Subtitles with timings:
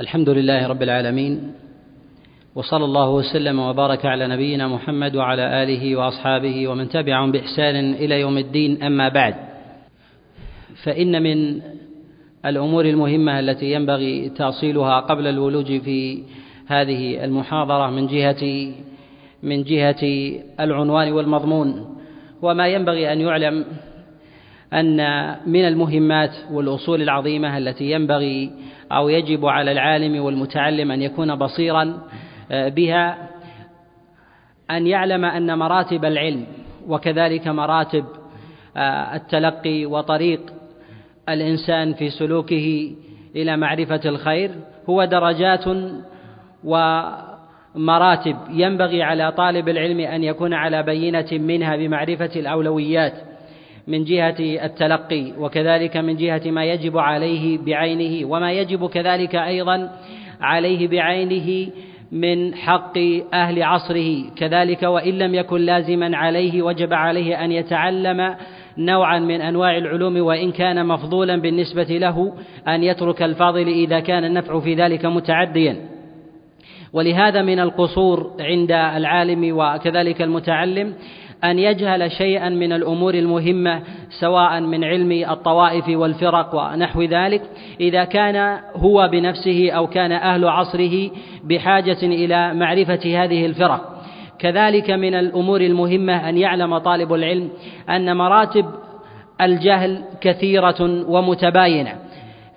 [0.00, 1.52] الحمد لله رب العالمين
[2.54, 8.38] وصلى الله وسلم وبارك على نبينا محمد وعلى آله وأصحابه ومن تبعهم بإحسان إلى يوم
[8.38, 9.34] الدين أما بعد.
[10.84, 11.60] فإن من
[12.46, 16.22] الأمور المهمة التي ينبغي تأصيلها قبل الولوج في
[16.66, 18.72] هذه المحاضرة من جهه
[19.42, 20.02] من جهة
[20.60, 21.96] العنوان والمضمون
[22.42, 23.64] وما ينبغي أن يعلم
[24.72, 24.96] أن
[25.46, 28.50] من المهمات والأصول العظيمة التي ينبغي
[28.92, 31.98] أو يجب على العالم والمتعلم أن يكون بصيرا
[32.50, 33.28] آه، بها
[34.70, 36.46] أن يعلم أن مراتب العلم
[36.88, 38.04] وكذلك مراتب
[38.76, 40.40] آه، التلقي وطريق
[41.28, 42.94] الإنسان في سلوكه
[43.36, 44.50] إلى معرفة الخير
[44.88, 45.64] هو درجات
[46.64, 48.36] ومراتب.
[48.50, 53.12] ينبغي على طالب العلم أن يكون على بينة منها بمعرفة الأولويات.
[53.86, 59.90] من جهة التلقي وكذلك من جهة ما يجب عليه بعينه وما يجب كذلك أيضا
[60.40, 61.72] عليه بعينه
[62.12, 62.98] من حق
[63.34, 64.30] أهل عصره.
[64.36, 68.36] كذلك وإن لم يكن لازما عليه وجب عليه أن يتعلم
[68.78, 72.32] نوعا من أنواع العلوم وإن كان مفضولا بالنسبة له
[72.68, 75.76] أن يترك الفاضل إذا كان النفع في ذلك متعديا.
[76.92, 80.94] ولهذا من القصور عند العالم وكذلك المتعلم
[81.44, 83.82] أن يجهل شيئا من الأمور المهمة
[84.20, 87.42] سواء من علم الطوائف والفرق ونحو ذلك.
[87.80, 91.10] إذا كان هو بنفسه أو كان أهل عصره
[91.44, 94.02] بحاجة إلى معرفة هذه الفرق.
[94.38, 97.48] كذلك من الأمور المهمة أن يعلم طالب العلم
[97.90, 98.66] أن مراتب
[99.40, 101.94] الجهل كثيرة ومتباينة.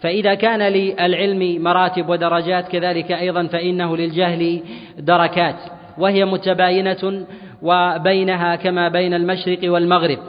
[0.02, 4.62] فإذا كان للعلم مراتب ودرجات كذلك أيضا فإنه للجهل
[4.98, 5.56] دركات
[5.98, 7.26] وهي متباينة
[7.62, 10.20] وبينها كما بين المشرق والمغرب.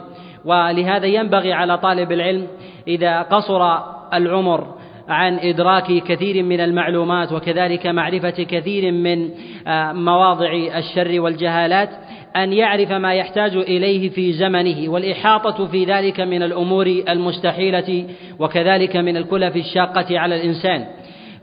[0.45, 2.47] ولهذا ينبغي على طالب العلم
[2.87, 3.77] إذا قصر
[4.13, 4.77] العمر
[5.09, 9.29] عن إدراك كثير من المعلومات وكذلك معرفة كثير من
[9.67, 11.89] آه، مواضع الشر والجهالات
[12.35, 14.89] أن يعرف ما يحتاج إليه في زمنه.
[14.89, 18.05] والإحاطة في ذلك من الأمور المستحيلة
[18.39, 20.87] وكذلك من الكلف الشاقة على الإنسان.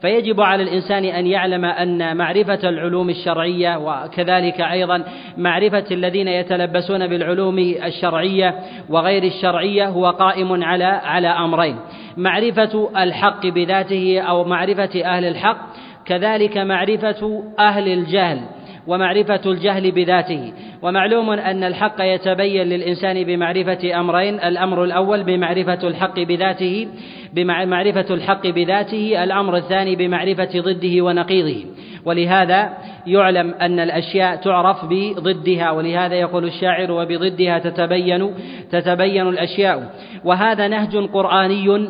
[0.04, 5.04] فيجب على الإنسان أن يعلم أن معرفة العلوم الشرعية وكذلك أيضا
[5.37, 8.54] معرفة الذين يتلبسون بالعلوم الشرعية
[8.88, 11.76] وغير الشرعية هو قائم على على أمرين.
[12.16, 15.59] معرفة الحق بذاته أو معرفة أهل الحق
[16.06, 18.41] كذلك معرفة أهل الجهل.
[18.87, 20.53] ومعرفة الجهل بذاته.
[20.83, 26.89] ومعلوم أن الحق يتبين للإنسان بمعرفة أمرين الأمر الأول بمعرفة الحق بذاته
[27.33, 31.65] بمعرفة الحق بذاته الأمر الثاني بمعرفة ضده ونقيضه.
[32.05, 32.73] ولهذا
[33.06, 38.34] يعلم أن الأشياء تعرف بضدها ولهذا يقول الشاعر وبضدها تتبين
[38.71, 39.91] تتبين الأشياء
[40.25, 41.89] وهذا نهج قرآني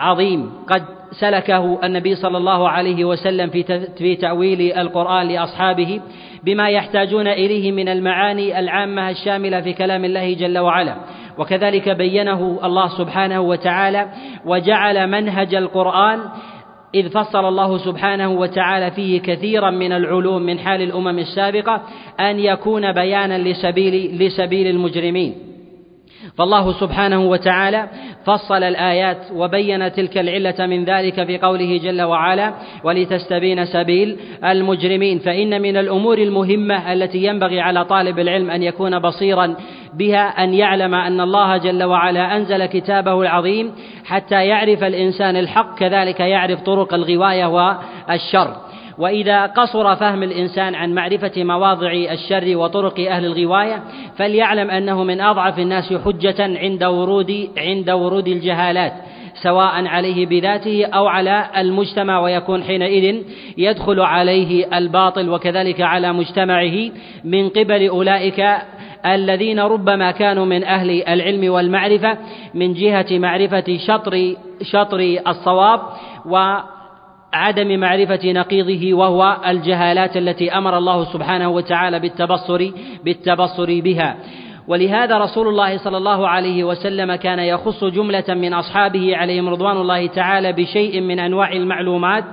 [0.00, 0.50] عظيم.
[0.68, 3.62] قد سلكه النبي صلى الله عليه وسلم في
[3.98, 6.00] في تأويل القرآن لأصحابه
[6.44, 10.96] بما يحتاجون إليه من المعاني العامة الشاملة في كلام الله جل وعلا.
[11.38, 14.08] وكذلك بينه الله سبحانه وتعالى
[14.46, 16.20] وجعل منهج القرآن
[16.94, 21.82] إذ فصل الله سبحانه وتعالى فيه كثيرا من العلوم من حال الأمم السابقة
[22.20, 25.34] أن يكون بيانا لسبيل لسبيل المجرمين.
[26.38, 27.88] فالله سبحانه وتعالى
[28.24, 35.62] فصل الآيات وبين تلك العلة من ذلك في قوله جل وعلا ولتستبين سبيل المجرمين فإن
[35.62, 39.56] من الأمور المهمة التي ينبغي على طالب العلم أن يكون بصيرا
[39.94, 43.72] بها أن يعلم أن الله جل وعلا أنزل كتابه العظيم
[44.04, 48.56] حتى يعرف الإنسان الحق كذلك يعرف طرق الغواية والشر.
[48.98, 53.82] وإذا قصر فهم الإنسان عن معرفة مواضع الشر وطرق أهل الغواية
[54.16, 58.92] فليعلم أنه من أضعف الناس حجة عند ورود عند ورود الجهالات
[59.42, 63.22] سواء عليه بذاته أو على المجتمع ويكون حينئذ
[63.58, 66.90] يدخل عليه الباطل وكذلك على مجتمعه
[67.24, 68.44] من قبل أولئك
[69.06, 72.18] الذين ربما كانوا من أهل العلم والمعرفة
[72.54, 75.80] من جهة معرفة شطر شطر الصواب
[76.26, 76.54] و
[77.32, 82.70] عدم معرفة نقيضه وهو الجهالات التي أمر الله سبحانه وتعالى بالتبصر
[83.04, 84.16] بالتبصر بها.
[84.68, 90.06] ولهذا رسول الله صلى الله عليه وسلم كان يخص جملة من أصحابه عليهم رضوان الله
[90.06, 92.24] تعالى بشيء من أنواع المعلومات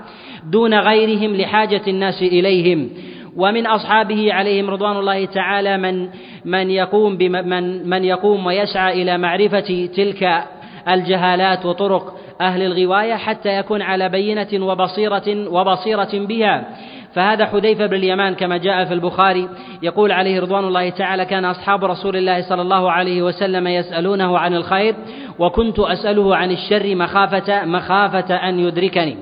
[0.51, 2.89] دون غيرهم لحاجة الناس إليهم.
[3.35, 6.09] ومن أصحابه عليهم رضوان الله تعالى من
[6.45, 10.43] من يقوم بمن من يقوم ويسعى إلى معرفة تلك
[10.89, 16.67] الجهالات وطرق أهل الغواية حتى يكون على بينة وبصيرة وبصيرة بها.
[17.13, 19.49] فهذا حذيفة بن اليمان كما جاء في البخاري
[19.83, 24.55] يقول عليه رضوان الله تعالى كان أصحاب رسول الله صلى الله عليه وسلم يسألونه عن
[24.55, 24.95] الخير
[25.39, 29.17] وكنت أسأله عن الشر مخافة مخافة أن يدركني.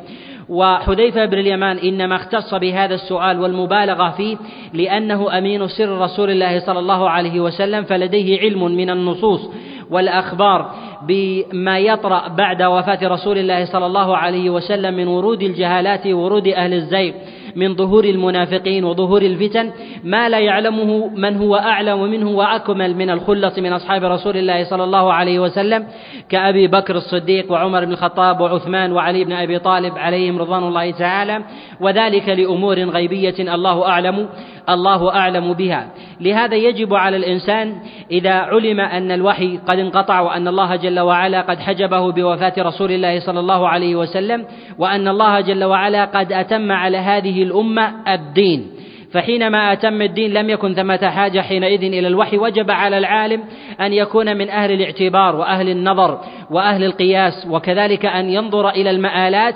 [0.50, 4.38] وحذيفة بن اليمان إنما اختص بهذا السؤال والمبالغة فيه
[4.74, 9.50] لأنه أمين سر رسول الله صلى الله عليه وسلم فلديه علم من النصوص.
[9.92, 16.48] والأخبار بما يطرأ بعد وفاة رسول الله صلى الله عليه وسلم من ورود الجهالات ورود
[16.48, 17.14] أهل الزيغ
[17.56, 19.72] من ظهور المنافقين وظهور الفتن
[20.04, 24.84] ما لا يعلمه من هو أعلم منه وأكمل من الخلة من أصحاب رسول الله صلى
[24.84, 25.88] الله عليه وسلم
[26.30, 31.44] كأبي بكر الصديق وعمر بن الخطاب وعثمان وعلي بن أبي طالب عليهم رضوان الله تعالى
[31.82, 34.30] وذلك لأمور غيبية الله أعلم
[34.70, 35.88] الله أعلم بها.
[36.22, 37.76] لهذا يجب على الإنسان
[38.12, 43.20] إذا علم أن الوحي قد انقطع وأن الله جل وعلا قد حجبه بوفاة رسول الله
[43.20, 44.46] صلى الله عليه وسلم
[44.78, 48.68] وأن الله جل وعلا قد أتم على هذه الأمة الدين.
[49.12, 53.44] فحينما أتم الدين لم يكن ثمة حاجة حينئذ إلى الوحي وجب على العالم
[53.82, 56.20] أن يكون من أهل الاعتبار وأهل النظر
[56.52, 59.56] وأهل القياس وكذلك أن ينظر إلى المآلات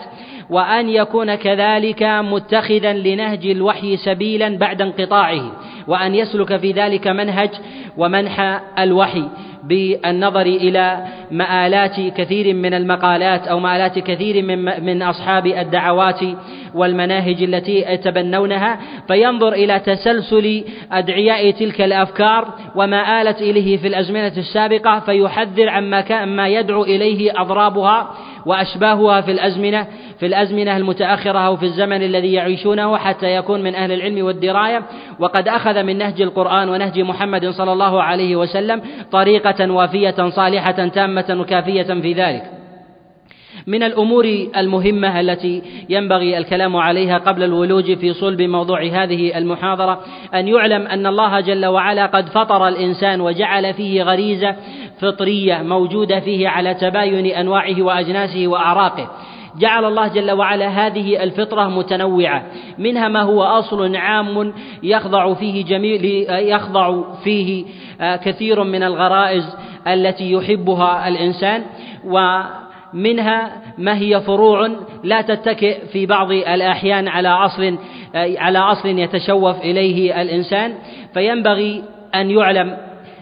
[0.49, 5.51] وأن يكون كذلك متخذا لنهج الوحي سبيلا بعد انقطاعه
[5.87, 7.49] وأن يسلك في ذلك منهج
[7.97, 9.23] ومنحى الوحي
[9.63, 16.19] بالنظر إلى مآلات كثير من المقالات أو مآلات كثير من من أصحاب الدعوات
[16.75, 24.99] والمناهج التي يتبنونها فينظر إلى تسلسل أدعياء تلك الأفكار وما آلت إليه في الأزمنة السابقة
[24.99, 28.11] فيحذر عما ما يدعو إليه أضرابها
[28.45, 29.87] وأشباهها في الأزمنة
[30.19, 34.83] في الأزمنة المتأخرة أو في الزمن الذي يعيشونه حتى يكون من أهل العلم والدراية.
[35.19, 38.81] وقد أخذ من نهج القرآن ونهج محمد صلى الله عليه وسلم
[39.11, 42.60] طريقة وافية صالحة تامة وكافية في ذلك.
[43.67, 44.25] من الأمور
[44.57, 49.99] المهمة التي ينبغي الكلام عليها قبل الولوج في صلب موضوع هذه المحاضرة
[50.33, 54.55] أن يعلم أن الله جل وعلا قد فطر الإنسان وجعل فيه غريزة
[54.99, 59.09] فطرية موجودة فيه على تباين أنواعه وأجناسه وأعراقه.
[59.59, 62.45] جعل الله جل وعلا هذه الفطرة متنوعة
[62.77, 64.53] منها ما هو أصل عام
[64.83, 67.65] يخضع فيه جميل يخضع فيه
[67.99, 69.55] كثير من الغرائز
[69.87, 71.63] التي يحبها الإنسان
[72.93, 74.69] ومنها ما هي فروع
[75.03, 77.77] لا تتكئ في بعض الأحيان على أصل
[78.15, 80.73] على أصل يتشوف إليه الإنسان.
[81.13, 81.83] فينبغي
[82.15, 82.77] أن يعلم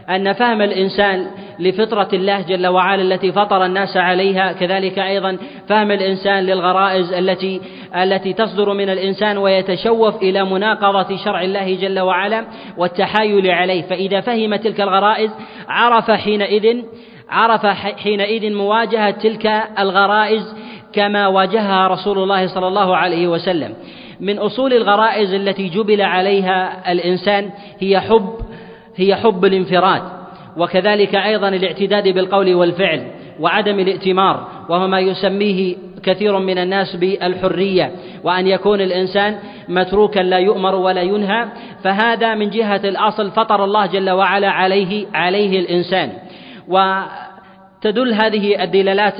[0.09, 1.27] أن فهم الإنسان
[1.59, 5.37] لفطرة الله جل وعلا التي فطر الناس عليها كذلك أيضا
[5.67, 7.61] فهم الإنسان للغرائز التي
[7.95, 12.45] التي تصدر من الإنسان ويتشوف إلى مناقضة شرع الله جل وعلا
[12.77, 13.81] والتحايل عليه.
[13.81, 15.31] فإذا فهم تلك الغرائز
[15.67, 16.81] عرف حينئذ
[17.29, 17.65] عرف
[18.03, 20.55] حينئذ مواجهة تلك الغرائز
[20.93, 23.73] كما واجهها رسول الله صلى الله عليه وسلم.
[24.19, 27.49] من أصول الغرائز التي جبل عليها الإنسان
[27.79, 28.29] هي حب
[28.95, 30.01] هي حب الانفراد
[30.57, 33.07] وكذلك أيضا الاعتداد بالقول والفعل
[33.39, 37.91] وعدم الائتمار وهو ما يسميه كثير من الناس بالحرية
[38.23, 41.45] وأن يكون الإنسان متروكا لا يؤمر ولا ينهى
[41.83, 46.11] فهذا من جهة الأصل فطر الله جل وعلا عليه عليه الإنسان.
[46.69, 47.03] و
[47.81, 49.13] تدل هذه الدلالات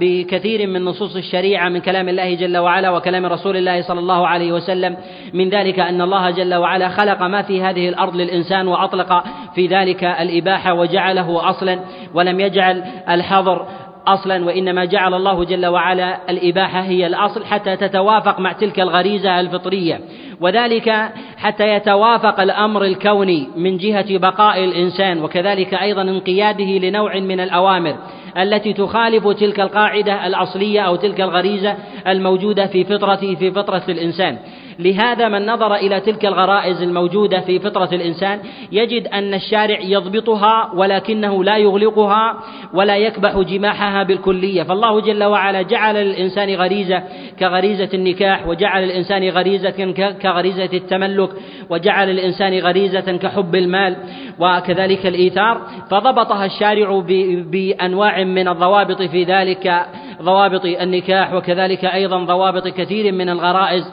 [0.00, 4.52] بكثير من نصوص الشريعة من كلام الله جل وعلا وكلام رسول الله صلى الله عليه
[4.52, 4.96] وسلم.
[5.34, 10.04] من ذلك أن الله جل وعلا خلق ما في هذه الأرض للإنسان وأطلق في ذلك
[10.04, 11.80] الإباحة وجعله أصلا.
[12.14, 13.66] ولم يجعل الحظر
[14.14, 20.00] أصلا وإنما جعل الله جل وعلا الإباحة هي الأصل حتى تتوافق مع تلك الغريزة الفطرية.
[20.40, 27.96] وذلك حتى يتوافق الأمر الكوني من جهة بقاء الإنسان وكذلك أيضا انقياده لنوع من الأوامر
[28.36, 34.38] التي تخالف تلك القاعدة الأصلية أو تلك الغريزة الموجودة في فطرته في فطرة الإنسان.
[34.78, 38.40] لهذا من نظر إلى تلك الغرائز الموجودة في فطرة الإنسان
[38.72, 42.38] يجد أن الشارع يضبطها ولكنه لا يغلقها
[42.74, 44.62] ولا يكبح جماحها بالكلية.
[44.62, 47.02] فالله جل وعلا جعل للإنسان غريزة
[47.40, 51.30] كغريزة النكاح وجعل للإنسان غريزة كغريزة التملك
[51.70, 53.96] وجعل للإنسان غريزة كحب المال
[54.38, 55.60] وكذلك الإيثار.
[55.90, 57.02] فضبطها الشارع
[57.50, 59.86] بأنواع من الضوابط في ذلك
[60.22, 63.84] ضوابط النكاح وكذلك أيضا ضوابط كثير من الغرائز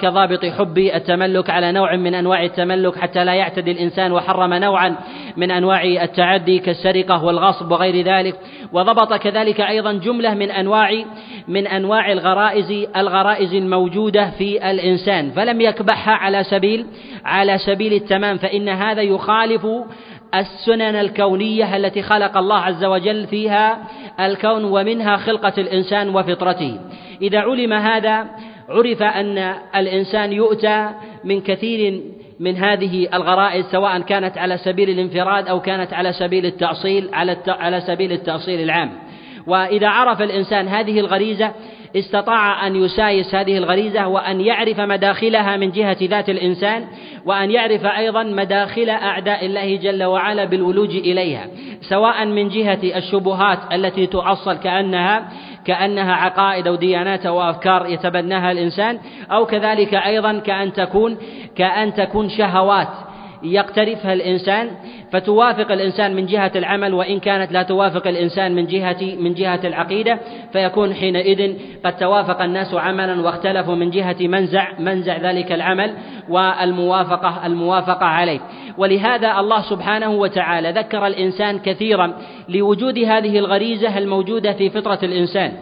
[0.00, 4.96] كضابط حب التملك على نوع من أنواع التملك حتى لا يعتدي الإنسان وحرم نوعا
[5.36, 8.34] من أنواع التعدي كالسرقة والغصب وغير ذلك.
[8.72, 11.04] وضبط كذلك أيضا جملة من أنواع
[11.48, 15.30] من أنواع الغرائز الغرائز الموجودة في الإنسان.
[15.30, 16.86] فلم يكبحها على سبيل
[17.24, 19.66] على سبيل التمام فإن هذا يخالف
[20.34, 23.78] السنن الكونية التي خلق الله عز وجل فيها
[24.20, 26.78] الكون ومنها خلقة الإنسان وفطرته.
[27.22, 28.26] إذا علم هذا
[28.68, 30.90] عرف أن الإنسان يؤتى
[31.24, 32.00] من كثير
[32.40, 37.80] من هذه الغرائز سواء كانت على سبيل الانفراد أو كانت على سبيل التأصيل على على
[37.80, 38.92] سبيل التأصيل العام.
[39.46, 41.52] وإذا عرف الإنسان هذه الغريزة
[41.96, 46.84] استطاع أن يسايس هذه الغريزة وأن يعرف مداخلها من جهة ذات الإنسان
[47.26, 51.46] وأن يعرف أيضا مداخل أعداء الله جل وعلا بالولوج إليها
[51.80, 55.28] سواء من جهة الشبهات التي تعصل كأنها
[55.68, 58.98] كأنها عقائد أو ديانات أو أفكار يتبناها الإنسان
[59.30, 61.16] أو كذلك أيضا كأن تكون
[61.56, 62.88] كأن تكون شهوات
[63.42, 64.70] يقترفها الإنسان.
[65.12, 70.18] فتوافق الإنسان من جهة العمل وإن كانت لا توافق الإنسان من جهة من جهة العقيدة
[70.52, 75.94] فيكون حينئذ قد توافق الناس عملا واختلفوا من جهة منزع منزع ذلك العمل
[76.28, 78.40] والموافقة الموافقة عليه.
[78.78, 82.12] ولهذا الله سبحانه وتعالى ذكر الإنسان كثيرا
[82.48, 85.52] لوجود هذه الغريزة الموجودة في فطرة الإنسان.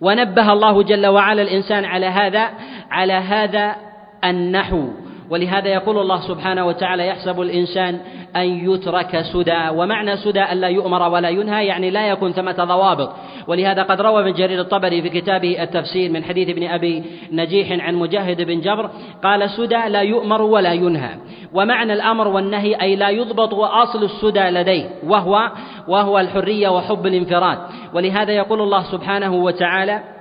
[0.00, 2.48] ونبه الله جل وعلا الإنسان على هذا
[2.90, 3.76] على هذا
[4.24, 4.88] النحو.
[5.30, 8.00] ولهذا يقول الله سبحانه وتعالى يحسب الإنسان
[8.36, 13.10] أن يترك سدى ومعنى سدى أن لا يؤمر ولا ينهى يعني لا يكون ثمة ضوابط.
[13.48, 17.02] ولهذا قد روى ابن جرير الطبري في كتابه التفسير من حديث ابن أبي
[17.32, 18.90] نجيح عن مجاهد بن جبر
[19.24, 21.10] قال سدى لا يؤمر ولا ينهى.
[21.52, 25.50] ومعنى الأمر والنهي أي لا يضبط وأصل السدى لديه وهو
[25.88, 27.58] وهو الحرية وحب الانفراد.
[27.94, 30.15] ولهذا يقول الله سبحانه وتعالى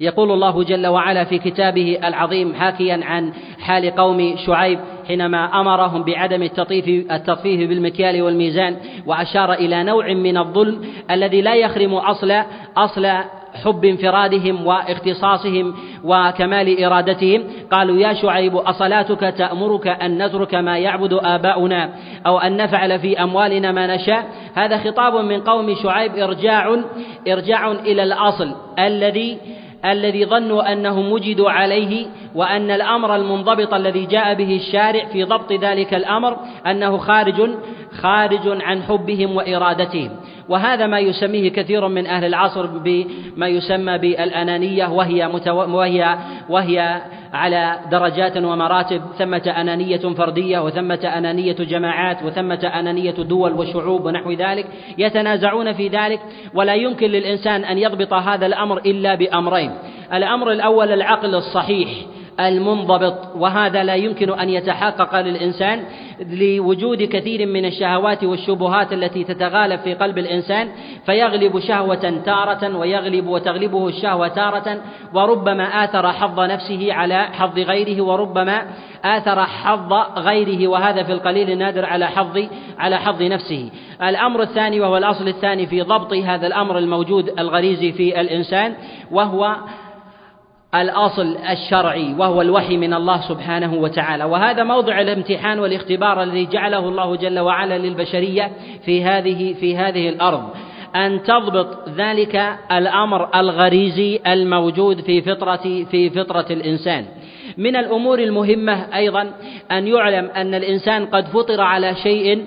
[0.00, 6.42] يقول الله جل وعلا في كتابه العظيم حاكيا عن حال قوم شعيب حينما أمرهم بعدم
[6.42, 12.42] التطفيف بالمكيال والميزان وأشار إلى نوع من الظلم الذي لا يخرم اصل
[12.76, 13.06] أصل
[13.54, 17.44] حب انفرادهم واختصاصهم وكمال إرادتهم.
[17.72, 21.90] قالوا يا شعيب أصلاتك تأمرك أن نترك ما يعبد آباؤنا
[22.26, 26.76] أو أن نفعل في أموالنا ما نشاء؟ هذا خطاب من قوم شعيب ارجاع
[27.28, 29.38] إرجاع إلى الأصل الذي
[29.84, 35.94] الذي ظنوا أنهم وجدوا عليه وأن الأمر المنضبط الذي جاء به الشارع في ضبط ذلك
[35.94, 37.50] الأمر أنه خارج
[37.98, 40.10] خارج عن حبهم وإرادتهم.
[40.48, 45.76] وهذا ما يسميه كثير من أهل العصر بما يسمى بالأنانية وهي متو...
[45.76, 46.18] وهي
[46.48, 49.02] وهي على درجات ومراتب.
[49.18, 54.66] ثمة أنانية فردية وثمة أنانية جماعات وثمة أنانية دول وشعوب ونحو ذلك.
[54.98, 56.20] يتنازعون في ذلك
[56.54, 59.70] ولا يمكن للإنسان أن يضبط هذا الأمر إلا بأمرين.
[60.12, 61.88] الأمر الأول العقل الصحيح.
[62.48, 65.84] المنضبط وهذا لا يمكن أن يتحقق للإنسان
[66.30, 70.68] لوجود كثير من الشهوات والشبهات التي تتغالب في قلب الإنسان
[71.06, 74.80] فيغلب شهوة تارة ويغلب وتغلبه الشهوة تارة
[75.14, 78.66] وربما آثر حظ نفسه على حظ غيره وربما
[79.04, 82.46] آثر حظ غيره وهذا في القليل النادر على حظ
[82.78, 83.70] على حظ نفسه.
[84.02, 88.74] الأمر الثاني وهو الأصل الثاني في ضبط هذا الأمر الموجود الغريزي في الإنسان
[89.10, 89.56] وهو
[90.74, 94.24] الأصل الشرعي وهو الوحي من الله سبحانه وتعالى.
[94.24, 98.52] وهذا موضع الامتحان والاختبار الذي جعله الله جل وعلا للبشرية
[98.84, 100.42] في هذه في هذه الأرض.
[100.96, 107.04] أن تضبط ذلك الأمر الغريزي الموجود في فطره في فطرة الإنسان.
[107.58, 109.32] من الأمور المهمة أيضا
[109.70, 112.44] أن يعلم أن الإنسان قد فطر على شيء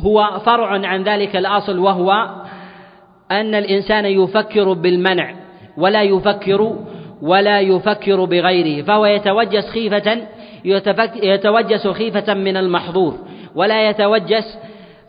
[0.00, 2.12] هو فرع عن ذلك الأصل وهو
[3.30, 5.34] أن الإنسان يفكر بالمنع
[5.76, 6.76] ولا يفكر
[7.22, 10.18] ولا يفكر بغيره فهو يتوجس خيفة
[11.22, 13.14] يتوجس خيفة من المحظور
[13.54, 14.58] ولا يتوجس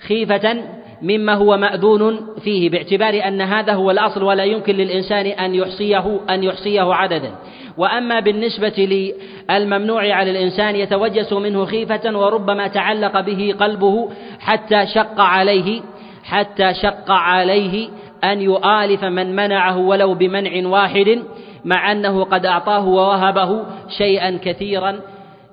[0.08, 0.64] خيفة
[1.02, 6.44] مما هو مأذون فيه باعتبار أن هذا هو الأصل ولا يمكن للإنسان أن يحصيه أن
[6.44, 7.32] يحصيه عددا.
[7.78, 9.14] وأما بالنسبة
[9.50, 15.82] للممنوع على الإنسان يتوجس منه خيفة وربما تعلق به قلبه حتى شق عليه
[16.24, 17.90] حتى شق عليه
[18.24, 21.24] أن يؤالف من منعه ولو بمنع واحد.
[21.66, 23.66] مع أنه قد أعطاه ووهبه
[23.98, 25.00] شيئا كثيرا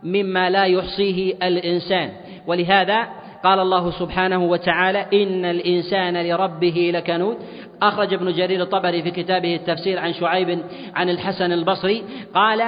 [0.03, 2.11] مما لا يحصيه الإنسان.
[2.47, 3.09] ولهذا
[3.45, 7.37] قال الله سبحانه وتعالى إن الإنسان لربه لكنود.
[7.83, 10.63] أخرج ابن جرير الطبري في كتابه التفسير عن شعيب
[10.95, 12.05] عن الحسن البصري.
[12.35, 12.63] قال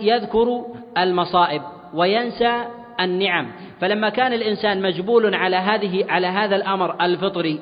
[0.00, 0.64] يذكر
[0.98, 1.62] المصائب
[1.94, 2.64] وينسى
[3.00, 3.52] النعم.
[3.80, 7.60] فلما كان الإنسان مجبول على هذه على هذا الأمر الفطري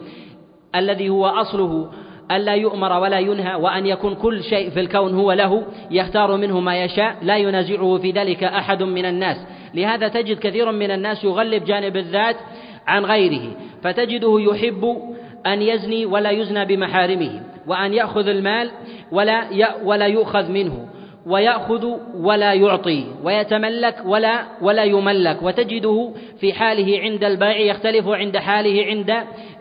[0.75, 1.91] الذي هو أصله
[2.31, 6.85] ألا يؤمر ولا ينهى وأن يكون كل شيء في الكون هو له يختار منه ما
[6.85, 9.37] يشاء لا ينازعه في ذلك أحد من الناس.
[9.75, 12.37] لهذا تجد كثير من الناس يغلب جانب الذات
[12.87, 14.97] عن غيره فتجده يحب
[15.47, 18.71] أن يزني ولا يزنى بمحارمه وأن يأخذ المال
[19.13, 19.45] ولا
[19.85, 20.89] ولا يؤخذ منه.
[21.29, 28.87] ويأخذ ولا يعطي ويتملك ولا ولا يملك وتجده في حاله عند البيع يختلف عند حاله
[28.87, 29.11] عند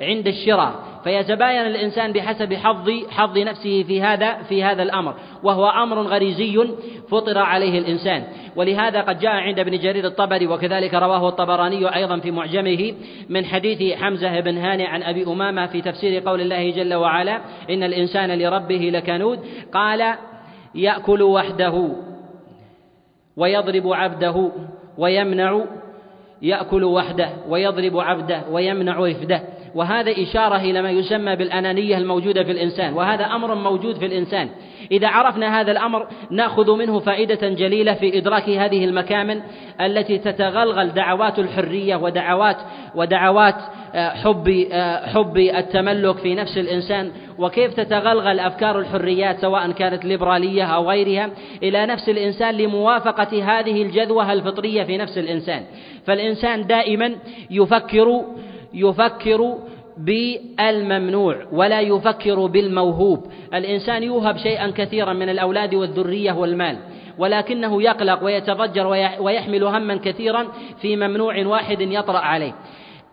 [0.01, 0.73] عند الشراء.
[1.03, 5.13] فيتباين الإنسان بحسب حظ حظ نفسه في هذا في هذا الأمر.
[5.43, 6.67] وهو أمر غريزي
[7.09, 8.23] فطر عليه الإنسان.
[8.55, 12.93] ولهذا قد جاء عند ابن جرير الطبري وكذلك رواه الطبراني أيضا في معجمه
[13.29, 17.83] من حديث حمزة بن هانئ عن أبي أمامة في تفسير قول الله جل وعلا إن
[17.83, 19.39] الإنسان لربه لكنود.
[19.73, 20.15] قال
[20.77, 21.89] يأكل وحده
[23.37, 24.51] ويضرب عبده
[24.97, 25.61] ويمنع
[26.41, 29.41] يأكل وحده ويضرب عبده ويمنع رفده
[29.75, 34.49] وهذا إشارة إلى ما يسمى بالأنانية الموجودة في الإنسان وهذا أمر موجود في الإنسان.
[34.91, 39.41] إذا عرفنا هذا الأمر نأخذ منه فائدة جليلة في إدراك هذه المكامن
[39.81, 42.57] التي تتغلغل دعوات الحرية ودعوات
[42.95, 43.55] ودعوات
[43.95, 47.11] آه، حب آه، حب التملك في نفس الإنسان.
[47.39, 51.29] وكيف تتغلغل أفكار الحريات سواء كانت ليبرالية أو غيرها
[51.63, 55.63] إلى نفس الإنسان لموافقة هذه الجذوة الفطرية في نفس الإنسان.
[56.05, 57.15] فالإنسان دائما
[57.51, 58.21] يفكر
[58.73, 59.57] يفكر
[59.97, 63.25] بالممنوع ولا يفكر بالموهوب.
[63.53, 66.77] الإنسان يوهب شيئا كثيرا من الأولاد والذرية والمال
[67.17, 68.87] ولكنه يقلق ويتضجر
[69.19, 70.47] ويحمل هما كثيرا
[70.81, 72.53] في ممنوع واحد يطرأ عليه.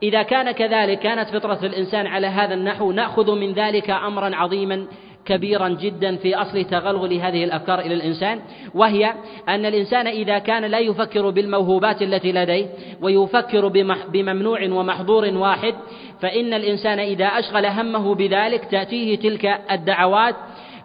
[0.03, 4.87] إذا كان كذلك كانت فطرة الإنسان على هذا النحو نأخذ من ذلك أمرا عظيما
[5.27, 8.41] كبيرا جدا في أصل تغلغل هذه الأفكار إلى الإنسان
[8.75, 9.13] وهي
[9.49, 12.67] أن الإنسان إذا كان لا يفكر بالموهوبات التي لديه
[13.01, 13.69] ويفكر
[14.09, 15.75] بممنوع ومحظور واحد
[16.21, 20.35] فإن الإنسان إذا أشغل همه بذلك تأتيه تلك الدعوات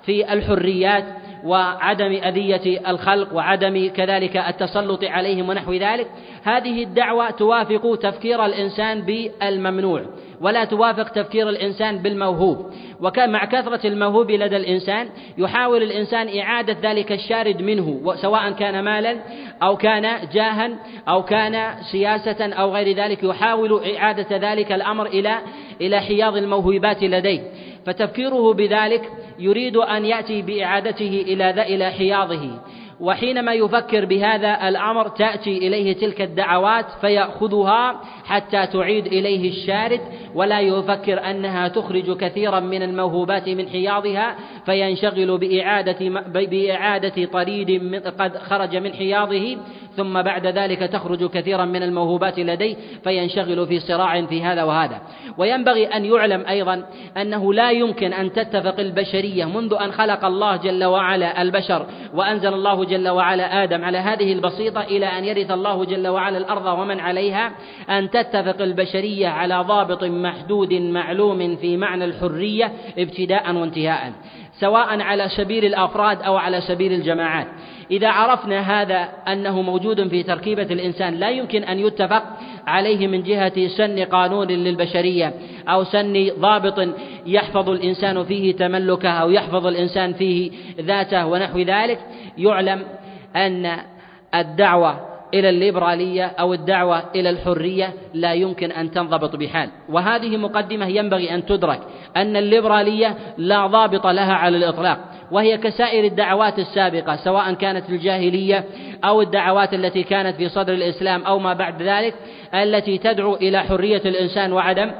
[0.05, 1.03] في الحريات
[1.43, 6.07] وعدم أذية الخلق وعدم كذلك التسلط عليهم ونحو ذلك.
[6.43, 10.05] هذه الدعوة توافق تفكير الإنسان بالممنوع.
[10.41, 12.71] ولا توافق تفكير الإنسان بالموهوب.
[13.01, 19.15] وكان مع كثرة الموهوب لدى الإنسان يحاول الإنسان إعادة ذلك الشارد منه سواء كان مالا
[19.63, 20.69] أو كان جاها
[21.09, 25.39] أو كان سياسة أو غير ذلك يحاول إعادة ذلك الأمر إلى
[25.81, 27.41] إلى حياض الموهوبات لديه.
[27.85, 32.49] فتفكيره بذلك يريد أن يأتي بإعادته إلى إلى حياضه.
[32.99, 40.01] وحينما يفكر بهذا الأمر تأتي إليه تلك الدعوات فيأخذها حتى تعيد إليه الشارد
[40.35, 48.75] ولا يفكر أنها تخرج كثيرا من الموهوبات من حياضها فينشغل بإعادة بإعادة طريد قد خرج
[48.75, 49.57] من حياضه
[49.97, 55.01] ثم بعد ذلك تخرج كثيرا من الموهوبات لديه فينشغل في صراع في هذا وهذا.
[55.37, 56.85] وينبغي أن يعلم أيضا
[57.17, 62.85] أنه لا يمكن أن تتفق البشرية منذ أن خلق الله جل وعلا البشر وأنزل الله
[62.89, 67.51] جل وعلا آدم على هذه البسيطة إلى أن يرث الله جل وعلا الأرض ومن عليها
[67.89, 74.13] أن تتفق البشرية على ضابط محدود معلوم في معنى الحرية ابتداء وانتهاء
[74.59, 77.47] سواء على سبيل الأفراد أو على سبيل الجماعات.
[77.91, 82.23] إذا عرفنا هذا أنه موجود في تركيبة الإنسان لا يمكن أن يتفق
[82.69, 85.33] عليه من جهة سن قانون للبشرية
[85.67, 86.87] أو سن ضابط
[87.25, 91.99] يحفظ الإنسان فيه تملكه أو يحفظ الإنسان فيه ذاته ونحو ذلك
[92.37, 92.83] يعلم
[93.35, 93.77] أن
[94.35, 99.69] الدعوة إلى الليبرالية أو الدعوة إلى الحرية لا يمكن أن تنضبط بحال.
[99.89, 101.79] وهذه مقدمة ينبغي أن تدرك
[102.17, 104.99] أن الليبرالية لا ضابط لها على الإطلاق
[105.31, 108.65] وهي كسائر الدعوات السابقة سواء كانت الجاهلية
[109.03, 112.15] أو الدعوات التي كانت في صدر الإسلام أو ما بعد ذلك
[112.53, 114.91] التي تدعو إلى حرية الإنسان وعدم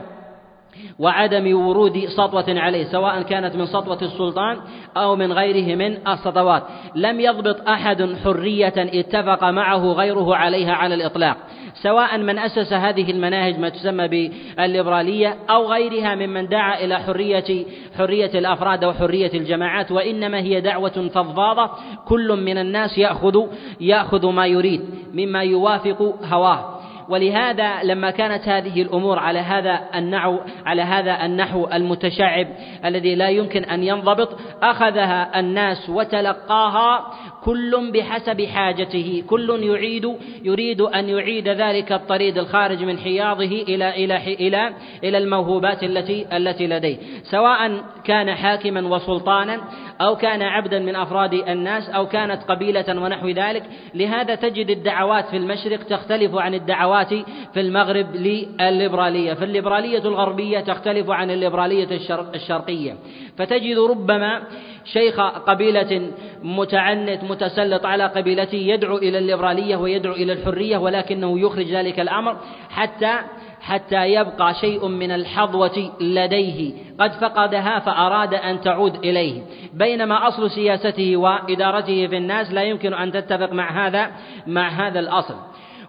[0.99, 4.57] وعدم ورود سطوة عليه سواء كانت من سطوة السلطان
[4.97, 6.63] أو من غيره من السطوات.
[6.95, 11.37] لم يضبط أحد حرية اتفق معه غيره عليها على الإطلاق.
[11.73, 17.65] سواء من أسس هذه المناهج ما تسمى بالليبرالية أو غيرها ممن دعا إلى حرية
[17.97, 21.69] حرية الأفراد أو حرية الجماعات وإنما هي دعوة فضفاضة.
[22.07, 23.41] كل من الناس يأخذ
[23.81, 24.81] يأخذ ما يريد
[25.13, 26.78] مما يوافق هواه.
[27.09, 32.47] ولهذا لما كانت هذه الأمور على هذا النحو على هذا النحو المتشعب
[32.85, 39.23] الذي لا يمكن أن ينضبط أخذها الناس وتلقاها كل بحسب حاجته.
[39.27, 45.83] كل يعيد يريد أن يعيد ذلك الطريد الخارج من حياضه إلى إلى إلى إلى الموهوبات
[45.83, 46.97] التي التي لديه.
[47.23, 49.61] سواء كان حاكما وسلطانا
[50.01, 53.63] أو كان عبدا من أفراد الناس أو كانت قبيلة ونحو ذلك.
[53.93, 57.13] لهذا تجد الدعوات في المشرق تختلف عن الدعوات
[57.53, 59.33] في المغرب للليبرالية.
[59.33, 61.87] فالليبرالية الغربية تختلف عن الليبرالية
[62.35, 62.95] الشرقية.
[63.37, 64.41] فتجد ربما
[64.85, 66.11] شيخ قبيلة
[66.43, 72.37] متعنت متسلط على قبيلته يدعو إلى الليبرالية ويدعو إلى الحرية ولكنه يخرج ذلك الأمر
[72.69, 73.19] حتى
[73.61, 76.73] حتى يبقى شيء من الحظوة لديه.
[76.99, 79.41] قد فقدها فأراد أن تعود إليه.
[79.73, 84.11] بينما أصل سياسته وإدارته في الناس لا يمكن أن تتفق مع هذا
[84.47, 85.35] مع هذا الأصل.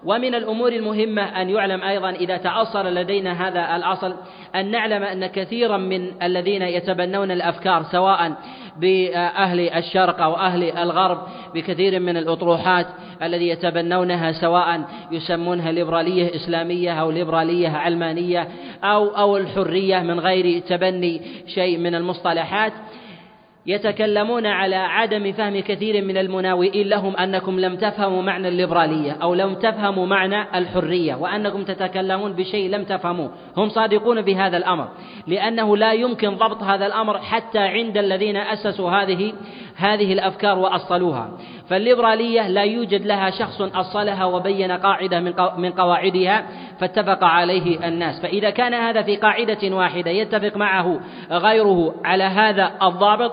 [0.04, 4.14] ومن الأمور المهمة أن يعلم أيضا إذا تأصل لدينا هذا الأصل
[4.54, 8.32] أن نعلم أن كثيرا من الذين يتبنون الأفكار سواء
[8.80, 11.18] بأهل الشرق أو أهل الغرب
[11.54, 12.86] بكثير من الأطروحات
[13.22, 14.80] الذي يتبنونها سواء
[15.12, 18.48] يسمونها ليبرالية إسلامية أو ليبرالية علمانية
[18.84, 22.72] أو أو الحرية من غير تبني شيء من المصطلحات.
[23.66, 29.54] يتكلمون على عدم فهم كثير من المناوئين لهم أنكم لم تفهموا معنى الليبرالية أو لم
[29.54, 33.30] تفهموا معنى الحرية وأنكم تتكلمون بشيء لم تفهموه.
[33.56, 34.88] هم صادقون بهذا الأمر
[35.26, 39.32] لأنه لا يمكن ضبط هذا الأمر حتى عند الذين أسسوا هذه
[39.76, 41.30] هذه الأفكار وأصلوها.
[41.68, 45.20] فالليبرالية لا يوجد لها شخص أصلها وبين قاعدة
[45.58, 46.46] من قواعدها
[46.80, 48.22] فاتفق عليه الناس.
[48.22, 53.32] فإذا كان هذا في قاعدة واحدة يتفق معه غيره على هذا الضابط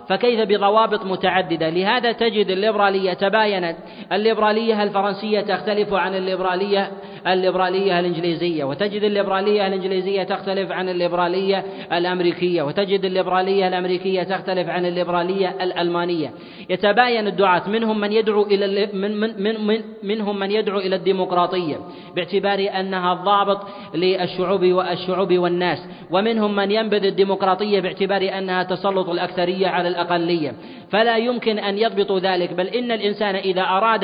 [0.11, 3.77] فكيف بضوابط متعددة؟ لهذا تجد الليبرالية تباينت.
[4.11, 6.91] الليبرالية الفرنسية تختلف عن الليبرالية
[7.27, 15.55] الليبرالية الإنجليزية وتجد الليبرالية الإنجليزية تختلف عن الليبرالية الأمريكية وتجد الليبرالية الأمريكية تختلف عن الليبرالية
[15.61, 16.31] الألمانية.
[16.69, 21.75] يتباين الدعاة منهم من يدعو إلى من من من من منهم من يدعو إلى الديمقراطية
[22.15, 25.79] باعتبار أنها الضابط للشعوب والشعوب والناس
[26.11, 30.53] ومنهم من ينبذ الديمقراطية باعتبار أنها تسلط الأكثرية على الأقلية
[30.89, 34.03] فلا يمكن أن يضبطوا ذلك بل إن الإنسان إذا أراد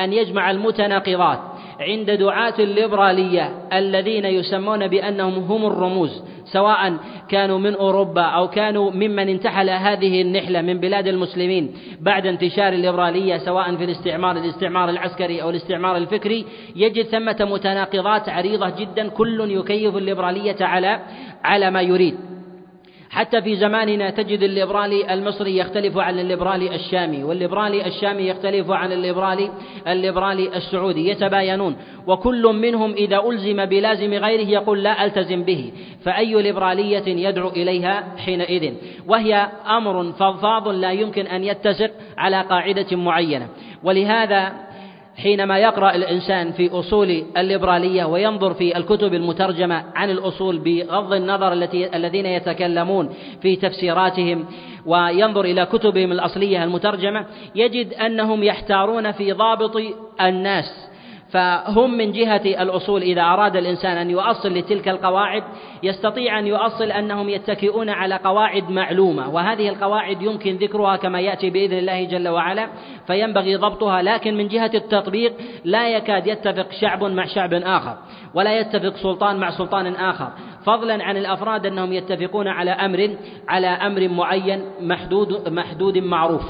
[0.00, 1.38] أن يجمع المتناقضات
[1.80, 6.96] عند دعاة الليبرالية الذين يسمون بأنهم هم الرموز سواء
[7.28, 13.38] كانوا من أوروبا أو كانوا ممن انتحل هذه النحلة من بلاد المسلمين بعد انتشار الليبرالية
[13.38, 19.96] سواء في الاستعمار الاستعمار العسكري أو الاستعمار الفكري يجد ثمة متناقضات عريضة جدا كل يكيف
[19.96, 21.00] الليبرالية على
[21.44, 22.14] على ما يريد.
[23.12, 29.50] حتى في زماننا تجد الليبرالي المصري يختلف عن الليبرالي الشامي والليبرالي الشامي يختلف عن الليبرالي
[29.88, 31.76] الليبرالي السعودي يتباينون.
[32.06, 35.72] وكل منهم إذا ألزم بلازم غيره يقول لا ألتزم به
[36.04, 38.74] فأي ليبرالية يدعو إليها حينئذ؟
[39.06, 43.48] وهي أمر فضفاض لا يمكن أن يتسق على قاعدة معينة.
[43.84, 44.71] ولهذا
[45.16, 51.96] حينما يقرأ الإنسان في أصول الليبرالية وينظر في الكتب المترجمة عن الأصول بغض النظر التي
[51.96, 54.46] الذين يتكلمون في تفسيراتهم
[54.86, 59.82] وينظر إلى كتبهم الأصلية المترجمة يجد أنهم يحتارون في ضابط
[60.20, 60.91] الناس.
[61.32, 65.42] فهم من جهة الأصول إذا أراد الإنسان أن يؤصل لتلك القواعد
[65.82, 71.78] يستطيع أن يؤصل أنهم يتكئون على قواعد معلومة وهذه القواعد يمكن ذكرها كما يأتي بإذن
[71.78, 72.68] الله جل وعلا
[73.06, 75.32] فينبغي ضبطها لكن من جهة التطبيق
[75.64, 77.96] لا يكاد يتفق شعب مع شعب آخر
[78.34, 80.28] ولا يتفق سلطان مع سلطان آخر.
[80.66, 83.16] فضلا عن الأفراد أنهم يتفقون على أمر
[83.48, 86.44] على أمر معين محدود محدود معروف.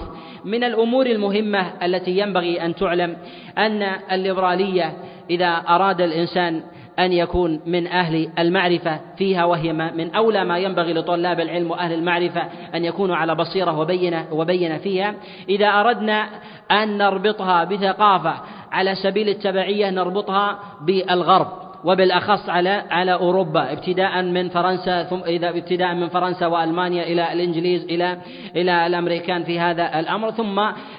[0.44, 3.16] من الأمور المهمة التي ينبغي أن تعلم
[3.58, 4.96] أن الليبرالية
[5.30, 6.62] إذا أراد الإنسان
[6.98, 12.42] أن يكون من أهل المعرفة فيها وهي من أولى ما ينبغي لطلاب العلم وأهل المعرفة
[12.74, 15.14] أن يكونوا على بصيرة وبينة وبين فيها.
[15.48, 16.28] إذا أردنا
[16.70, 18.34] أن نربطها بثقافة
[18.72, 21.61] على سبيل التبعية نربطها بالغرب.
[21.84, 27.84] وبالأخص على على أوروبا ابتداء من فرنسا ثم إذا ابتداء من فرنسا وألمانيا إلى الإنجليز
[27.84, 28.18] إلى
[28.56, 30.58] إلى الأمريكان في هذا الأمر ثم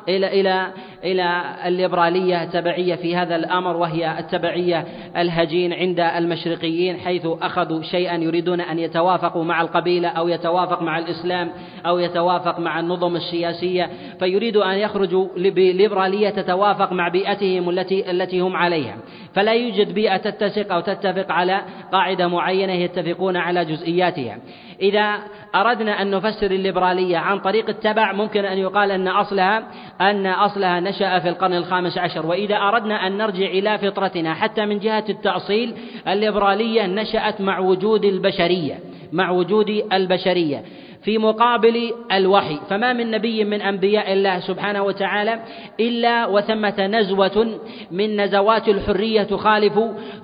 [0.10, 0.68] إلى إلى
[1.04, 4.86] إلى الليبرالية تبعية في هذا الأمر وهي التبعية
[5.18, 11.52] الهجين عند المشرقيين حيث أخذوا شيئا يريدون أن يتوافقوا مع القبيلة أو يتوافق مع الإسلام
[11.86, 13.90] أو يتوافق مع النظم السياسية
[14.20, 18.98] فيريدوا أن يخرجوا بليبرالية تتوافق مع بيئتهم التي التي هم عليها.
[19.34, 21.62] فلا يوجد بيئة تتسق أو تتفق على
[21.92, 24.38] قاعدة معينة يتفقون على جزئياتها.
[24.84, 25.20] إذا
[25.56, 29.64] أردنا أن نفسر الليبرالية عن طريق التبع ممكن أن يقال أن أصلها
[30.02, 32.26] أن أصلها نشأ في القرن الخامس عشر.
[32.26, 35.74] وإذا أردنا أن نرجع إلى فطرتنا حتى من جهة التأصيل
[36.08, 38.80] الليبرالية نشأت مع وجود البشرية
[39.12, 40.64] مع وجود البشرية
[41.04, 42.60] في مقابل الوحي.
[42.70, 45.40] فما من نبي من أنبياء الله سبحانه وتعالى
[45.80, 47.60] إلا وثمة نزوة
[47.92, 49.80] من نزوات الحرية تخالف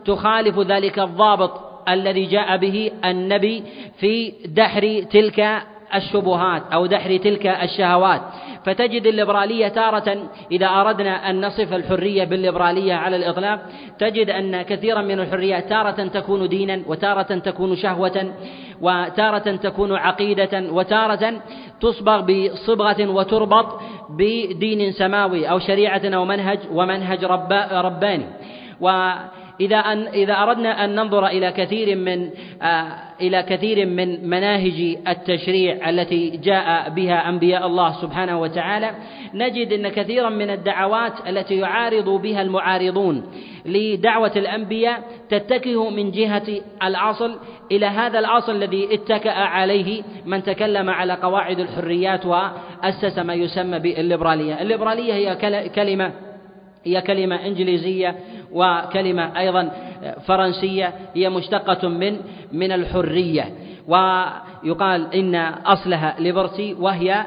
[0.05, 1.68] تخالف ذلك الضابط.
[1.89, 3.63] الذي جاء به النبي
[3.99, 5.39] في دحر تلك
[5.95, 8.21] الشبهات أو دحر تلك الشهوات.
[8.65, 13.59] فتجد الليبرالية تارة إذا أردنا أن نصف الحرية بالليبرالية على الإطلاق
[13.99, 18.33] تجد أن كثيرا من الحريات تارة تكون دينا وتارة تكون شهوة
[18.81, 21.33] وتارة تكون عقيدة وتارة
[21.81, 27.25] تصبغ بصبغة وتربط بدين سماوي أو شريعة أو منهج ومنهج
[27.71, 28.25] رباني.
[28.81, 29.11] و
[29.61, 32.29] إذا أن إذا أردنا أن ننظر إلى كثير من
[32.61, 38.91] آه، إلى كثير من مناهج التشريع التي جاء بها أنبياء الله سبحانه وتعالى
[39.33, 43.23] نجد أن كثيرا من الدعوات التي يعارض بها المعارضون
[43.65, 47.39] لدعوة الأنبياء تتكه من جهة الأصل
[47.71, 54.61] إلى هذا الأصل الذي اتكأ عليه من تكلم على قواعد الحريات وأسس ما يسمى بالليبرالية.
[54.61, 55.35] الليبرالية هي
[55.69, 56.11] كلمة
[56.85, 58.15] هي كلمة إنجليزية
[58.51, 59.71] وكلمة أيضا
[60.25, 62.17] فرنسية هي مشتقة من
[62.51, 63.53] من الحرية.
[63.87, 65.35] ويقال إن
[65.65, 67.25] أصلها ليبرتي وهي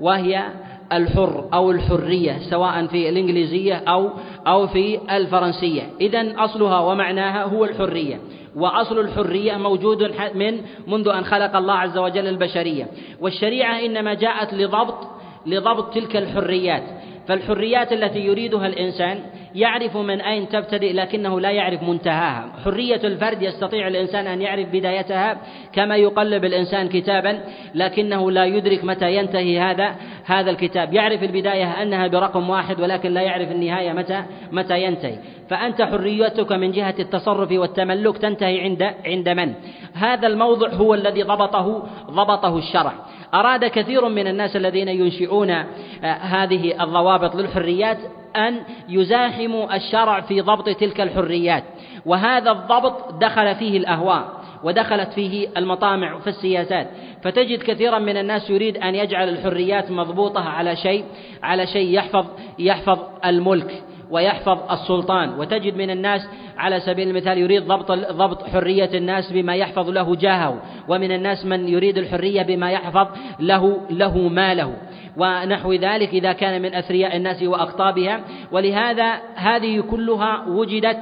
[0.00, 0.44] وهي
[0.92, 4.10] الحر أو الحرية سواء في الإنجليزية أو
[4.46, 5.82] أو في الفرنسية.
[6.00, 8.20] إذا أصلها ومعناها هو الحرية.
[8.56, 12.86] وأصل الحرية موجود من منذ أن خلق الله عز وجل البشرية.
[13.20, 15.08] والشريعة إنما جاءت لضبط
[15.46, 16.82] لضبط تلك الحريات.
[17.30, 19.18] فالحريات التي يريدها الإنسان
[19.54, 22.52] يعرف من أين تبتدئ لكنه لا يعرف منتهاها.
[22.64, 25.36] حرية الفرد يستطيع الإنسان أن يعرف بدايتها
[25.72, 27.40] كما يقلب الإنسان كتابا
[27.74, 30.94] لكنه لا يدرك متى ينتهي هذا هذا الكتاب.
[30.94, 35.18] يعرف البداية أنها برقم واحد ولكن لا يعرف النهاية متى متى ينتهي.
[35.50, 39.54] فأنت حريتك من جهة التصرف والتملك تنتهي عند عند من؟
[39.94, 42.92] هذا الموضع هو الذي ضبطه ضبطه الشرع.
[43.34, 45.66] أراد كثير من الناس الذين ينشئون آه،
[46.04, 47.98] هذه الضوابط للحريات
[48.36, 51.64] أن يزاحموا الشرع في ضبط تلك الحريات.
[52.06, 56.90] وهذا الضبط دخل فيه الأهواء ودخلت فيه المطامع في السياسات.
[57.22, 61.04] فتجد كثيرا من الناس يريد أن يجعل الحريات مضبوطة على شيء
[61.42, 62.26] على شيء يحفظ
[62.58, 63.82] يحفظ الملك.
[64.10, 65.38] ويحفظ السلطان.
[65.38, 70.62] وتجد من الناس على سبيل المثال يريد ضبط ضبط حرية الناس بما يحفظ له جاهه.
[70.88, 73.08] ومن الناس من يريد الحرية بما يحفظ
[73.40, 74.72] له له ماله.
[75.16, 78.20] ونحو ذلك إذا كان من أثرياء الناس وأقطابها.
[78.52, 80.98] ولهذا هذه كلها وجدت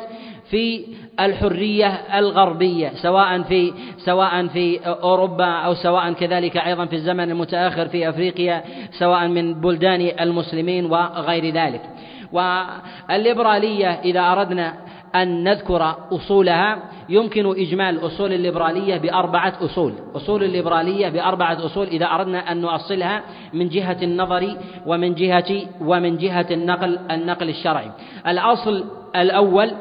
[0.50, 0.84] في
[1.20, 1.86] الحرية
[2.18, 8.64] الغربية سواء في سواء في أوروبا أو سواء كذلك أيضا في الزمن المتأخر في أفريقيا
[8.98, 11.80] سواء من بلدان المسلمين وغير ذلك.
[12.32, 14.74] والليبرالية إذا أردنا
[15.14, 19.92] أن نذكر أصولها يمكن إجمال أصول الليبرالية بأربعة أصول.
[20.16, 26.46] أصول الليبرالية بأربعة أصول إذا أردنا أن نؤصلها من جهة النظر ومن جهة ومن جهة
[26.50, 27.90] النقل النقل الشرعي.
[28.26, 28.84] الأصل
[29.16, 29.72] الأول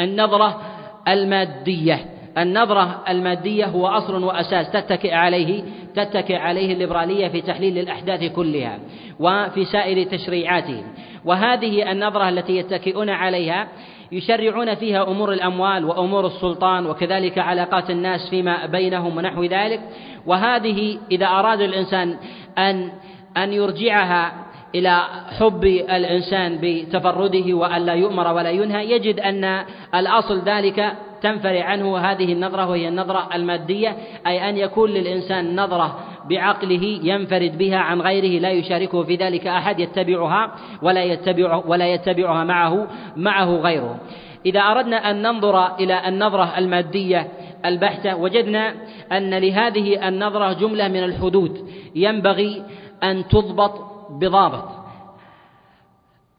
[0.00, 0.60] النظرة
[1.08, 2.15] المادية.
[2.38, 5.62] النظرة المادية هو أصل وأساس تتكئ عليه
[5.94, 8.78] تتكئ عليه الليبرالية في تحليل الأحداث كلها
[9.20, 10.84] وفي سائر تشريعاتهم
[11.24, 13.68] وهذه النظرة التي يتكئون عليها
[14.12, 19.80] يشرعون فيها أمور الأموال وأمور السلطان وكذلك علاقات الناس فيما بينهم ونحو ذلك.
[20.26, 22.16] وهذه إذا أراد الإنسان
[22.58, 22.90] أن
[23.36, 24.32] أن يرجعها
[24.74, 25.02] إلى
[25.38, 32.32] حب الإنسان بتفرده وأن لا يؤمر ولا ينهى يجد أن الأصل ذلك تنفرع عنه هذه
[32.32, 35.98] النظرة وهي النظرة المادية أي أن يكون للإنسان نظرة
[36.28, 42.44] بعقله ينفرد بها عن غيره لا يشاركه في ذلك أحد يتبعها ولا يتبع ولا يتبعها
[42.44, 44.00] معه معه غيره.
[44.46, 47.28] إذا أردنا أن ننظر إلى النظرة المادية
[47.64, 48.74] البحتة وجدنا
[49.12, 52.62] أن لهذه النظرة جملة من الحدود ينبغي
[53.02, 54.68] أن تضبط بضابط.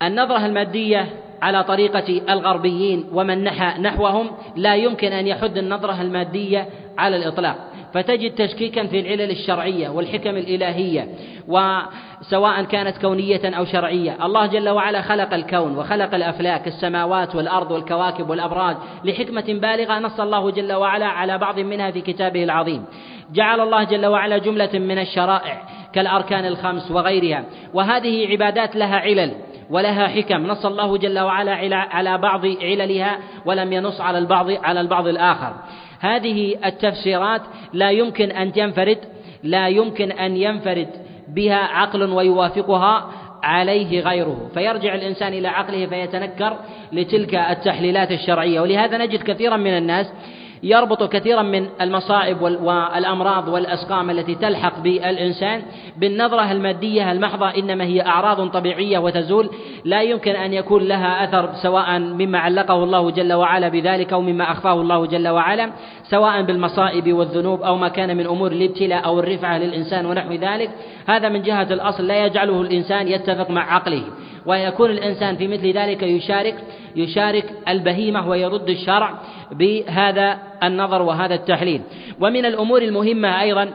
[0.02, 1.08] النظرة المادية
[1.42, 7.56] على طريقة الغربيين ومن نحى نحوهم لا يمكن أن يحد النظرة المادية على الإطلاق.
[7.94, 11.08] فتجد تشكيكا في العلل الشرعية والحكم الإلهية
[11.48, 14.26] وسواء كانت كونية أو شرعية.
[14.26, 20.52] الله جل وعلا خلق الكون وخلق الأفلاك السماوات والأرض والكواكب والأبراج لحكمة بالغة نص الله
[20.52, 22.86] جل وعلا على بعض منها في كتابه العظيم.
[23.34, 25.62] جعل الله جل وعلا جملة من الشرائع
[25.94, 27.44] كالأركان الخمس وغيرها.
[27.74, 29.32] وهذه عبادات لها علل.
[29.70, 30.48] ولها حكم.
[30.48, 35.54] نص الله جل وعلا على بعض عللها ولم ينص على البعض على البعض الآخر.
[36.00, 37.42] هذه التفسيرات
[37.74, 38.98] لا يمكن أن ينفرد
[39.44, 40.90] لا يمكن أن ينفرد
[41.28, 43.12] بها عقل ويوافقها
[43.44, 44.50] عليه غيره.
[44.54, 46.58] فيرجع الإنسان إلى عقله فيتنكر
[46.92, 48.62] لتلك التحليلات الشرعية.
[48.62, 50.14] ولهذا نجد كثيرا من الناس
[50.64, 55.62] يربط كثيرا من المصائب والأمراض والأسقام التي تلحق بالإنسان.
[55.98, 59.50] بالنظرة المادية المحضة إنما هي أعراض طبيعية وتزول.
[59.86, 64.52] لا يمكن أن يكون لها أثر سواء مما علقه الله جل وعلا بذلك أو مما
[64.52, 65.72] أخفاه الله جل وعلا
[66.04, 70.70] سواء بالمصائب والذنوب أو ما كان من أمور الابتلاء أو الرفعة للإنسان ونحو ذلك.
[71.08, 74.04] هذا من جهة الأصل لا يجعله الإنسان يتفق مع عقله.
[74.48, 76.56] ويكون الإنسان في مثل ذلك يشارك
[76.96, 79.14] يشارك البهيمة ويرد الشرع
[79.52, 81.82] بهذا النظر وهذا التحليل.
[82.20, 83.74] ومن الأمور المهمة أيضا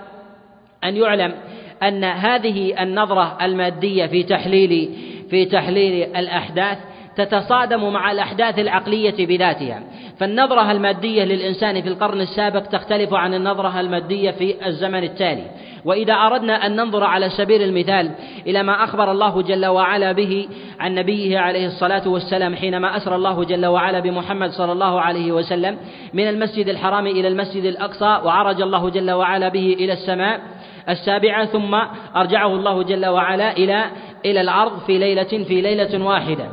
[0.85, 1.35] أن يعلم
[1.83, 4.91] أن هذه النظرة المادية في تحليل
[5.31, 6.79] في تحليل الأحداث
[7.17, 9.83] تتصادم مع الأحداث العقلية بذاتها.
[10.23, 15.47] فالنظرة المادية للإنسان في القرن السابق تختلف عن النظرة المادية في الزمن التالي.
[15.85, 18.11] وإذا أردنا أن ننظر على سبيل المثال
[18.47, 20.49] إلى ما أخبر الله جل وعلا به
[20.81, 25.77] عن نبيه عليه الصلاة والسلام حينما أسرى الله جل وعلا بمحمد صلى الله عليه وسلم
[26.15, 30.41] من المسجد الحرام إلى المسجد الأقصى وعرج الله جل وعلا به إلى السماء
[30.89, 31.75] السابعة ثم
[32.17, 33.85] أرجعه الله جل وعلا إلى
[34.25, 36.49] إلى الأرض في ليلة في ليلة واحدة.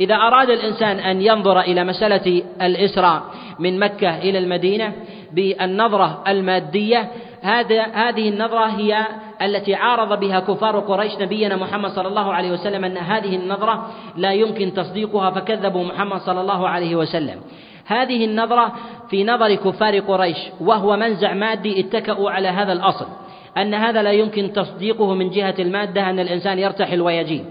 [0.00, 3.22] إذا أراد الإنسان أن ينظر إلى مسألة الإسراء
[3.58, 4.92] من مكة إلى المدينة
[5.32, 7.10] بالنظرة المادية
[7.42, 9.06] هذا هذه النظرة هي
[9.42, 14.32] التي عارض بها كفار قريش نبينا محمد صلى الله عليه وسلم أن هذه النظرة لا
[14.32, 17.40] يمكن تصديقها فكذبوا محمد صلى الله عليه وسلم.
[17.86, 18.72] هذه النظرة
[19.10, 23.06] في نظر كفار قريش وهو منزع مادي اتكأوا على هذا الأصل
[23.56, 27.44] أن هذا لا يمكن تصديقه من جهة المادة أن الإنسان يرتحل ويجيء.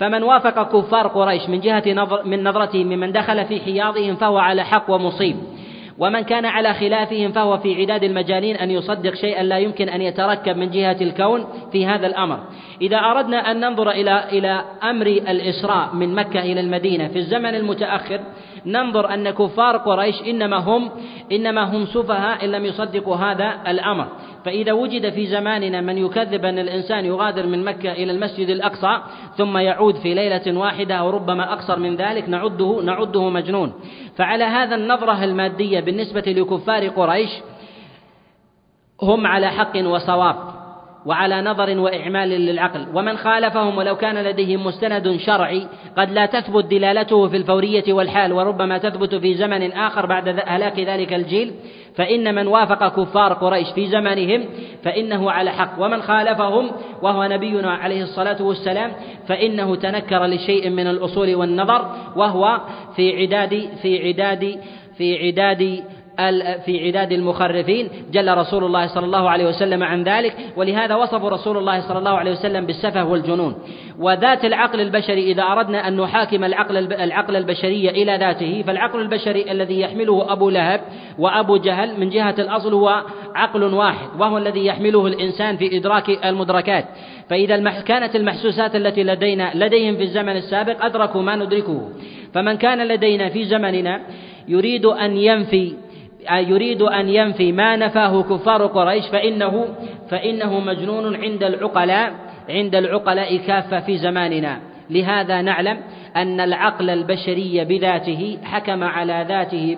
[0.00, 4.64] فمن وافق كفار قريش من جهة نظر من نظرته ممن دخل في حياضهم فهو على
[4.64, 5.36] حق ومصيب.
[5.98, 10.56] ومن كان على خلافهم فهو في عداد المجانين أن يصدق شيئا لا يمكن أن يتركب
[10.56, 12.40] من جهة الكون في هذا الأمر.
[12.82, 18.20] إذا أردنا أن ننظر إلى إلى أمر الإسراء من مكة إلى المدينة في الزمن المتأخر
[18.66, 20.90] ننظر أن كفار قريش إنما هم
[21.32, 24.06] إنما هم سفهاء إن لم يصدقوا هذا الأمر.
[24.44, 29.00] فإذا وجد في زماننا من يكذب أن الإنسان يغادر من مكة إلى المسجد الأقصى
[29.36, 33.72] ثم يعود في ليلة واحدة أو ربما أقصر من ذلك نعده نعده مجنون.
[34.16, 37.30] فعلى هذا النظرة المادية بالنسبة لكفار قريش
[39.02, 40.59] هم على حق وصواب.
[41.06, 42.86] وعلى نظر وإعمال للعقل.
[42.94, 45.66] ومن خالفهم ولو كان لديهم مستند شرعي
[45.98, 51.12] قد لا تثبت دلالته في الفورية والحال وربما تثبت في زمن آخر بعد هلاك ذلك
[51.12, 51.52] الجيل.
[51.96, 54.44] فإن من وافق كفار قريش في زمانهم
[54.84, 55.82] فإنه على حق.
[55.82, 56.70] ومن خالفهم
[57.02, 58.92] وهو نبينا عليه الصلاة والسلام
[59.28, 62.60] فإنه تنكر لشيء من الأصول والنظر وهو
[62.96, 64.60] في عداد في عداد
[64.96, 65.84] في عداد
[66.64, 71.56] في عداد المخرفين جل رسول الله صلى الله عليه وسلم عن ذلك ولهذا وصف رسول
[71.58, 73.54] الله صلى الله عليه وسلم بالسفه والجنون.
[73.98, 80.32] وذات العقل البشري إذا أردنا أن نحاكم العقل العقل البشري إلىذاته فالعقل البشري الذي يحمله
[80.32, 80.80] أبو لهب
[81.18, 83.02] وأبو جهل من جهة الأصل هو
[83.34, 86.84] عقل واحد وهو الذي يحمله الإنسان في إدراك المدركات.
[87.30, 91.88] فإذا كانت المحسوسات التي لدينا لديهم في الزمن السابق أدركوا ما ندركه.
[92.34, 94.00] فمن كان لدينا في زمننا
[94.48, 95.72] يريد أن ينفي
[96.30, 99.66] يريد أن ينفي ما نفاه كفار قريش فإنه
[100.10, 102.12] فإنه مجنون عند العقلاء
[102.48, 104.60] عند العقلاء كافة في زماننا.
[104.90, 105.78] لهذا نعلم
[106.16, 109.76] أن العقل البشري بذاته حكم على ذاته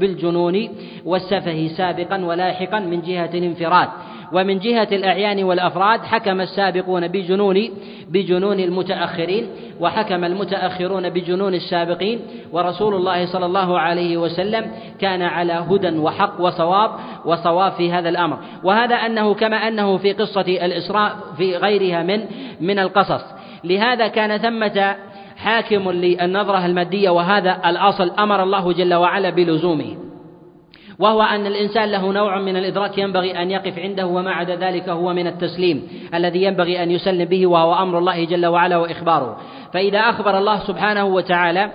[0.00, 0.68] بالجنون
[1.04, 3.88] والسفه سابقا ولاحقا من جهة الانفراد.
[4.32, 7.68] ومن جهة الأعيان والأفراد حكم السابقون بجنون
[8.10, 9.46] بجنون المتأخرين
[9.80, 12.20] وحكم المتأخرون بجنون السابقين
[12.52, 16.90] ورسول الله صلى الله عليه وسلم كان على هدى وحق وصواب
[17.24, 18.38] وصواب في هذا الأمر.
[18.64, 22.20] وهذا أنه كما أنه في قصة الإسراء في غيرها من
[22.60, 23.24] من القصص.
[23.64, 24.96] لهذا كان ثمة
[25.36, 30.09] حاكم للنظرة المادية وهذا الأصل أمر الله جل وعلا بلزومه.
[31.00, 35.12] وهو أن الإنسان له نوع من الإدراك ينبغي أن يقف عنده وما عدا ذلك هو
[35.12, 39.36] من التسليم الذي ينبغي أن يسلم به وهو أمر الله جل وعلا وإخباره.
[39.72, 41.70] فإذا أخبر الله سبحانه وتعالى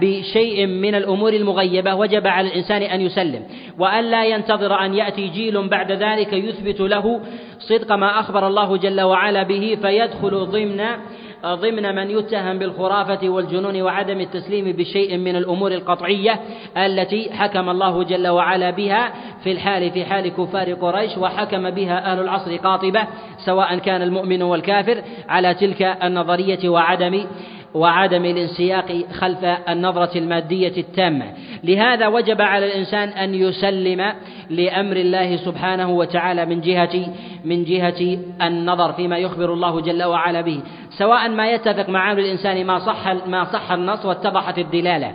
[0.00, 3.42] بشيء من الأمور المغيبة وجب على الإنسان أن يسلم.
[3.78, 7.20] وأن لا ينتظر أن يأتي جيل بعد ذلك يثبت له
[7.58, 10.80] صدق ما أخبر الله جل وعلا به فيدخل ضمن
[11.46, 16.40] ضمن من يتهم بالخرافة والجنون وعدم التسليم بشيء من الأمور القطعية
[16.76, 19.12] التي حكم الله جل وعلا بها
[19.44, 23.06] في الحال في حال كفار قريش وحكم بها أهل العصر قاطبة
[23.38, 27.24] سواء كان المؤمن والكافر على تلك النظرية وعدم
[27.74, 31.26] وعدم الانسياق خلف النظرة المادية التامة.
[31.64, 34.12] لهذا وجب على الإنسان أن يسلم
[34.50, 37.06] لأمر الله سبحانه وتعالى من جهة
[37.44, 40.60] من جهة النظر فيما يخبر الله جل وعلا به.
[40.90, 45.12] سواء ما يتفق مع أمر الإنسان ما صح ما صح النص واتضحت الدلالة.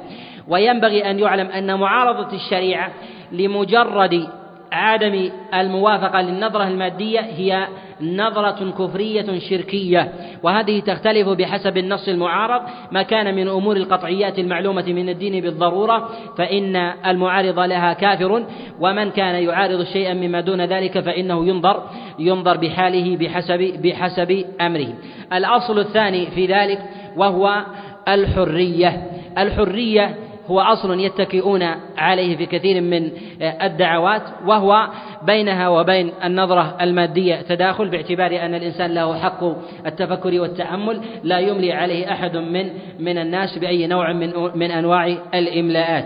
[0.47, 2.91] وينبغي أن يعلم أن معارضة الشريعة
[3.31, 4.27] لمجرد
[4.71, 7.67] عدم الموافقة للنظرة المادية هي
[8.03, 10.13] نظرة كفرية شركية.
[10.43, 12.61] وهذه تختلف بحسب النص المعارض
[12.91, 18.45] ما كان من أمور القطعيات المعلومة من الدين بالضرورة فإن المعارض لها كافر
[18.79, 21.83] ومن كان يعارض شيئا مما دون ذلك فإنه ينظر
[22.19, 24.87] ينظر بحاله بحسب بحسب أمره.
[25.33, 26.79] الأصل الثاني في ذلك
[27.17, 27.65] وهو
[28.07, 29.03] الحرية.
[29.37, 30.15] الحرية
[30.47, 31.63] هو أصل يتكئون
[31.97, 34.87] عليه في كثير من الدعوات وهو
[35.23, 39.43] بينها وبين النظرة المادية تداخل باعتبار أن الإنسان له حق
[39.85, 46.05] التفكر والتأمل لا يملي عليه أحد من من الناس بأي نوع من من أنواع الإملاءات.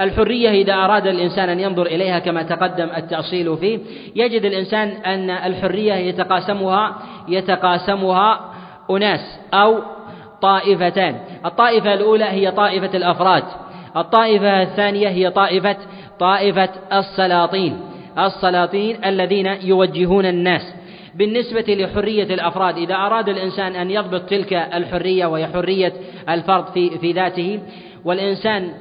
[0.00, 3.78] الحرية إذا أراد الإنسان أن ينظر إليها كما تقدم التأصيل فيه
[4.16, 6.98] يجد الإنسان أن الحرية يتقاسمها
[7.28, 8.40] يتقاسمها
[8.90, 9.78] أناس أو
[10.42, 11.16] طائفتان.
[11.46, 13.44] الطائفة الأولى هي طائفة الأفراد.
[13.96, 15.76] الطائفة الثانية هي طائفة
[16.18, 17.80] طائفة السلاطين.
[18.18, 20.74] السلاطين الذين يوجهون الناس.
[21.14, 25.92] بالنسبة لحرية الأفراد إذا أراد الإنسان أن يضبط تلك الحرية وهي حرية
[26.28, 27.60] الفرد في في ذاته
[28.04, 28.72] والإنسان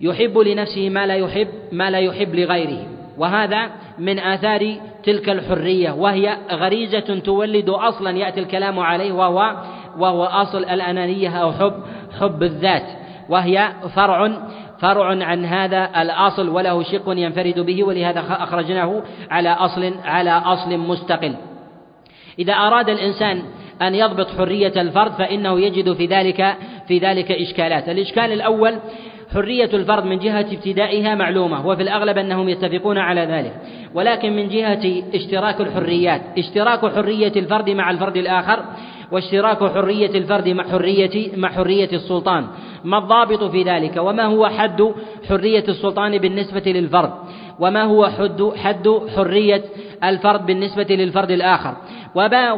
[0.00, 2.86] يحب لنفسه ما لا يحب ما لا يحب لغيره.
[3.18, 9.56] وهذا من آثار تلك الحرية وهي غريزة تولد أصلا يأتي الكلام عليه وهو
[9.98, 11.74] وهو أصل الأنانية أو حب
[12.20, 12.86] حب الذات.
[13.28, 14.32] وهي فرع
[14.80, 21.34] فرع عن هذا الأصل وله شق ينفرد به ولهذا أخرجناه على أصل على أصل مستقل.
[22.38, 23.42] إذا أراد الإنسان
[23.82, 26.56] أن يضبط حرية الفرد فإنه يجد في ذلك
[26.88, 27.88] في ذلك إشكالات.
[27.88, 28.78] الإشكال الأول
[29.34, 33.52] حرية الفرد من جهة ابتدائها معلومة وفي الأغلب أنهم يتفقون على ذلك.
[33.94, 38.64] ولكن من جهة اشتراك الحريات اشتراك حرية الفرد مع الفرد الآخر
[39.12, 42.46] واشتراك حرية الفرد مع حرية مع حرية السلطان.
[42.84, 44.94] ما الضابط في ذلك؟ وما هو حد
[45.28, 47.12] حرية السلطان بالنسبة للفرد؟
[47.60, 49.64] وما هو حد حد حرية
[50.04, 51.74] الفرد بالنسبة للفرد الآخر؟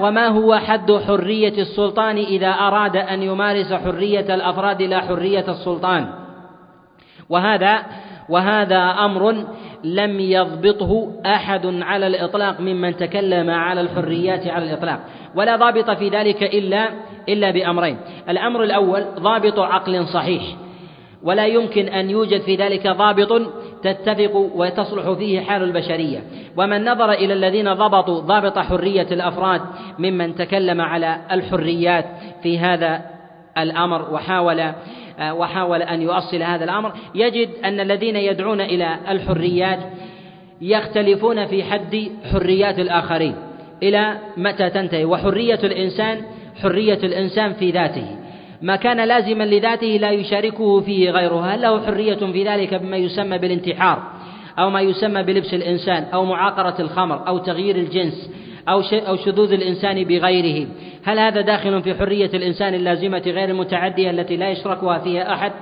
[0.01, 6.07] وما هو حد حرية السلطان إذا أراد أن يمارس حرية الأفراد لا حرية السلطان؟
[7.29, 7.83] وهذا
[8.29, 9.45] وهذا أمر
[9.85, 15.01] لم يضبطه أحد على الإطلاق ممن تكلم على الحريات على الإطلاق.
[15.35, 16.89] ولا ضابط في ذلك إلا
[17.29, 17.97] إلا بأمرين.
[18.29, 20.43] الأمر الأول ضابط عقل صحيح.
[21.23, 23.43] ولا يمكن أن يوجد في ذلك ضابط
[23.83, 26.23] تتفق وتصلح فيه حال البشرية.
[26.57, 29.61] ومن نظر إلى الذين ضبطوا ضابط حرية الأفراد
[29.99, 32.07] ممن تكلم على الحريات
[32.43, 33.03] في هذا
[33.59, 34.73] الأمر وحاول
[35.23, 36.93] وحاول أن يؤصل هذا الأمر.
[37.15, 39.79] يجد أن الذين يدعون إلى الحريات
[40.61, 43.35] يختلفون في حد حريات الآخرين.
[43.83, 46.23] إلى متى تنتهي؟ وحرية الإنسان
[46.63, 48.17] حرية الإنسان في ذاته.
[48.63, 53.39] ما كان لازما لذاته لا يشاركه فيه غيره هل له حرية في ذلك بما يسمى
[53.39, 54.03] بالانتحار
[54.59, 58.31] أو ما يسمى بلبس الإنسان أو معاقرة الخمر أو تغيير الجنس
[58.71, 60.69] أو أو شذوذ الإنسان بغيره.
[61.05, 65.53] هل هذا داخل في حرية الإنسان اللازمة غير المتعدية التي لا يشركها فيها أحد؟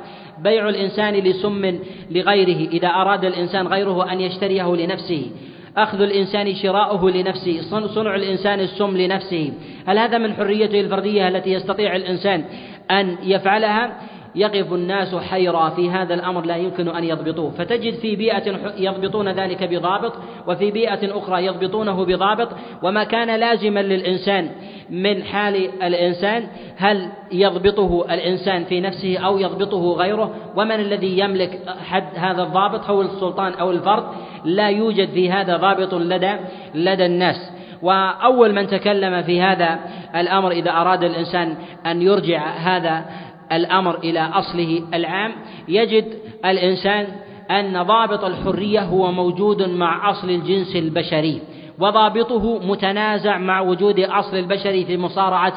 [0.42, 1.78] بيع الإنسان لسم
[2.11, 5.30] لغيره إذا أراد الإنسان غيره أن يشتريه لنفسه.
[5.76, 7.61] أخذ الإنسان شراؤه لنفسه.
[7.94, 9.52] صنع الإنسان السم لنفسه.
[9.86, 12.44] هل هذا من حريته الفردية التي يستطيع الإنسان
[12.90, 14.00] أن يفعلها؟
[14.39, 17.51] يقف الناس حيرى في هذا الأمر لا يمكن أن يضبطوه.
[17.51, 20.12] فتجد في بيئة يضبطون ذلك بضابط
[20.47, 22.49] وفي بيئة أخرى يضبطونه بضابط
[22.82, 24.51] وما كان لازما للإنسان
[24.91, 32.09] من حال الإنسان هل يضبطه الإنسان في نفسه أو يضبطه غيره ومن الذي يملك حد
[32.16, 34.05] هذا الضابط هو السلطان أو الفرد
[34.45, 36.32] لا يوجد في هذا ضابط لدى
[36.74, 37.51] لدى الناس.
[37.82, 39.78] وأول من تكلم في هذا
[40.16, 43.05] الأمر إذا أراد الإنسان أن يرجع هذا
[43.53, 45.32] الأمر إلى أصله العام
[45.68, 46.05] يجد
[46.44, 47.07] الإنسان
[47.51, 51.40] أن ضابط الحرية هو موجود مع أصل الجنس البشري
[51.78, 55.57] وضابطه متنازع مع وجود أصل البشري في مصارعة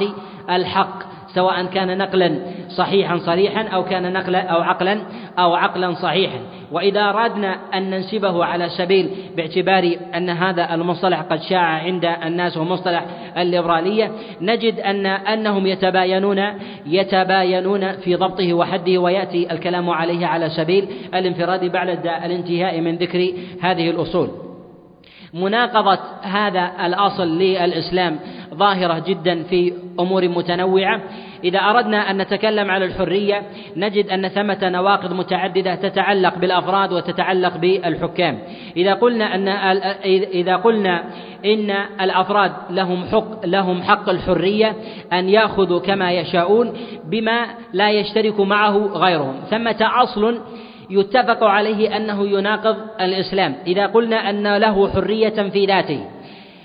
[0.49, 1.10] الحق.
[1.35, 5.01] سواء كان نقلا صحيحا صريحا أو كان نقلا أو عقلا
[5.39, 6.39] أو عقلا صحيحا.
[6.71, 12.63] وإذا أردنا أن ننسبه على سبيل باعتبار أن هذا المصطلح قد شاع عند الناس هو
[12.63, 13.05] مصطلح
[13.37, 14.11] الليبرالية
[14.41, 16.43] نجد أن أنهم يتباينون
[16.85, 23.89] يتباينون في ضبطه وحده ويأتي الكلام عليه على سبيل الانفراد بعد الانتهاء من ذكر هذه
[23.89, 24.29] الأصول.
[25.33, 28.19] مناقضة هذا الأصل للإسلام
[28.53, 31.01] ظاهرة جدا في أمور متنوعة.
[31.43, 33.41] إذا أردنا أن نتكلم على الحرية
[33.77, 38.39] نجد أن ثمة نواقض متعددة تتعلق بالأفراد وتتعلق بالحكام.
[38.77, 39.47] إذا قلنا أن
[40.33, 41.03] إذا قلنا
[41.45, 41.71] إن
[42.01, 44.75] الأفراد لهم حق لهم حق الحرية
[45.13, 46.73] أن يأخذوا كما يشاءون
[47.05, 49.35] بما لا يشترك معه غيرهم.
[49.49, 50.41] ثمة أصل
[50.89, 53.55] يتفق عليه أنه يناقض الإسلام.
[53.67, 56.05] إذا قلنا أن له حرية في ذاته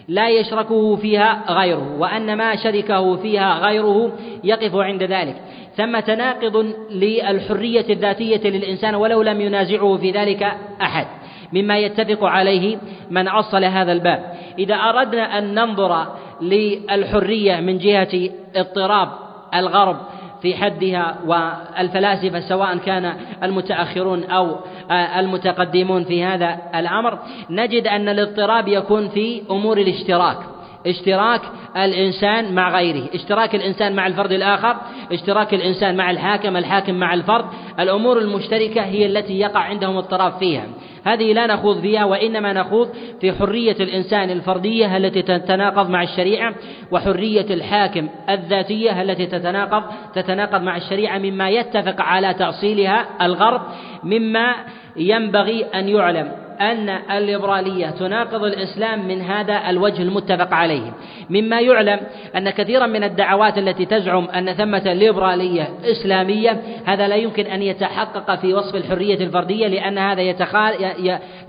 [0.09, 4.13] لا يشركه فيها غيره وأن ما شركه فيها غيره
[4.45, 5.37] يقف عند ذلك.
[5.77, 10.43] ثم تناقض للحرية الذاتية للإنسان ولو لم ينازعه في ذلك
[10.83, 11.07] أحد.
[11.53, 12.79] مما يتفق عليه
[13.11, 14.33] من أصل هذا الباب.
[14.59, 16.07] إذا أردنا أن ننظر
[16.41, 19.09] للحرية من جهة اضطراب
[19.55, 19.97] الغرب
[20.43, 24.57] في حدها والفلاسفة سواء كان المتأخرون أو
[24.91, 27.19] المتقدمون في هذا الأمر
[27.51, 30.39] نجد أن الاضطراب يكون في أمور الاشتراك
[30.87, 31.41] اشتراك
[31.77, 34.77] الإنسان مع غيره اشتراك الإنسان مع الفرد الآخر
[35.13, 37.45] اشتراك الإنسان مع الحاكم الحاكم مع الفرد
[37.81, 40.65] الأمور المشتركة هي التي يقع عندهم اضطراب فيها.
[41.07, 42.89] هذه لا نخوض فيها وإنما نخوض
[43.21, 46.55] في حرية الإنسان الفردية التي تتناقض مع الشريعة
[46.91, 49.83] وحرية الحاكم الذاتية التي تتناقض
[50.15, 53.61] تتناقض مع الشريعة مما يتفق على تأصيلها الغرب
[54.05, 54.55] مما
[54.97, 56.46] ينبغي أن يعلم.
[56.61, 60.93] أن الليبرالية تناقض الإسلام من هذا الوجه المتفق عليه.
[61.31, 62.01] مما يعلم
[62.37, 68.35] أن كثيرا من الدعوات التي تزعم أن ثمة ليبرالية إسلامية هذا لا يمكن أن يتحقق
[68.35, 70.75] في وصف الحرية الفردية لأن هذا يتخال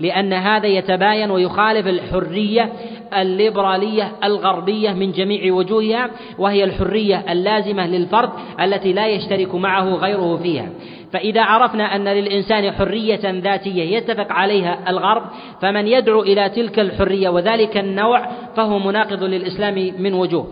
[0.00, 2.72] لأن هذا يتباين ويخالف الحرية
[3.14, 8.30] الليبرالية الغربية من جميع وجوهها وهي الحرية اللازمة للفرد
[8.60, 10.68] التي لا يشترك معه غيره فيها.
[11.12, 15.22] فإذا عرفنا أن للإنسان حرية ذاتية يتفق عليها الغرب
[15.62, 20.46] فمن يدعو إلى تلك الحرية وذلك النوع فهو مناقض للإسلام من وجوه.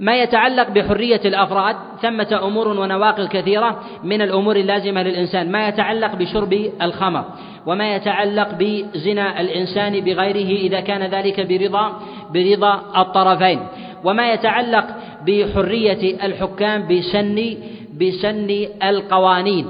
[0.00, 5.52] ما يتعلق بحرية الأفراد ثمة أمور ونواقل كثيرة من الأمور اللازمة للإنسان.
[5.52, 7.24] ما يتعلق بشرب الخمر
[7.66, 12.00] وما يتعلق بزنا الإنسان بغيره إذا كان ذلك برضا
[12.34, 13.60] برضا الطرفين.
[14.04, 14.86] وما يتعلق
[15.26, 17.56] بحرية الحكام بسن
[18.00, 19.66] بسن القوانين.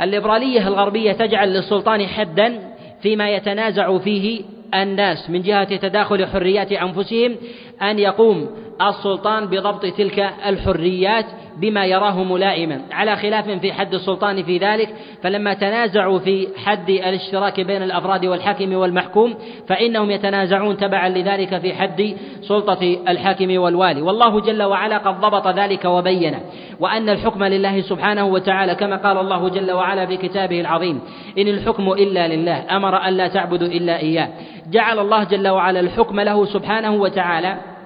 [0.00, 4.42] الليبرالية الغربية تجعل للسلطان حدا فيما يتنازع فيه
[4.74, 7.36] الناس من جهة تداخل حريات أنفسهم
[7.82, 8.50] أن يقوم
[8.82, 11.24] السلطان بضبط تلك الحريات
[11.56, 12.80] بما يراه ملائما.
[12.92, 18.72] على خلاف في حد السلطان في ذلك فلما تنازعوا في حد الاشتراك بين الأفراد والحاكم
[18.72, 19.34] والمحكوم
[19.68, 24.02] فإنهم يتنازعون تبعا لذلك في حد سلطة الحاكم والوالي.
[24.02, 26.38] والله جل وعلا قد ضبط ذلك وبين.
[26.80, 31.00] وأن الحكم لله سبحانه وتعالى كما قال الله جل وعلا في كتابه العظيم
[31.38, 34.28] إن الحكم إلا لله أمر أن لا تعبدوا إلا إياه.
[34.70, 37.77] جعل الله جل وعلا الحكم له سبحانه وتعالى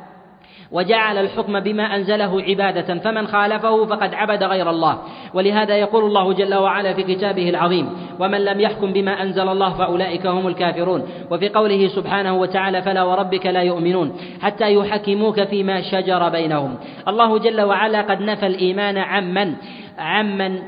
[0.73, 4.99] وجعل الحكم بما أنزله عبادة فمن خالفه فقد عبد غير الله.
[5.35, 7.87] ولهذا يقول الله جل وعلا في كتابه العظيم
[8.21, 11.03] ومن لم يحكم بما أنزل الله فأولئك هم الكافرون.
[11.31, 14.13] وفي قوله سبحانه وتعالى فلا وربك لا يؤمنون
[14.43, 16.75] حتى يحكموك فيما شجر بينهم.
[17.09, 19.55] الله جل وعلا قد نفى الإيمان عمن
[19.99, 20.59] عمن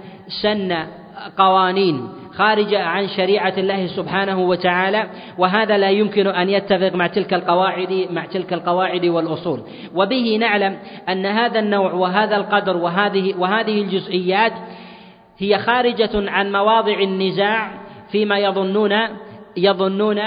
[0.43, 0.77] سن
[1.39, 2.09] قوانين.
[2.37, 8.25] خارجة عن شريعة الله سبحانه وتعالى وهذا لا يمكن أن يتفق مع تلك القواعد مع
[8.25, 9.61] تلك القواعد والأصول.
[9.95, 10.79] وبه نعلم
[11.09, 14.53] أن هذا النوع وهذا القدر وهذه وهذه الجزئيات
[15.39, 17.71] هي خارجة عن مواضع النزاع
[18.11, 18.93] فيما يظنون
[19.57, 20.19] يظنون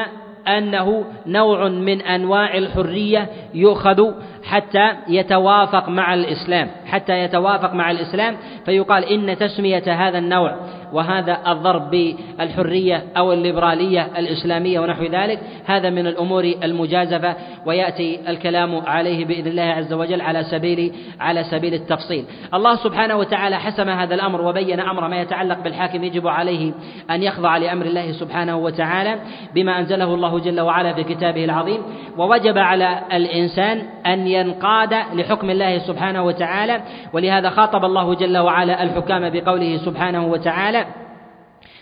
[0.48, 4.14] أنه نوع من أنواع الحرية يؤخذ
[4.48, 10.56] حتى يتوافق مع الإسلام حتى يتوافق مع الإسلام فيقال إن تسمية هذا النوع
[10.94, 17.36] وهذا الضرب بالحرية أو الليبرالية الإسلامية ونحو ذلك هذا من الأمور المجازفة
[17.66, 22.26] ويأتي الكلام عليه بإذن الله عز وجل على سبيل على سبيل التفصيل.
[22.54, 26.74] الله سبحانه وتعالى حسم هذا الأمر وبين أمر ما يتعلق بالحاكم يجب عليه
[27.10, 29.20] أن يخضع لأمر الله سبحانه وتعالى
[29.56, 31.82] بما أنزله الله جل وعلا في كتابه العظيم
[32.18, 36.82] ووجب على الإنسان أن ينقاد لحكم الله سبحانه وتعالى
[37.14, 40.86] ولهذا خاطب الله جل وعلا الحكام بقوله سبحانه وتعالى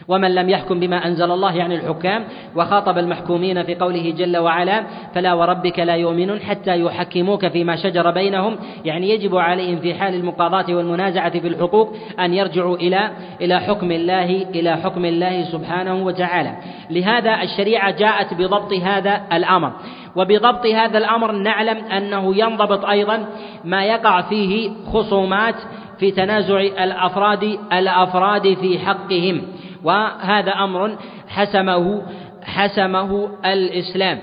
[0.07, 2.23] ومن لم يحكم بما أنزل الله يعني الحكام
[2.55, 4.83] وخاطب المحكومين في قوله جل وعلا
[5.15, 10.75] فلا وربك لا يؤمنون حتى يحكموك فيما شجر بينهم يعني يجب عليهم في حال المقاضاة
[10.75, 16.55] والمنازعة في الحقوق أن يرجعوا إلى إلى حكم الله إلى حكم الله سبحانه وتعالى.
[16.89, 19.71] لهذا الشريعة جاءت بضبط هذا الأمر.
[20.15, 23.25] وبضبط هذا الأمر نعلم أنه ينضبط أيضا
[23.63, 25.55] ما يقع فيه خصومات
[25.99, 27.43] في تنازع الأفراد
[27.73, 29.41] الأفراد في حقهم.
[29.83, 30.97] وهذا أمر
[31.27, 32.01] حسمه
[32.43, 34.19] حسمه الإسلام.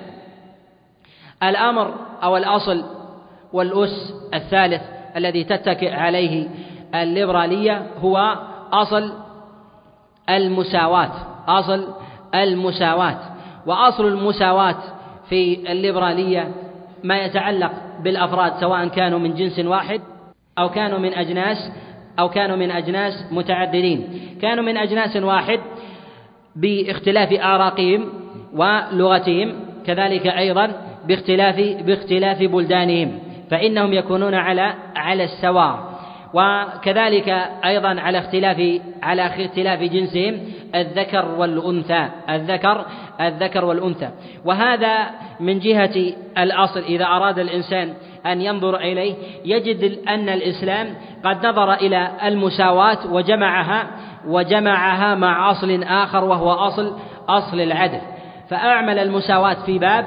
[1.43, 2.85] الأمر أو الأصل
[3.53, 4.83] والأس الثالث
[5.17, 6.49] الذي تتكئ عليه
[6.95, 8.37] الليبرالية هو
[8.73, 9.13] أصل
[10.31, 11.11] المساواة
[11.49, 11.89] أصل
[12.35, 13.19] المساواة.
[13.67, 14.77] وأصل المساواة
[15.33, 16.49] في الليبرالية
[17.05, 17.73] ما يتعلق
[18.05, 20.01] بالأفراد سواء كانوا من جنس واحد
[20.59, 21.73] أو كانوا من أجناس
[22.19, 24.09] أو كانوا من أجناس متعددين.
[24.43, 25.61] كانوا من أجناس واحد
[26.57, 28.09] باختلاف آراقهم
[28.55, 29.55] ولغتهم
[29.87, 30.73] كذلك أيضا
[31.09, 31.57] باختلاف
[31.87, 33.19] باختلاف بلدانهم
[33.51, 35.93] فإنهم يكونون على على السواء.
[36.35, 37.29] وكذلك
[37.65, 40.39] أيضا على اختلاف على اختلاف جنسهم
[40.75, 42.09] الذكر والأنثى.
[42.31, 42.87] الذكر
[43.21, 44.09] الذكر والأنثى.
[44.45, 45.11] وهذا
[45.41, 46.81] من جهة الأصل.
[46.81, 47.95] إذا أراد الإنسان
[48.27, 50.95] أن ينظر إليه يجد أن الإسلام
[51.25, 53.87] قد نظر إلى المساواة وجمعها
[54.27, 56.93] وجمعها مع أصل آخر وهو أصل
[57.29, 58.01] أصل العدل.
[58.49, 60.07] فأعمل المساواة في باب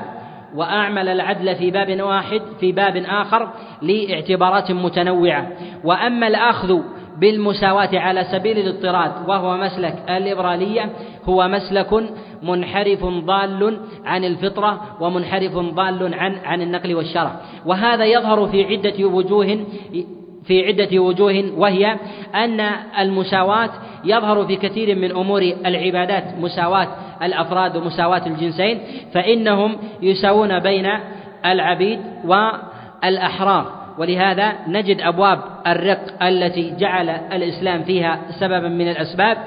[0.55, 3.49] وأعمل العدل في باب واحد في باب آخر
[3.81, 5.47] لإعتبارات متنوعة.
[5.83, 6.81] وأما الأخذ
[7.17, 10.89] بالمساواة على سبيل الاضطراد وهو مسلك الليبرالية
[11.25, 12.03] هو مسلك
[12.43, 17.31] منحرف ضال عن الفطرة ومنحرف ضال عن عن النقل والشرع.
[17.65, 19.65] وهذا يظهر في عدة وجوه
[20.45, 21.97] في عدة وجوه وهي
[22.35, 22.59] أن
[22.99, 23.69] المساواة
[24.03, 26.87] يظهر في كثير من أمور العبادات مساواة
[27.23, 28.79] الأفراد ومساواة الجنسين
[29.13, 30.89] فإنهم يساوون بين
[31.45, 33.84] العبيد والأحرار.
[33.97, 39.37] ولهذا نجد أبواب الرق التي جعل الإسلام فيها سببا من الأسباب.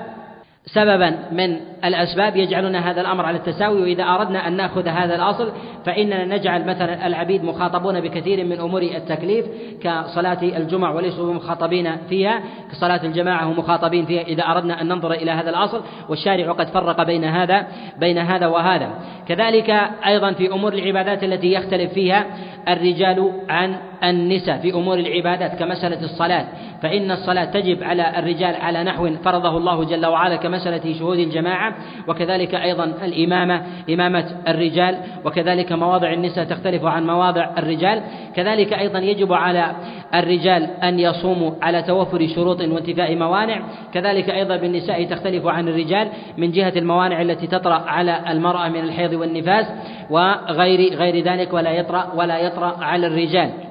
[0.75, 5.53] سببا من الأسباب يجعلنا هذا الأمر على التساوي وإذا أردنا أن نأخذ هذا الأصل
[5.87, 9.47] فإننا نجعل مثلا العبيد مخاطبون بكثير من أمور التكليف
[9.83, 15.31] كصلاة الجمع وليسوا مخاطبين فيها كصلاة الجماعة هم مخاطبين فيها إذا أردنا أن ننظر إلى
[15.31, 15.81] هذا الأصل.
[16.09, 17.67] والشارع قد فرق بين هذا
[17.99, 18.91] بين هذا وهذا.
[19.29, 19.71] كذلك
[20.07, 22.27] أيضا في أمور العبادات التي يختلف فيها
[22.69, 26.47] الرجال عن النساء في أمور العبادات كمسألة الصلاة
[26.83, 31.75] فإن الصلاة تجب على الرجال على نحو فرضه الله جل وعلا كمسألة شهود الجماعة
[32.09, 38.03] وكذلك أيضا الإمامة إمامة الرجال وكذلك مواضع النساء تختلف عن مواضع الرجال
[38.37, 39.73] كذلك أيضا يجب على
[40.15, 43.63] الرجال أن يصوموا على توفر شروط وانتفاء موانع
[43.95, 49.13] كذلك أيضا بالنساء تختلف عن الرجال من جهة الموانع التي تطرأ على المرأة من الحيض
[49.13, 49.67] والنفاس
[50.11, 53.68] وغير غير ذلك ولا يطرأ ولا يطرأ على الرجال.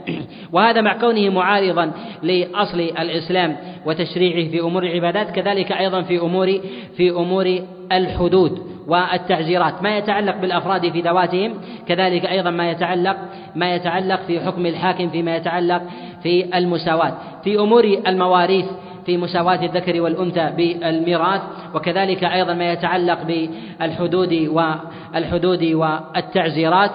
[0.52, 1.92] وهذا مع كونه معارضا
[2.24, 6.60] لأصل الإسلام وتشريعه في أمور العبادات كذلك أيضا في أمور
[6.98, 7.60] في أمور
[7.92, 9.84] الحدود والتعزيرات.
[9.84, 11.54] ما يتعلق بالأفراد في ذواتهم
[11.88, 13.18] كذلك أيضا ما يتعلق
[13.56, 15.82] ما يتعلق في حكم الحاكم فيما يتعلق
[16.24, 17.14] في المساواة.
[17.44, 18.66] في أمور المواريث
[19.06, 21.42] في مساواة الذكر والأنثى بالميراث
[21.76, 26.92] وكذلك أيضا ما يتعلق بالحدود والحدود والتعزيرات.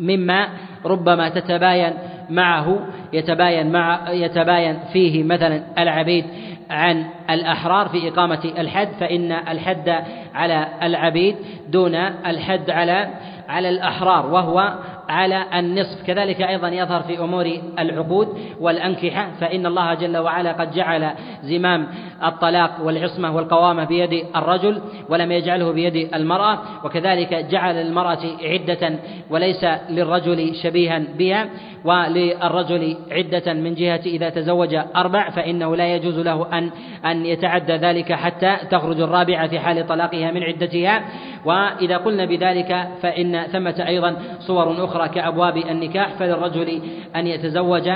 [0.00, 0.48] مما
[0.84, 1.92] ربما تتباين
[2.30, 2.78] معه
[3.12, 6.24] يتباين مع يتباين فيه مثلا العبيد
[6.70, 10.04] عن الأحرار في إقامة الحد فإن الحد
[10.34, 11.36] على العبيد
[11.68, 11.94] دون
[12.26, 13.08] الحد على
[13.48, 14.74] على الأحرار وهو
[15.10, 16.02] على النصف.
[16.06, 18.28] كذلك أيضا يظهر في أمور العقود
[18.60, 21.10] والأنكحة فإن الله جل وعلا قد جعل
[21.42, 21.86] زمام
[22.24, 28.92] الطلاق والعصمة والقوامة بيد الرجل ولم يجعله بيد المرأة وكذلك جعل المرأة عدة
[29.30, 31.48] وليس للرجل شبيها بها
[31.84, 36.70] وللرجل عدة من جهة إذا تزوج أربع فإنه لا يجوز له أن
[37.04, 41.04] أن يتعدى ذلك حتى تخرج الرابعة في حال طلاقها من عدتها.
[41.44, 46.82] وإذا قلنا بذلك فإن ثمة أيضا صور أخرى كأبواب النكاح فللرجل
[47.16, 47.90] أن يتزوج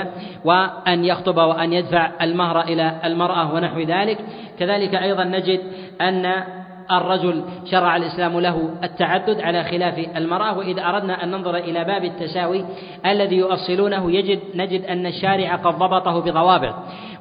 [0.45, 4.17] وأن يخطب وأن يدفع المهر إلى المرأة ونحو ذلك.
[4.59, 5.61] كذلك أيضا نجد
[6.01, 6.43] أن
[6.91, 12.65] الرجل شرع الإسلام له التعدد على خلاف المرأة وإذا أردنا أن ننظر إلى باب التساوي
[13.05, 16.75] الذي يؤصلونه يجد نجد أن الشارع قد ضبطه بضوابط.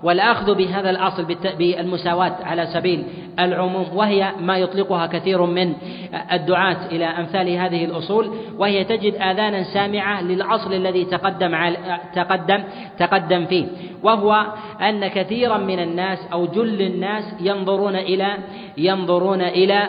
[0.04, 1.24] والأخذ بهذا الأصل
[1.58, 3.04] بالمساواة على سبيل
[3.38, 5.74] العموم وهي ما يطلقها كثير من
[6.32, 11.76] الدعاة إلى أمثال هذه الأصول وهي تجد آذانا سامعة للأصل الذي تقدم على
[12.14, 12.64] تقدم
[12.98, 13.66] تقدم فيه
[14.02, 14.46] وهو
[14.80, 18.36] أن كثيرا من الناس أو جل الناس ينظرون إلى
[18.78, 19.88] ينظرون إلى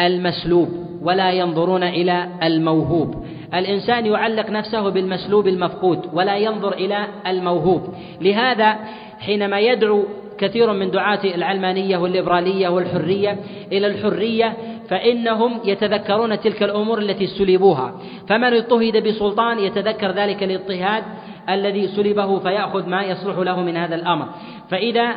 [0.00, 0.68] المسلوب
[1.02, 3.23] ولا ينظرون إلى الموهوب.
[3.54, 7.94] الإنسان يعلق نفسه بالمسلوب المفقود ولا ينظر إلى الموهوب.
[8.20, 8.76] لهذا
[9.18, 10.04] حينما يدعو
[10.38, 13.38] كثير من دعاة العلمانية والليبرالية والحرية
[13.72, 14.56] إلى الحرية
[14.88, 17.94] فإنهم يتذكرون تلك الأمور التي سلبوها.
[18.28, 21.04] فمن اضطهد بسلطان يتذكر ذلك الاضطهاد
[21.48, 24.26] الذي سلبه فيأخذ ما يصلح له من هذا الأمر.
[24.70, 25.14] فإذا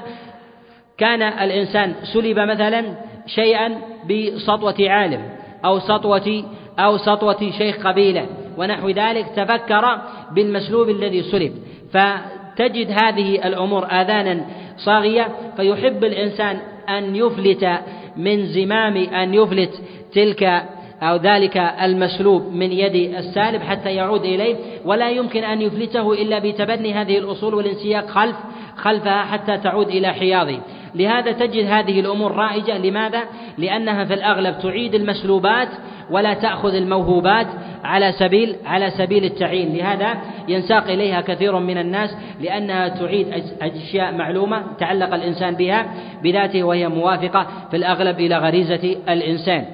[0.98, 2.84] كان الإنسان سلب مثلا
[3.26, 5.22] شيئا بسطوة عالم
[5.66, 6.44] أو سطوة
[6.80, 8.26] أو سطوة شيخ قبيلة
[8.58, 10.02] ونحو ذلك تفكر
[10.32, 11.52] بالمسلوب الذي سلب.
[11.94, 14.46] فتجد هذه الأمور آذانا
[14.78, 16.60] صاغية فيحب الإنسان
[16.90, 17.80] أن يفلت
[18.18, 19.82] من زمام أن يفلت
[20.14, 20.64] تلك
[21.02, 24.56] أو ذلك المسلوب من يد السالب حتى يعود إليه.
[24.86, 28.36] ولا يمكن أن يفلته إلا بتبني هذه الأصول والانسياق خلف
[28.76, 30.60] خلفها حتى تعود إلى حياضه.
[30.98, 32.78] لهذا تجد هذه الأمور رائجة.
[32.78, 33.24] لماذا؟
[33.58, 35.68] لأنها في الأغلب تعيد المسلوبات
[36.10, 37.48] ولا تأخذ الموهوبات
[37.84, 39.76] على سبيل على سبيل التعيين.
[39.76, 40.18] لهذا
[40.48, 43.28] ينساق إليها كثير من الناس لأنها تعيد
[43.62, 45.86] أشياء معلومة تعلق الإنسان بها
[46.24, 49.66] بذاته وهي موافقة في الأغلب إلى غريزة الإنسان.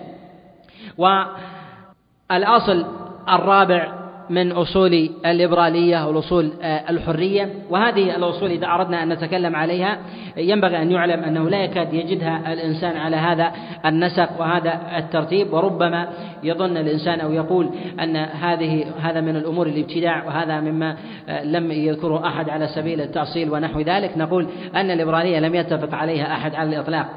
[0.97, 2.85] والأصل
[3.29, 9.99] الرابع من أصول الليبرالية والأصول آه، الحرية وهذه الأصول إذا أردنا أن نتكلم عليها
[10.37, 13.51] ينبغي أن يعلم أنه لا يكاد يجدها الإنسان على هذا
[13.85, 16.07] النسق وهذا الترتيب وربما
[16.43, 17.69] يظن الإنسان أو يقول
[17.99, 20.97] أن هذه هذا من الأمور الابتداع وهذا مما
[21.29, 24.17] آه، لم يذكره أحد على سبيل التأصيل ونحو ذلك.
[24.17, 27.07] نقول أن الليبرالية لم يتفق عليها أحد على الإطلاق.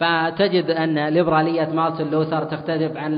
[0.00, 3.16] فتجد أن ليبرالية مارتن لوثر تختلف عن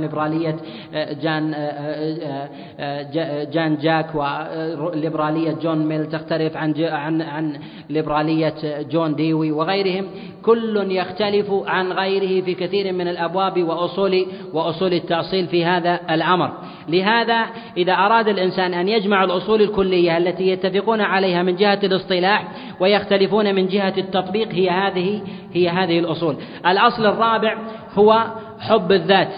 [0.00, 0.56] ليبرالية
[0.94, 2.48] آه، جان آه،
[2.80, 7.58] آه، جان جاك وليبرالية جون ميل تختلف عن عن عن
[7.90, 10.06] ليبرالية جون ديوي وغيرهم.
[10.42, 16.52] كل يختلف عن غيره في كثير من الأبواب وأصول وأصول التأصيل في هذا الأمر.
[16.88, 22.48] لهذا إذا أراد الإنسان أن يجمع الأصول الكلية التي يتفقون عليها من جهة الاصطلاح
[22.80, 25.22] ويختلفون من جهة التطبيق هي هذه
[25.52, 26.36] هي هذه الأصول.
[26.66, 27.56] الأصل الرابع
[27.94, 28.24] هو
[28.60, 29.32] حب الذات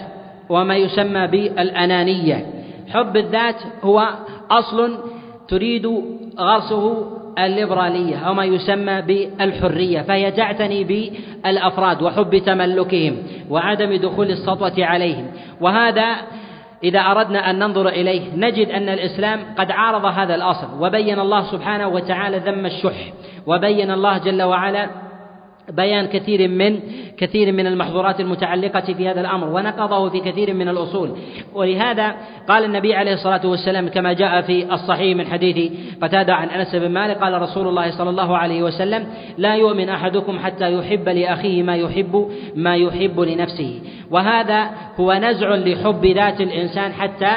[0.49, 2.45] وما يسمى بالأنانية.
[2.89, 4.09] حب الذات هو
[4.51, 4.97] أصل
[5.47, 5.87] تريد
[6.39, 7.07] غرسه
[7.39, 13.17] الليبرالية أو ما يسمى بالحرية فهي تعتني بالأفراد وحب تملكهم
[13.49, 15.27] وعدم دخول السطوة عليهم.
[15.61, 16.15] وهذا
[16.83, 21.87] إذا أردنا أن ننظر إليه نجد أن الإسلام قد عارض هذا الأصل وبين الله سبحانه
[21.87, 23.13] وتعالى ذم الشح
[23.47, 25.08] وبين الله جل وعلا
[25.71, 26.79] بيان كثير من
[27.17, 31.11] كثير من المحظورات المتعلقة في هذا الأمر ونقضه في كثير من الأصول.
[31.53, 32.15] ولهذا
[32.47, 36.89] قال النبي عليه الصلاة والسلام كما جاء في الصحيح من حديث قتادة عن أنس بن
[36.89, 39.07] مالك قال رسول الله صلى الله عليه وسلم
[39.37, 43.81] لا يؤمن أحدكم حتى يحب لأخيه ما يحب ما يحب لنفسه.
[44.11, 47.31] وهذا هو نزع لحب ذات الإنسان حتى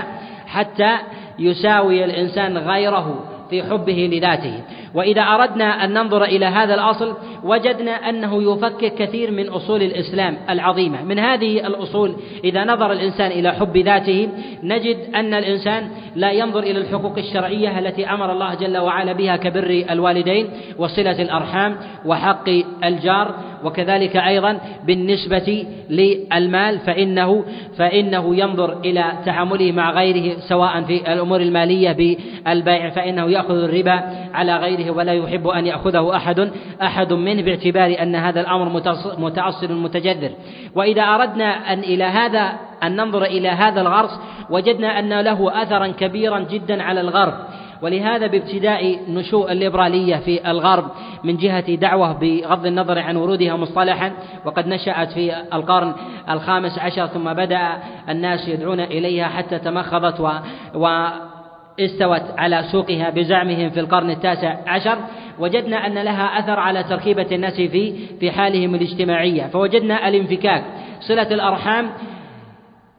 [0.47, 0.99] حتى
[1.39, 4.55] يساوي الإنسان غيره في حبه لذاته.
[4.95, 7.15] وإذا أردنا أن ننظر إلى هذا الأصل
[7.45, 11.03] وجدنا أنه يفكك كثير من أصول الإسلام العظيمة.
[11.03, 14.29] من هذه الأصول إذا نظر الإنسان إلى حب ذاته
[14.63, 19.85] نجد أن الإنسان لا ينظر إلى الحقوق الشرعية التي أمر الله جل وعلا بها كبر
[19.91, 21.77] الوالدين وصلة الأرحام
[22.07, 22.49] وحق
[22.85, 23.35] الجار
[23.65, 27.45] وكذلك أيضا بالنسبة للمال فإنه
[27.79, 34.03] فإنه ينظر إلى تعامله مع غيره سواء في الأمور المالية بالبيع فإنه يأخذ الربا
[34.35, 36.51] على غيره ولا يحب أن يأخذه أحد
[36.83, 38.83] أحد منه باعتبار أن هذا الأمر
[39.19, 40.31] متأصل متجذر.
[40.75, 42.53] وإذا أردنا أن إلى هذا
[42.83, 47.35] أن ننظر إلى هذا الغرس وجدنا أن له أثرا كبيرا جدا على الغرب.
[47.83, 50.85] ولهذا بابتداء نشوء الليبرالية في الغرب
[51.25, 54.13] من جهة دعوة بغض النظر عن ورودها مصطلحا
[54.45, 55.95] وقد نشأت في القرن
[56.31, 57.79] الخامس عشر ثم بدأ
[58.09, 60.31] الناس يدعون إليها حتى تمخضت و,
[60.75, 61.09] و
[61.81, 64.99] استوت على سوقها بزعمهم في القرن التاسع عشر.
[65.39, 69.47] وجدنا أن لها أثر على تركيبة الناس في في حالهم الاجتماعية.
[69.47, 70.65] فوجدنا الانفكاك.
[71.01, 71.91] صلة الأرحام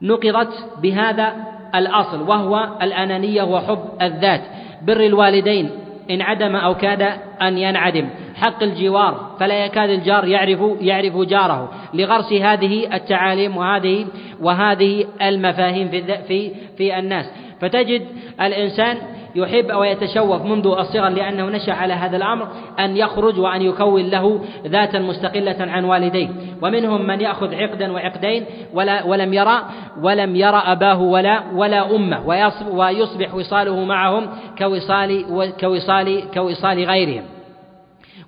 [0.01, 1.33] نقضت بهذا
[1.75, 4.41] الأصل وهو الأنانية وحب الذات.
[4.87, 5.69] بر الوالدين.
[6.11, 7.01] إن عدم أو كاد
[7.41, 8.09] أن ينعدم.
[8.35, 9.35] حق الجوار.
[9.39, 11.71] فلا يكاد الجار يعرف يعرف جاره.
[11.93, 14.07] لغرس هذه التعاليم وهذه
[14.41, 17.25] وهذه المفاهيم في في في الناس.
[17.61, 18.07] فتجد
[18.41, 18.97] الإنسان
[19.35, 22.47] يحب أو يتشوف منذ الصغر لأنه نشأ على هذا الأمر
[22.79, 26.29] أن يخرج وأن يكون له ذاتا مستقلة عن والديه.
[26.61, 29.63] ومنهم من يأخذ عقدا وعقدين ولا ولم يرى
[30.01, 32.27] ولم يرى أباه ولا ولا أمه
[32.71, 35.25] ويصبح وصاله معهم كوصال
[35.59, 37.23] كوصال كوصال غيرهم.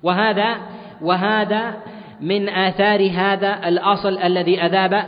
[0.02, 0.56] وهذا
[1.02, 1.74] وهذا
[2.20, 5.04] من آثار هذا الأصل الذي أذاب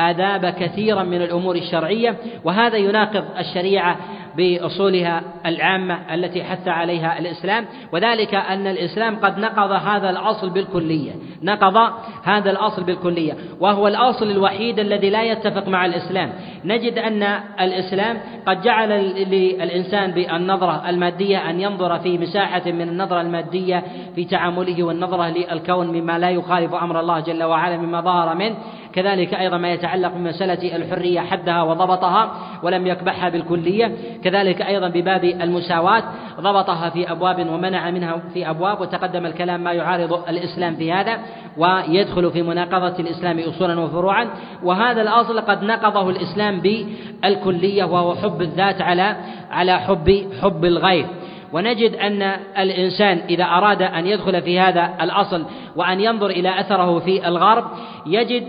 [0.00, 2.16] آداب كثيرا من الأمور الشرعية.
[2.44, 3.96] وهذا يناقض الشريعة
[4.40, 11.12] بأصولها العامة التي حث عليها الإسلام وذلك أن الإسلام قد نقض هذا الأصل بالكلية
[11.42, 11.76] نقض
[12.24, 16.32] هذا الأصل بالكلية وهو الأصل الوحيد الذي لا يتفق مع الإسلام.
[16.64, 17.22] نجد أن
[17.60, 23.84] الإسلام قد جعل للإنسان بالنظرة المادية أن ينظر في مساحة من النظرة المادية
[24.14, 28.56] في تعامله والنظرة للكون مما لا يخالف أمر الله جل وعلا مما ظهر منه.
[28.92, 32.32] كذلك أيضا ما يتعلق بمسألة الحرية حدها وضبطها
[32.62, 33.92] ولم يكبحها بالكلية
[34.24, 36.02] كذلك أيضا بباب المساواة
[36.40, 41.18] ضبطها في أبواب ومنع منها في أبواب وتقدم الكلام ما يعارض الإسلام في هذا
[41.56, 44.28] ويدخل في مناقضة الإسلام أصولا وفروعا
[44.62, 49.16] وهذا الأصل قد نقضه الإسلام بالكلية وهو حب الذات على
[49.50, 51.06] على حب حب الغير.
[51.52, 52.22] ونجد أن
[52.58, 55.44] الإنسان إذا أراد أن يدخل في هذا الأصل
[55.76, 57.64] وأن ينظر إلى أثره في الغرب
[58.06, 58.44] يجد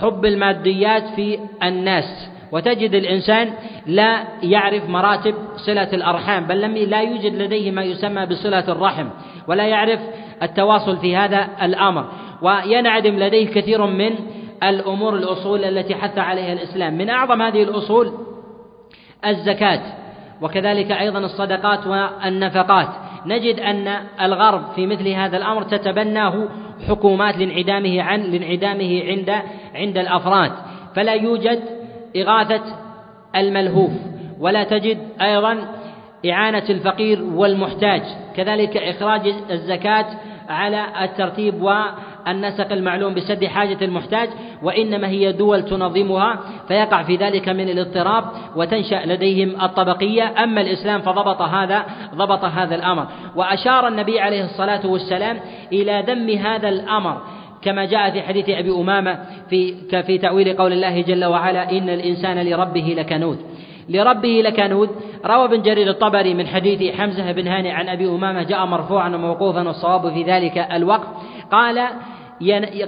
[0.00, 2.30] حب الماديات في الناس.
[2.52, 3.52] وتجد الإنسان
[3.86, 9.08] لا يعرف مراتب صلة الأرحام بل لم لا يوجد لديه ما يسمى بصلة الرحم
[9.48, 10.00] ولا يعرف
[10.42, 12.04] التواصل في هذا الأمر.
[12.42, 14.10] وينعدم لديه كثير من
[14.62, 16.98] الأمور الأصول التي حث عليها الإسلام.
[16.98, 18.12] من أعظم هذه الأصول
[19.26, 19.80] الزكاة
[20.42, 22.88] وكذلك أيضا الصدقات والنفقات.
[23.26, 23.88] نجد أن
[24.20, 26.48] الغرب في مثل هذا الأمر تتبناه
[26.88, 29.30] حكومات لانعدامه عن لانعدامه عند
[29.74, 30.52] عند الأفراد.
[30.96, 31.62] فلا يوجد
[32.16, 32.62] إغاثة
[33.36, 33.90] الملهوف
[34.40, 35.68] ولا تجد أيضا
[36.30, 38.02] إعانة الفقير والمحتاج.
[38.36, 40.06] كذلك إخراج الزكاة
[40.48, 41.62] على الترتيب
[42.26, 44.28] والنسق المعلوم بسد حاجة المحتاج
[44.62, 48.24] وإنما هي دول تنظمها فيقع في ذلك من الاضطراب
[48.56, 50.44] وتنشأ لديهم الطبقية.
[50.44, 53.06] أما الإسلام فضبط هذا ضبط هذا الأمر.
[53.36, 55.40] وأشار النبي عليه الصلاة والسلام
[55.72, 57.20] إلى ذم هذا الأمر
[57.62, 59.18] كما جاء في حديث أبي أمامة
[59.50, 63.38] في في تأويل قول الله جل وعلا إن الإنسان لربه لكنود.
[63.90, 64.90] لربه لكنود
[65.26, 69.68] روى ابن جرير الطبري من حديث حمزة بن هاني عن أبي أمامة جاء مرفوعا وموقوفا
[69.68, 71.08] والصواب في ذلك الوقت.
[71.52, 71.88] قال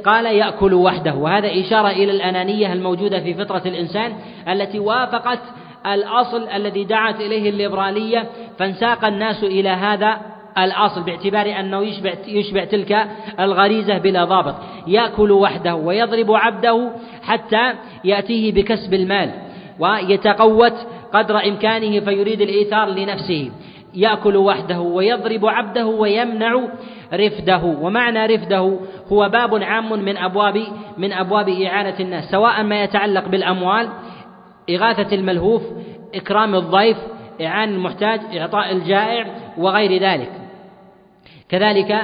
[0.04, 1.14] قال يأكل وحده.
[1.14, 4.12] وهذا إشارة إلى الأنانية الموجودة في فطرة الإنسان
[4.48, 5.38] التي وافقت
[5.86, 8.26] الأصل الذي دعت إليه الليبرالية
[8.58, 10.20] فانساق الناس إلى هذا
[10.58, 13.06] الأصل باعتبار أنه يشبع, يشبع تلك
[13.40, 14.54] الغريزة بلا ضابط.
[14.86, 16.90] يأكل وحده ويضرب عبده
[17.22, 17.74] حتى
[18.04, 19.51] يأتيه بكسب المال.
[19.82, 20.74] ويتقوت
[21.12, 23.50] قدر إمكانه فيريد الإيثار لنفسه.
[23.94, 26.68] يأكل وحده ويضرب عبده ويمنع
[27.14, 27.64] رفده.
[27.64, 28.78] ومعنى رفده
[29.12, 30.62] هو باب عام من أبواب
[30.98, 33.88] من أبواب إعانة الناس سواء ما يتعلق بالأموال
[34.70, 35.62] إغاثة الملهوف
[36.14, 36.96] إكرام الضيف
[37.42, 39.26] إعانة المحتاج إعطاء الجائع
[39.58, 40.30] وغير ذلك.
[41.48, 41.96] كذلك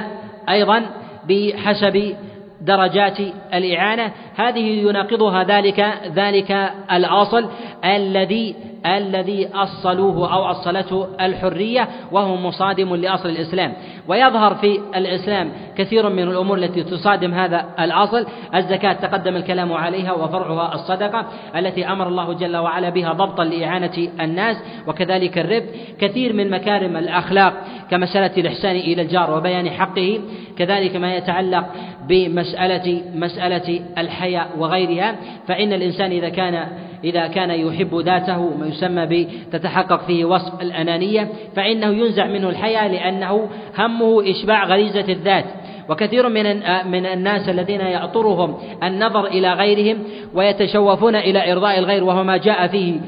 [0.49, 0.85] أيضا
[1.29, 2.15] بحسب
[2.61, 3.19] درجات
[3.53, 4.11] الإعانة.
[4.35, 5.79] هذه يناقضها ذلك
[6.15, 7.49] ذلك الأصل
[7.85, 8.55] الذي
[8.85, 13.73] الذي أصلوه أو أصلته الحرية وهو مصادم لأصل الإسلام.
[14.07, 18.25] ويظهر في الإسلام كثير من الأمور التي تصادم هذا الأصل.
[18.55, 21.25] الزكاة تقدم الكلام عليها وفرعها الصدقة
[21.55, 24.57] التي أمر الله جل وعلا بها ضبطا لإعانة الناس
[24.87, 25.63] وكذلك الرب
[25.99, 27.53] كثير من مكارم الأخلاق
[27.91, 30.19] كمسألة الإحسان إلى الجار وبيان حقه.
[30.57, 31.65] كذلك ما يتعلق
[32.07, 35.15] بمسألة مسألة الحياء وغيرها.
[35.47, 36.67] فإن الإنسان إذا كان
[37.03, 39.05] إذا كان يحب ذاته يسمى
[39.51, 45.45] بتتحقق فيه وصف الأنانية فإنه ينزع منه الحياة لأنه همه إشباع غريزة الذات.
[45.89, 46.43] وكثير من
[46.91, 49.97] من الناس الذين يأطرهم النظر إلى غيرهم
[50.33, 52.99] ويتشوفون إلى إرضاء الغير وهو ما جاء فيه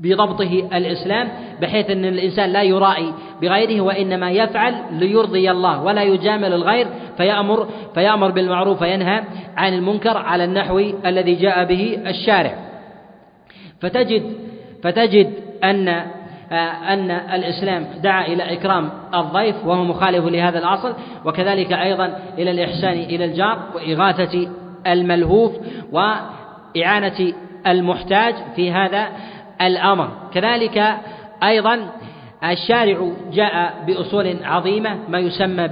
[0.00, 1.28] بضبطه الإسلام
[1.62, 3.12] بحيث أن الإنسان لا يرائي
[3.42, 9.22] بغيره وإنما يفعل ليرضي الله ولا يجامل الغير فيأمر فيأمر بالمعروف وينهى
[9.56, 12.54] عن المنكر على النحو الذي جاء به الشارع.
[13.80, 14.22] فتجد
[14.84, 15.32] فتجد
[15.64, 15.88] أن
[16.88, 23.24] أن الإسلام دعا إلى إكرام الضيف وهو مخالف لهذا الأصل وكذلك أيضا إلى الإحسان إلى
[23.24, 24.48] الجار وإغاثة
[24.86, 25.52] الملهوف
[25.92, 27.32] وإعانة
[27.66, 29.08] المحتاج في هذا
[29.62, 30.08] الأمر.
[30.34, 30.96] كذلك
[31.42, 31.88] أيضا
[32.44, 35.68] الشارع جاء بأصول عظيمة ما يسمى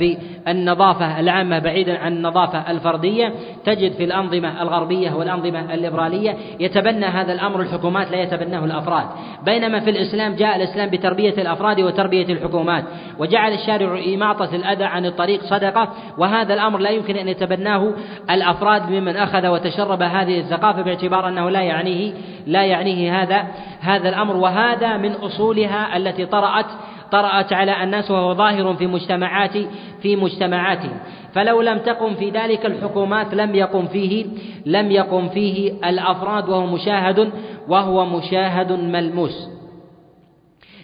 [0.47, 3.35] بالنظافة العامة بعيدا عن النظافة الفردية
[3.65, 9.07] تجد في الأنظمة الغربية والأنظمة الليبرالية يتبنى هذا الأمر الحكومات لا يتبناه الأفراد.
[9.45, 12.85] بينما في الإسلام جاء الإسلام بتربية الأفراد وتربية الحكومات
[13.19, 15.89] وجعل الشارع إماطة الأذى عن الطريق صدقة
[16.19, 17.93] وهذا الأمر لا يمكن أن يتبناه
[18.31, 22.13] الأفراد ممن أخذ وتشرب هذه الثقافة باعتبار أنه لا يعنيه
[22.47, 23.45] لا يعنيه هذا
[23.81, 24.37] هذا الأمر.
[24.37, 26.67] وهذا من أصولها التي طرأت
[27.13, 29.53] طرأت على الناس وهو ظاهر في مجتمعات
[30.03, 30.97] في مجتمعاتهم.
[31.35, 34.27] فلو لم تقم في ذلك الحكومات لم يقم فيه
[34.67, 37.33] لم يقم فيه الأفراد وهو مشاهد
[37.69, 39.49] وهو مشاهد ملموس.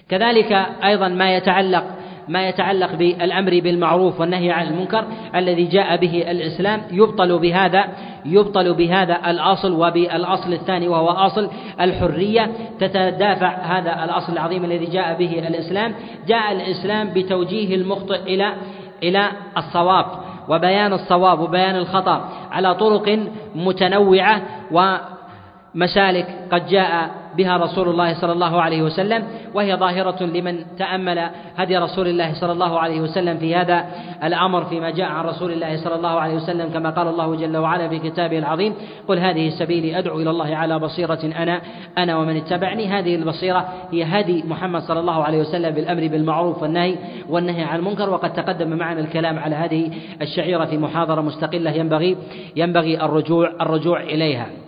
[0.08, 0.52] كذلك
[0.84, 1.84] أيضا ما يتعلق
[2.28, 5.04] ما يتعلق بالأمر بالمعروف والنهي عن المنكر
[5.34, 7.84] الذي جاء به الإسلام يبطل بهذا
[8.24, 11.50] يبطل بهذا الأصل وبالأصل الثاني وهو أصل
[11.80, 12.50] الحرية.
[12.80, 15.94] تتدافع هذا الأصل العظيم الذي جاء به الإسلام.
[16.26, 18.54] جاء الإسلام بتوجيه المخطئ إلى
[19.02, 20.06] إلى الصواب
[20.48, 23.18] وبيان الصواب وبيان الخطأ على طرق
[23.54, 29.24] متنوعة ومسالك قد جاء بها رسول الله صلى الله عليه وسلم
[29.54, 33.86] وهي ظاهرة لمن تأمل هدي رسول الله صلى الله عليه وسلم في هذا
[34.24, 37.88] الأمر فيما جاء عن رسول الله صلى الله عليه وسلم كما قال الله جل وعلا
[37.88, 38.74] في كتابه العظيم
[39.08, 41.60] قل هذه سبيلي أدعو إلى الله على بصيرة أنا
[41.98, 42.86] أنا ومن اتبعني.
[42.86, 46.96] هذه البصيرة هي هدي محمد صلى الله عليه وسلم بالأمر بالمعروف والنهي
[47.28, 48.10] والنهي عن المنكر.
[48.10, 49.90] وقد تقدم معنا الكلام على هذه
[50.22, 52.16] الشعيرة في محاضرة مستقلة ينبغي
[52.56, 54.67] ينبغي الرجوع الرجوع إليها.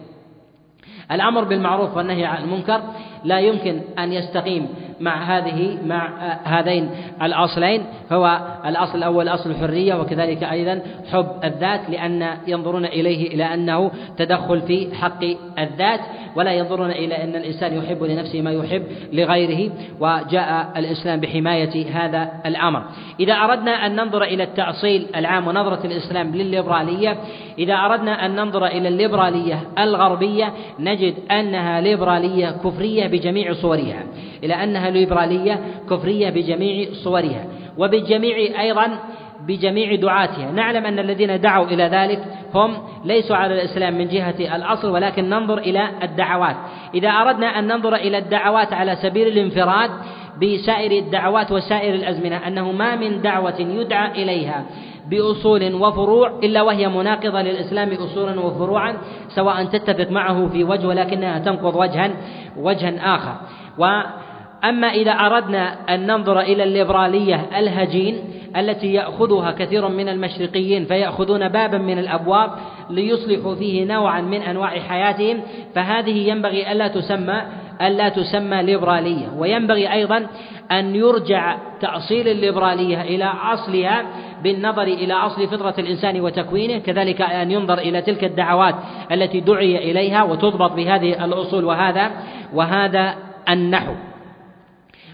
[1.13, 2.83] الأمر بالمعروف والنهي عن المنكر
[3.25, 4.69] لا يمكن أن يستقيم.
[5.01, 6.09] مع هذه مع
[6.45, 6.91] هذين
[7.23, 10.83] الأصلين هو الأصل الأول أصل الحرية وكذلك أيضا
[11.13, 15.25] حب الذات لأن ينظرون إليه إلى أنه تدخل في حق
[15.59, 16.01] الذات
[16.37, 18.83] ولا ينظرون إلى أن الإنسان يحب لنفسه ما يحب
[19.13, 22.83] لغيره وجاء الإسلام بحماية هذا الأمر.
[23.21, 27.19] إذا أردنا أن ننظر إلى التأصيل العام ونظرة الإسلام للليبرالية
[27.59, 34.05] إذا أردنا أن ننظر إلى الليبرالية الغربية نجد أنها ليبرالية كفرية بجميع صورها.
[34.45, 35.61] إلى أنها ليبرالية
[35.91, 37.45] كفرية بجميع صورها
[37.79, 38.99] وبجميع أيضا
[39.47, 40.51] بجميع دعاتها.
[40.51, 42.25] نعلم أن الذين دعوا إلى ذلك
[42.55, 42.75] هم
[43.05, 46.57] ليسوا على الإسلام من جهة الأصل ولكن ننظر إلى الدعوات.
[46.95, 49.91] إذا أردنا أن ننظر إلى الدعوات على سبيل الانفراد
[50.43, 54.65] بسائر الدعوات وسائر الأزمنة أنه ما من دعوة يدعى إليها
[55.11, 58.97] بأصول وفروع إلا وهي مناقضة للإسلام أصولا وفروعا
[59.29, 62.11] سواء تتفق معه في وجه ولكنها تنقض وجها
[62.57, 63.35] وجها آخر.
[64.65, 68.25] وأما إذا أردنا أن ننظر إلى الليبرالية الهجين
[68.57, 72.51] التي يأخذها كثير من المشرقيين فيأخذون بابا من الأبواب
[72.91, 75.41] ليصلحوا فيه نوعا من أنواع حياتهم
[75.75, 77.43] فهذه ينبغي ألا تسمى
[77.83, 79.29] ألا تسمى ليبرالية.
[79.39, 80.27] وينبغي أيضا
[80.73, 84.05] أن يرجع تأصيل الليبرالية إلى أصلها
[84.43, 88.75] بالنظر إلى أصل فطرة الإنسان وتكوينه كذلك أن ينظر إلى تلك الدعوات
[89.13, 92.11] التي دعي إليها وتضبط بهذه الأصول وهذا
[92.55, 93.15] وهذا
[93.49, 94.10] النحو.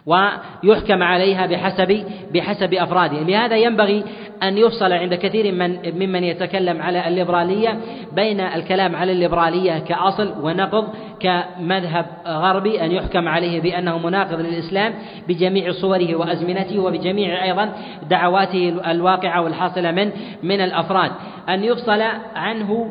[0.06, 2.04] ويحكم عليها بحسب
[2.34, 4.04] بحسب أفراده، لهذا ينبغي
[4.42, 7.80] أن يفصل عند كثير من ممن يتكلم على الليبرالية
[8.12, 10.88] بين الكلام على الليبرالية كأصل ونقض
[11.20, 14.94] كمذهب غربي أن يحكم عليه بأنه مناقض للإسلام
[15.28, 17.72] بجميع صوره وأزمنته وبجميع أيضا
[18.10, 20.10] دعواته الواقعة والحاصلة من
[20.42, 21.10] من الأفراد،
[21.48, 22.02] أن يفصل
[22.34, 22.90] عنه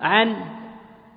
[0.00, 0.36] عن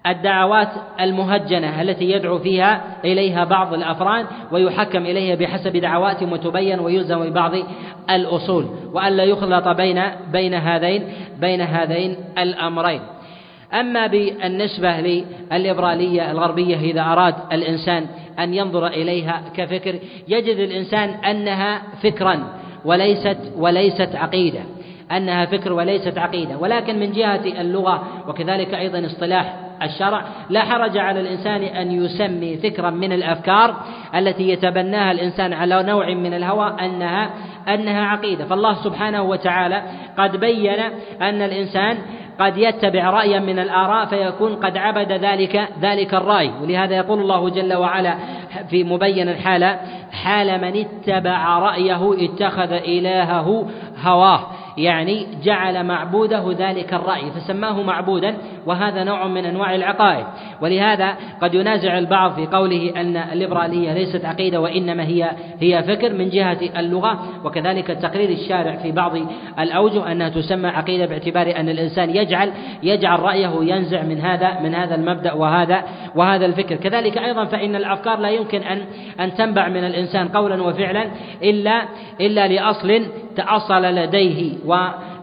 [0.07, 0.69] الدعوات
[1.01, 7.51] المهجنة التي يدعو فيها إليها بعض الأفراد ويحكم إليها بحسب دعواتهم وتبين ويلزم ببعض
[8.09, 10.01] الأصول وألا يخلط بين
[10.31, 11.03] بين هذين
[11.39, 13.01] بين هذين الأمرين.
[13.73, 15.01] أما بالنسبة
[15.51, 18.05] للليبرالية الغربية إذا أراد الإنسان
[18.39, 19.95] أن ينظر إليها كفكر
[20.27, 22.43] يجد الإنسان أنها فكرا
[22.85, 24.59] وليست وليست عقيدة
[25.11, 26.57] أنها فكر وليست عقيدة.
[26.57, 32.89] ولكن من جهة اللغة وكذلك أيضا اصطلاح الشرع لا حرج على الإنسان أن يسمي فكرا
[32.89, 33.75] من الأفكار
[34.15, 37.29] التي يتبناها الإنسان على نوع من الهوى أنها
[37.67, 38.45] أنها عقيدة.
[38.45, 39.83] فالله سبحانه وتعالى
[40.17, 40.79] قد بين
[41.21, 41.97] أن الإنسان
[42.39, 46.51] قد يتبع رأيا من الآراء فيكون قد عبد ذلك ذلك الرأي.
[46.61, 48.15] ولهذا يقول الله جل وعلا
[48.69, 49.77] في مبين حال
[50.11, 53.67] حال من اتبع رأيه اتخذ إلهه
[54.03, 54.47] هواه
[54.77, 58.35] يعني جعل معبوده ذلك الرأي فسماه معبودا
[58.65, 60.25] وهذا نوع من أنواع العقائد.
[60.61, 66.29] ولهذا قد ينازع البعض في قوله أن الليبرالية ليست عقيدة وإنما هي هي فكر من
[66.29, 67.19] جهة اللغة.
[67.43, 69.11] وكذلك تقرير الشارع في بعض
[69.59, 72.51] الأوجه أنها تسمى عقيدة باعتبار أن الإنسان يجعل
[72.83, 75.83] يجعل رأيه ينزع من هذا من هذا المبدأ وهذا
[76.15, 76.75] وهذا الفكر.
[76.75, 78.81] كذلك أيضا فإن الأفكار لا يمكن أن
[79.19, 81.05] أن تنبع من الإنسان قولا وفعلا
[81.43, 81.85] إلا
[82.21, 83.05] إلا لأصل
[83.35, 84.53] تأصل لديه.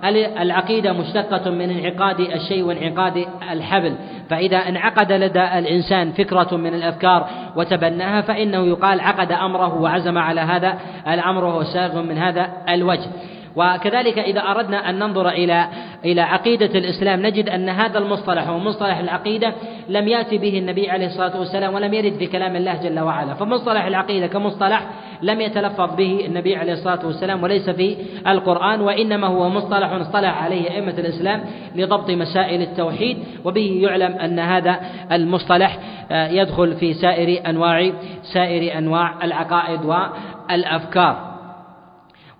[0.03, 3.95] والعقيدة مشتقة من انعقاد الشيء وانعقاد الحبل؟
[4.31, 10.79] فإذا انعقد لدى الإنسان فكرة من الأفكار وتبناها فإنه يقال عقد أمره وعزم على هذا
[11.09, 13.09] الأمر وهو ساغ من هذا الوجه.
[13.57, 15.69] وكذلك إذا أردنا أن ننظر إلى
[16.05, 19.55] إلى عقيدة الإسلام نجد أن هذا المصطلح هو مصطلح العقيدة
[19.89, 23.35] لم يأتي به النبي عليه الصلاة والسلام ولم يرد في كلام الله جل وعلا.
[23.35, 24.87] فمصطلح العقيدة كمصطلح
[25.23, 27.97] لم يتلفظ به النبي عليه الصلاة والسلام وليس في
[28.27, 31.45] القرآن وإنما هو مصطلح اصطلح عليه أئمة الإسلام
[31.75, 34.81] لضبط مسائل التوحيد وبه يعلم أن هذا
[35.13, 35.79] المصطلح
[36.13, 37.93] آه، يدخل في سائر أنواع
[38.23, 41.32] سائر أنواع العقائد والأفكار.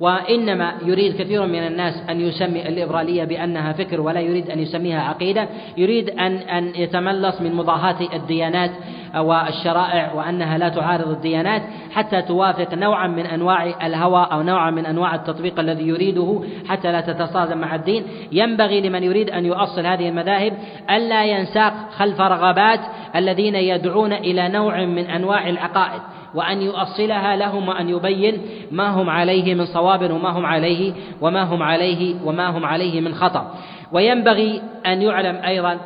[0.03, 5.49] وإنما يريد كثير من الناس أن يسمي الليبرالية بأنها فكر ولا يريد أن يسميها عقيدة
[5.77, 8.71] يريد أن أن يتملص من مضاهاة الديانات
[9.17, 15.15] والشرائع وأنها لا تعارض الديانات حتى توافق نوعا من أنواع الهوى أو نوعا من أنواع
[15.15, 18.05] التطبيق الذي يريده حتى لا تتصادم مع الدين.
[18.33, 20.53] ينبغي لمن يريد أن يؤصل هذه المذاهب
[20.91, 22.81] ألا ينساق خلف رغبات
[23.17, 26.03] الذين يدعون إلى نوع من أنواع العقائد.
[26.35, 31.63] وأن يؤصلها لهم وأن يبين ما هم عليه من صواب وما هم عليه وما هم
[31.63, 33.55] عليه وما هم عليه من خطأ.
[33.93, 35.79] وينبغي أن يعلم أيضا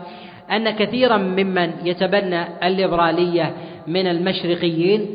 [0.50, 3.52] أن كثيرا ممن يتبنى الليبرالية
[3.86, 5.06] من المشرقيين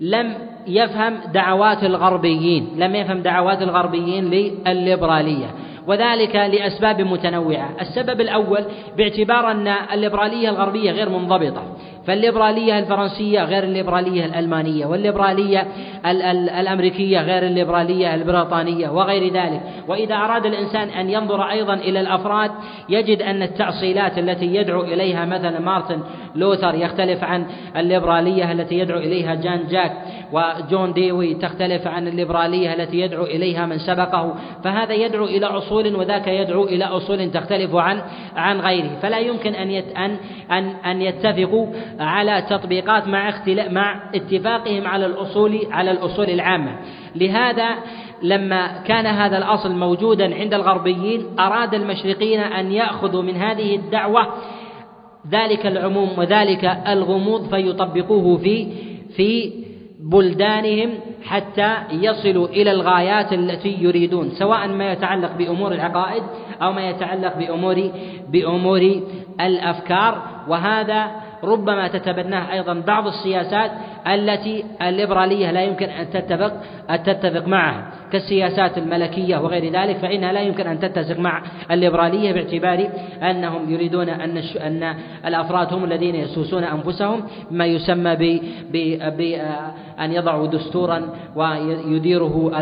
[0.00, 0.34] لم
[0.66, 5.46] يفهم دعوات الغربيين لم يفهم دعوات الغربيين للليبرالية
[5.86, 7.70] وذلك لأسباب متنوعة.
[7.80, 8.64] السبب الأول
[8.96, 11.62] باعتبار أن الليبرالية الغربية غير منضبطة.
[12.06, 15.66] فالليبرالية الفرنسية غير الليبرالية الألمانية والليبرالية
[16.60, 19.60] الأمريكية غير الليبرالية البريطانية وغير ذلك.
[19.88, 22.50] وإذا أراد الإنسان أن ينظر أيضا إلى الأفراد
[22.88, 26.00] يجد أن التأصيلات التي يدعو إليها مثلا مارتن
[26.34, 27.46] لوثر يختلف عن
[27.76, 29.92] الليبرالية التي يدعو إليها جان جاك
[30.32, 34.34] وجون ديوي تختلف عن الليبرالية التي يدعو إليها من سبقه.
[34.64, 38.02] فهذا يدعو إلى أصول وذاك يدعو إلى أصول تختلف عن
[38.36, 38.98] عن غيره.
[39.02, 39.70] فلا يمكن أن
[40.50, 41.66] أن أن يتفقوا
[42.00, 46.76] على تطبيقات مع اختلاف مع اتفاقهم على الأصول على الأصول العامة.
[47.16, 47.68] لهذا
[48.22, 54.26] لما كان هذا الأصل موجودا عند الغربيين أراد المشرقيين أن يأخذوا من هذه الدعوة
[55.30, 58.66] ذلك العموم وذلك الغموض فيطبقوه في
[59.16, 59.52] في
[60.00, 60.90] بلدانهم
[61.24, 66.22] حتى يصلوا إلى الغايات التي يريدون سواء ما يتعلق بأمور العقائد
[66.62, 67.90] أو ما يتعلق بأمور
[68.28, 69.00] بأمور
[69.40, 70.22] الأفكار.
[70.48, 71.10] وهذا
[71.44, 73.70] ربما تتبناه أيضا بعض السياسات
[74.06, 76.52] التي الليبرالية لا يمكن أن تتفق
[76.90, 77.90] أن تتفق معها.
[78.14, 82.88] كالسياسات الملكية وغير ذلك فإنها لا يمكن أن تتسق مع الليبرالية باعتبار
[83.22, 84.94] أنهم يريدون أن أن
[85.26, 88.40] الأفراد هم الذين يسوسون أنفسهم بما يسمى ب
[89.18, 91.02] بأن يضعوا دستورا
[91.36, 92.52] ويديره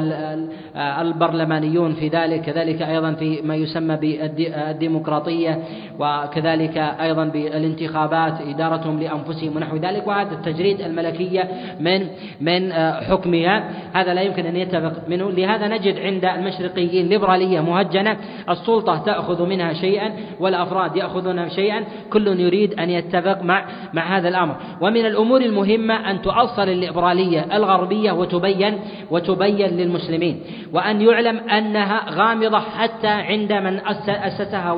[0.76, 5.58] البرلمانيون في ذلك كذلك أيضا في ما يسمى بالديمقراطية
[5.98, 11.48] وكذلك أيضا بالانتخابات إدارتهم لأنفسهم ونحو ذلك وهذا التجريد الملكية
[11.80, 12.06] من
[12.40, 12.72] من
[13.08, 18.16] حكمها هذا لا يمكن أن يتفق منه لهذا نجد عند المشرقيين ليبرالية مهجنة
[18.50, 24.56] السلطة تأخذ منها شيئا والأفراد يأخذون شيئا كل يريد أن يتفق مع مع هذا الأمر.
[24.80, 28.78] ومن الأمور المهمة أن تؤصل الليبرالية الغربية وتبين
[29.10, 30.40] وتبين للمسلمين
[30.72, 34.72] وأن يعلم أنها غامضة حتى عند من أسسها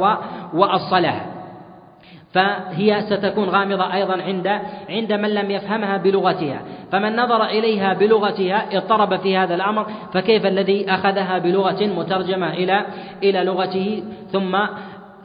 [0.54, 1.33] وأصلها.
[2.34, 6.60] فهي ستكون غامضة أيضا عند عند من لم يفهمها بلغتها.
[6.92, 12.86] فمن نظر إليها بلغتها اضطرب في هذا الأمر فكيف الذي أخذها بلغة مترجمة إلى
[13.22, 14.56] إلى لغته؟ ثم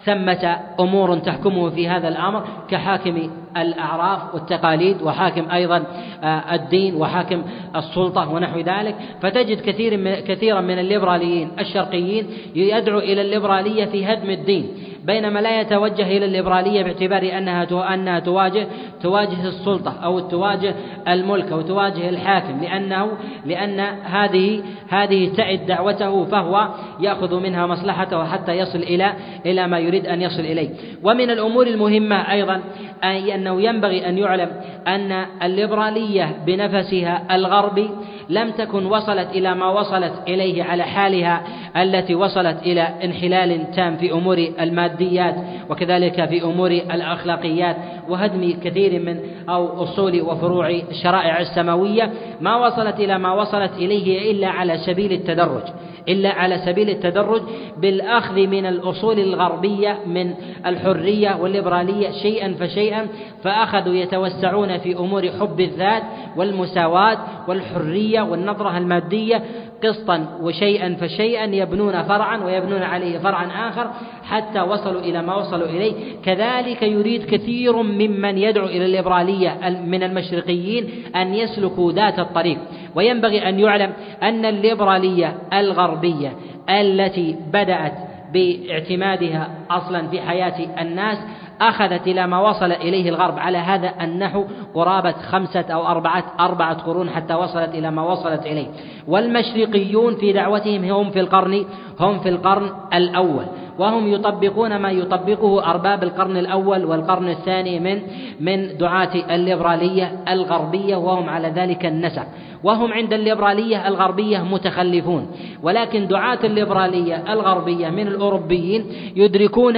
[0.05, 5.83] ثمة أمور تحكمه في هذا الأمر كحاكم الأعراف والتقاليد وحاكم أيضا
[6.23, 7.43] آه، الدين وحاكم
[7.75, 8.95] السلطة ونحو ذلك.
[9.21, 14.67] فتجد كثير من كثيرا من الليبراليين الشرقيين يدعو إلى الليبرالية في هدم الدين.
[15.09, 18.67] بينما لا يتوجه إلى الليبرالية باعتبار أنها أنها تواجه
[19.01, 20.75] تواجه السلطة أو تواجه
[21.07, 23.11] الملك أو تواجه الحاكم لأنه
[23.45, 29.13] لأن هذه هذه تعد دعوته فهو يأخذ منها مصلحته حتى يصل إلى
[29.45, 30.69] إلى ما يريد أن يصل إليه.
[31.03, 32.61] ومن الأمور المهمة أيضا
[33.03, 34.49] أنه ينبغي أن يعلم
[34.87, 37.89] أن الليبرالية بنفسها الغربي
[38.29, 41.41] لم تكن وصلت إلى ما وصلت إليه على حالها
[41.77, 45.35] التي وصلت إلى انحلال تام في أمور الماديات
[45.69, 47.75] وكذلك في أمور الأخلاقيات.
[48.09, 54.47] وهدم كثير من أو أصول وفروع الشرائع السماوية ما وصلت إلى ما وصلت إليه إلا
[54.47, 55.63] على سبيل التدرج
[56.09, 57.41] إلا على سبيل التدرج
[57.77, 60.33] بالأخذ من الأصول الغربية من
[60.65, 63.07] الحرية والليبرالية شيئا فشيئا
[63.43, 66.03] فأخذوا يتوسعون في أمور حب الذات
[66.37, 69.43] والمساواة والحرية والنظرة المادية
[69.83, 73.91] قسطا وشيئا فشيئا يبنون فرعا ويبنون عليه فرعا آخر
[74.23, 75.93] حتى وصلوا إلى ما وصلوا إليه.
[76.25, 82.57] كذلك يريد كثير ممن يدعو إلى الليبرالية من المشرقيين أن يسلكوا ذات الطريق.
[82.95, 86.33] وينبغي أن يعلم أن الليبرالية الغربية
[86.69, 87.93] التي بدأت
[88.33, 91.17] باعتمادها أصلا في حياة الناس
[91.61, 97.09] أخذت إلى ما وصل إليه الغرب على هذا النحو قرابة خمسة أو أربعة أربعة قرون
[97.09, 98.67] حتى وصلت إلى ما وصلت إليه.
[99.07, 101.65] والمشرقيون في دعوتهم هم في القرن
[101.99, 103.45] هم في القرن الأول.
[103.79, 108.01] وهم يطبقون ما يطبقه أرباب القرن الأول والقرن الثاني من
[108.39, 112.27] من دعاة الليبرالية الغربية وهم على ذلك النسق
[112.63, 115.31] وهم عند الليبرالية الغربية متخلفون.
[115.63, 119.77] ولكن دعاة الليبرالية الغربية من الأوروبيين يدركون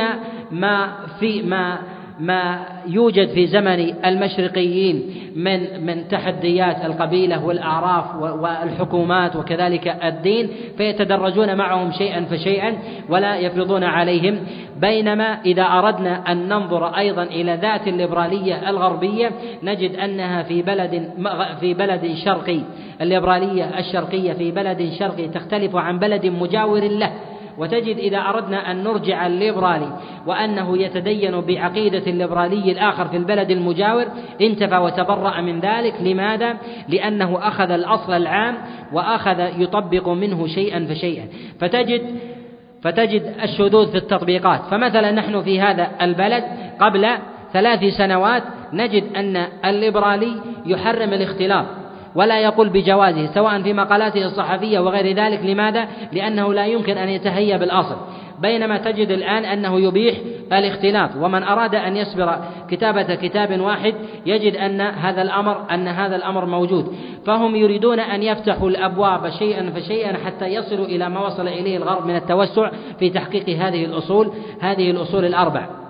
[0.52, 0.88] ما
[1.20, 1.78] في ما
[2.22, 5.04] ما يوجد في زمن المشرقيين
[5.36, 12.78] من من تحديات القبيلة والأعراف والحكومات وكذلك الدين فيتدرجون معهم شيئا فشيئا
[13.10, 14.38] ولا يفرضون عليهم.
[14.82, 19.32] بينما إذا أردنا أن ننظر أيضا إلى ذات الليبرالية الغربية
[19.64, 21.12] نجد أنها في بلد
[21.60, 22.60] في بلد شرقي.
[23.02, 27.12] الليبرالية الشرقية في بلد شرقي تختلف عن بلد مجاور له.
[27.58, 29.98] وتجد إذا أردنا أن نرجع الليبرالي
[30.28, 34.06] وأنه يتدين بعقيدة الليبرالي الآخر في البلد المجاور
[34.42, 35.94] انتفى وتبرأ من ذلك.
[36.02, 36.58] لماذا؟
[36.90, 38.58] لأنه أخذ الأصل العام
[38.94, 41.28] وأخذ يطبق منه شيئا فشيئا.
[41.60, 42.02] فتجد
[42.82, 44.62] فتجد الشذوذ في التطبيقات.
[44.72, 46.44] فمثلا نحن في هذا البلد
[46.80, 47.08] قبل
[47.54, 50.34] ثلاث سنوات نجد أن الليبرالي
[50.66, 51.66] يحرم الاختلاط
[52.16, 55.46] ولا يقول بجوازه سواء في مقالاته الصحفية وغير ذلك.
[55.46, 57.96] لماذا؟ لأنه لا يمكن أن يتهيأ بالأصل.
[58.42, 60.16] بينما تجد الآن أنه يبيح
[60.54, 62.38] الاختلاط ومن أراد أن يصبر
[62.70, 66.96] كتابة كتاب واحد يجد أن هذا الأمر أن هذا الأمر موجود.
[67.26, 72.16] فهم يريدون أن يفتحوا الأبواب شيئا فشيئا حتى يصلوا إلى ما وصل إليه الغرب من
[72.16, 74.32] التوسع في تحقيق هذه الأصول
[74.62, 75.81] هذه الأصول الأربع.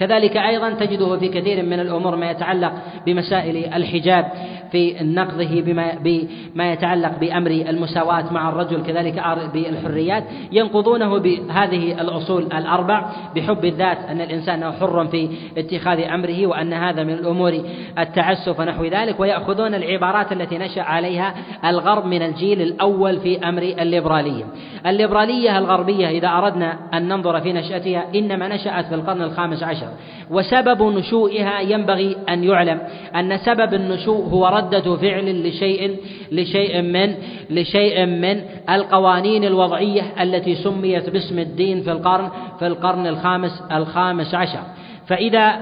[0.00, 2.72] كذلك أيضا تجده في كثير من الأمور ما يتعلق
[3.06, 4.32] بمسائل الحجاب
[4.72, 9.22] في نقضه بما بما يتعلق بأمر المساواة مع الرجل كذلك
[9.54, 10.24] بالحريات.
[10.52, 17.12] ينقضونه بهذه الأصول الأربع بحب الذات أن الإنسان حر في اتخاذ أمره وأن هذا من
[17.12, 17.60] الأمور
[17.98, 19.20] التعسف ونحو ذلك.
[19.20, 24.44] ويأخذون العبارات التي نشأ عليها الغرب من الجيل الأول في أمر الليبرالية.
[24.86, 29.89] الليبرالية الغربية إذا أردنا أن ننظر في نشأتها إنما نشأت في القرن الخامس عشر.
[30.30, 32.80] وسبب نشوئها ينبغي أن يعلم
[33.16, 35.96] أن سبب النشوء هو ردة فعل لشيء
[36.32, 37.14] لشيء من
[37.50, 38.40] لشيء من
[38.70, 44.62] القوانين الوضعية التي سميت باسم الدين في القرن في القرن الخامس الخامس عشر.
[45.06, 45.60] فإذا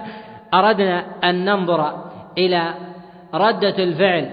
[0.54, 2.04] أردنا أن ننظر
[2.38, 2.74] إلى
[3.34, 4.28] ردة الفعل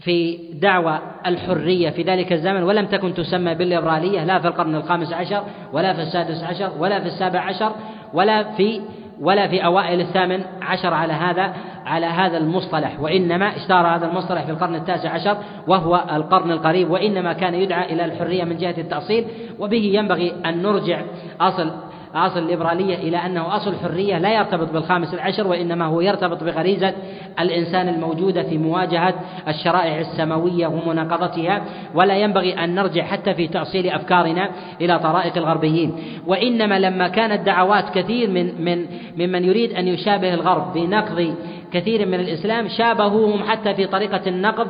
[0.00, 5.44] في دعوى الحرية في ذلك الزمن ولم تكن تسمى بالليبرالية لا في القرن الخامس عشر
[5.72, 7.72] ولا في السادس عشر ولا في السابع عشر
[8.14, 8.80] ولا في
[9.20, 11.54] ولا في أوائل الثامن عشر على هذا
[11.86, 15.36] على هذا المصطلح وإنما اشتهر هذا المصطلح في القرن التاسع عشر
[15.68, 19.26] وهو القرن القريب وإنما كان يدعى إلى الحرية من جهة التأصيل
[19.58, 21.02] وبه ينبغي أن نرجع
[21.40, 21.70] أصل
[22.16, 26.92] أصل الليبرالية إلى أنه أصل الحرية لا يرتبط بالخامس العشر وإنما هو يرتبط بغريزة
[27.40, 29.14] الإنسان الموجودة في مواجهة
[29.48, 31.62] الشرائع السماوية ومناقضتها.
[31.94, 35.94] ولا ينبغي أن نرجع حتى في تأصيل أفكارنا إلى طرائق الغربيين.
[36.26, 38.86] وإنما لما كانت دعوات كثير من من
[39.16, 41.34] ممن يريد أن يشابه الغرب بنقض
[41.72, 44.68] كثير من الإسلام شابهوهم حتى في طريقة النقد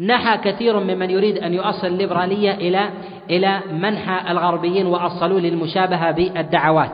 [0.00, 2.90] نحى كثير ممن يريد أن يؤصل الليبرالية إلى
[3.30, 6.90] إلى منحى الغربيين وأصلوا للمشابهة بالدعوات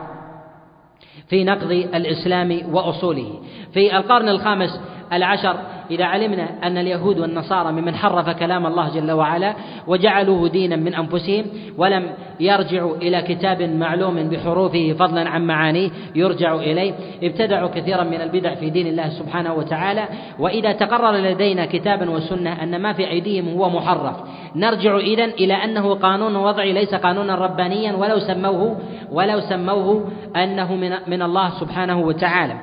[1.29, 3.39] في نقض الإسلام وأصوله.
[3.73, 4.81] في القرن الخامس
[5.13, 5.57] العشر.
[5.91, 9.53] إذا علمنا أن اليهود والنصارى ممن حرف كلام الله جل وعلا
[9.87, 11.45] وجعلوه دينا من أنفسهم
[11.77, 12.09] ولم
[12.39, 16.93] يرجعوا إلى كتاب معلوم بحروفه فضلا عن معانيه يرجع إليه
[17.23, 20.05] ابتدعوا كثيرا من البدع في دين الله سبحانه وتعالى.
[20.39, 24.15] وإذا تقرر لدينا كتابا وسنة أن ما في أيديهم هو محرف
[24.55, 28.77] نرجع إذا إلى أنه قانون وضعي ليس قانونا ربانيا ولو سموه
[29.11, 32.57] ولو سموه أنه من من الله سبحانه وتعالى.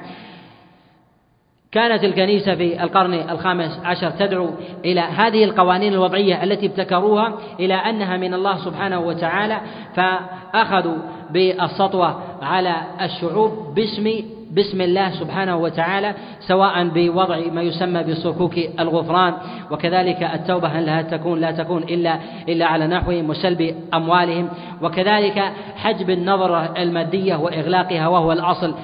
[1.75, 4.51] كانت الكنيسة في القرن الخامس عشر تدعو
[4.85, 9.61] إلى هذه القوانين الوضعية التي ابتكروها إلى أنها من الله سبحانه وتعالى
[9.95, 10.97] فأخذوا
[11.31, 14.25] بالسطوة على الشعوب باسم
[14.55, 19.35] باسم الله سبحانه وتعالى سواء بوضع ما يسمى بصكوك الغفران
[19.71, 22.19] وكذلك التوبة هل لا تكون لا تكون إلا
[22.49, 24.49] إلا على نحوهم وسلب أموالهم
[24.83, 28.75] وكذلك حجب النظرة المادية وإغلاقها وهو الأصل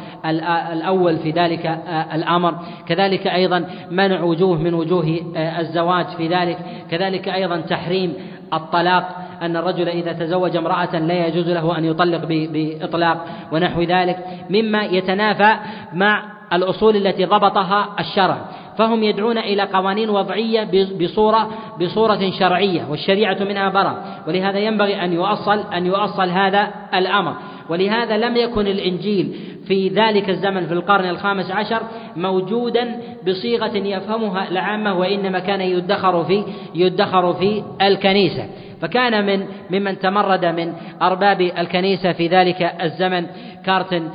[0.72, 1.78] الأول في ذلك
[2.14, 2.54] الأمر.
[2.86, 6.58] كذلك أيضا منع وجوه من وجوه الزواج في ذلك.
[6.90, 8.14] كذلك أيضا تحريم
[8.52, 9.29] الطلاق.
[9.42, 14.18] أن الرجل إذا تزوج امرأة لا يجوز له أن يطلق بإطلاق ونحو ذلك
[14.50, 15.56] مما يتنافى
[15.92, 16.22] مع
[16.52, 18.38] الأصول التي ضبطها الشرع.
[18.78, 20.68] فهم يدعون إلى قوانين وضعية
[21.00, 21.50] بصورة
[21.80, 24.04] بصورة شرعية والشريعة منها برا.
[24.28, 27.34] ولهذا ينبغي أن يؤصل أن يؤصل هذا الأمر.
[27.70, 29.36] ولهذا لم يكن الإنجيل
[29.66, 31.82] في ذلك الزمن في القرن الخامس عشر
[32.16, 36.44] موجودا بصيغة يفهمها العامة وإنما كان يدخر في
[36.74, 38.46] يدخر في الكنيسة.
[38.80, 40.72] فكان من ممن تمرد من
[41.02, 43.26] أرباب الكنيسة في ذلك الزمن
[43.66, 44.08] كارتن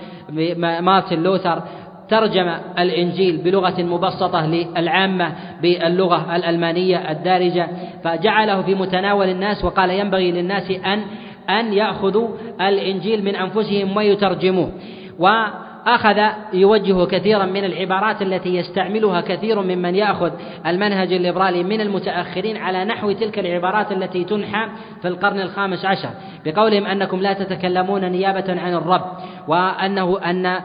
[0.58, 1.62] مارتن لوثر
[2.10, 7.68] ترجم الإنجيل بلغة مبسطة للعامة باللغة الألمانية الدارجة
[8.04, 11.02] فجعله في متناول الناس وقال ينبغي للناس أن
[11.50, 12.30] أن يأخذوا
[12.62, 14.72] الإنجيل من أنفسهم ويترجموه
[15.88, 16.20] أخذ
[16.54, 20.32] يوجه كثيرا من العبارات التي يستعملها كثير ممن يأخذ
[20.68, 24.68] المنهج الليبرالي من المتأخرين على نحو تلك العبارات التي تنحى
[25.02, 26.10] في القرن الخامس عشر
[26.46, 29.06] بقولهم أنكم لا تتكلمون نيابة عن الرب
[29.48, 30.62] وأنه أن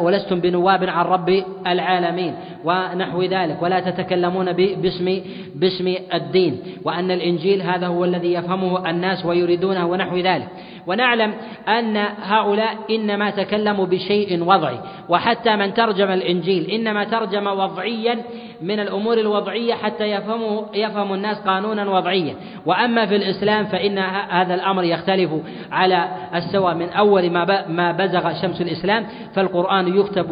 [0.00, 2.34] ولستم بنواب عن رب العالمين
[2.64, 5.20] ونحو ذلك ولا تتكلمون باسم
[5.54, 10.48] باسم الدين وأن الإنجيل هذا هو الذي يفهمه الناس ويريدونه ونحو ذلك.
[10.86, 11.34] ونعلم
[11.68, 14.78] أن هؤلاء إنما تكلموا بشيء وضعي
[15.08, 18.18] وحتى من ترجم الإنجيل إنما ترجم وضعيا
[18.62, 22.34] من الأمور الوضعية حتى يفهموا يفهم الناس قانونا وضعيا.
[22.66, 23.98] وأما في الإسلام فإن
[24.30, 25.30] هذا الأمر يختلف
[25.72, 30.30] على السواء من أول ما ما بزغ شمس الإسلام فالقرآن يكتب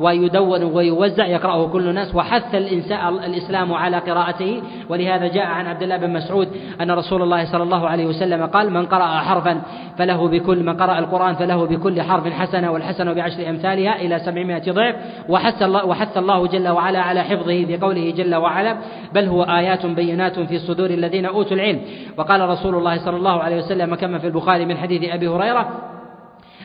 [0.00, 4.62] ويدون ويوزع يقرأه كل الناس وحث الإسلام على قراءته.
[4.88, 6.48] ولهذا جاء عن عبد الله بن مسعود
[6.80, 9.62] أن رسول الله صلى الله عليه وسلم قال من قرأ حرفا
[9.98, 14.94] فله بكل من قرأ القرآن فله بكل حرف حسنة والحسنة بعشر أمثالها إلى سبعمائة ضعف
[15.28, 18.76] وحث الله, وحث الله جل وعلا على حفظه بقوله جل وعلا
[19.14, 21.80] بل هو آيات بينات في صدور الذين أوتوا العلم.
[22.16, 25.68] وقال رسول الله صلى الله عليه وسلم كما في البخاري من حديث أبي هريرة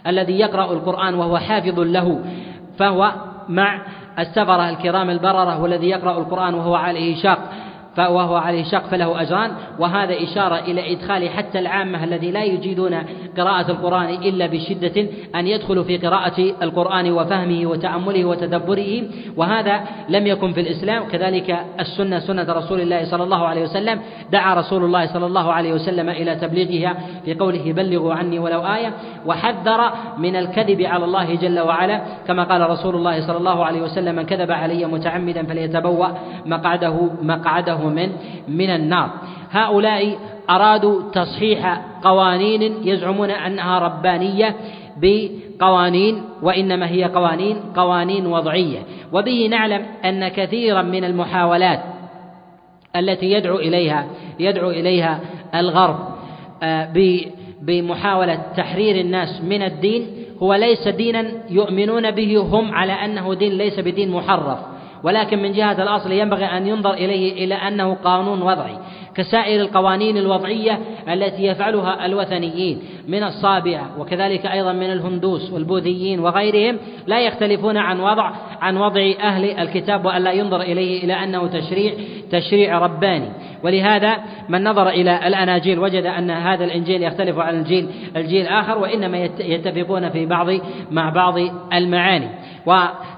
[0.07, 2.19] الذي يقرأ القرآن وهو حافظ له
[2.77, 3.11] فهو
[3.49, 3.81] مع
[4.19, 7.39] السفرة الكرام البررة والذي يقرأ القرآن وهو عليه شاق.
[7.97, 9.51] وهو عليه شق فله أجران.
[9.79, 12.95] وهذا إشارة إلى إدخال حتى العامة الذي لا يجيدون
[13.37, 19.03] قراءة القرآن إلا بشدة أن يدخلوا في قراءة القرآن وفهمه وتأمله وتدبره.
[19.37, 21.03] وهذا لم يكن في الإسلام.
[21.03, 23.99] كذلك السنة سنة رسول الله صلى الله عليه وسلم.
[24.31, 28.93] دعا رسول الله صلى الله عليه وسلم إلى تبليغها في قوله بلغوا عني ولو آية
[29.25, 32.01] وحذر من الكذب على الله جل وعلا.
[32.27, 36.07] كما قال رسول الله صلى الله عليه وسلم من كذب علي متعمدا فليتبوأ
[36.45, 38.09] مقعده مقعده من
[38.47, 39.09] من النار.
[39.51, 40.17] هؤلاء
[40.49, 44.55] أرادوا تصحيح قوانين يزعمون أنها ربانية
[44.97, 48.79] بقوانين وإنما هي قوانين قوانين وضعية.
[49.13, 51.79] وبه نعلم أن كثيرا من المحاولات
[52.95, 54.07] التي يدعو إليها
[54.39, 55.19] يدعو إليها
[55.55, 55.99] الغرب
[56.63, 56.89] آه،
[57.61, 60.07] بمحاولة تحرير الناس من الدين.
[60.43, 64.72] هو ليس دينا يؤمنون به هم على أنه دين ليس بدين محرف.
[65.03, 68.77] ولكن من جهة الأصل ينبغي أن ينظر إليه إلى أنه قانون وضعي
[69.15, 76.77] كسائر القوانين الوضعية التي يفعلها الوثنيين من الصابعة وكذلك أيضا من الهندوس والبوذيين وغيرهم
[77.07, 78.31] لا يختلفون عن وضع
[78.61, 81.93] عن وضع أهل الكتاب وألا ينظر إليه إلى أنه تشريع
[82.31, 83.29] تشريع رباني.
[83.63, 84.17] ولهذا
[84.49, 90.09] من نظر إلى الأناجيل وجد أن هذا الإنجيل يختلف عن الجيل الجيل الآخر وإنما يتفقون
[90.09, 90.47] في بعض
[90.91, 91.35] مع بعض
[91.73, 92.29] المعاني.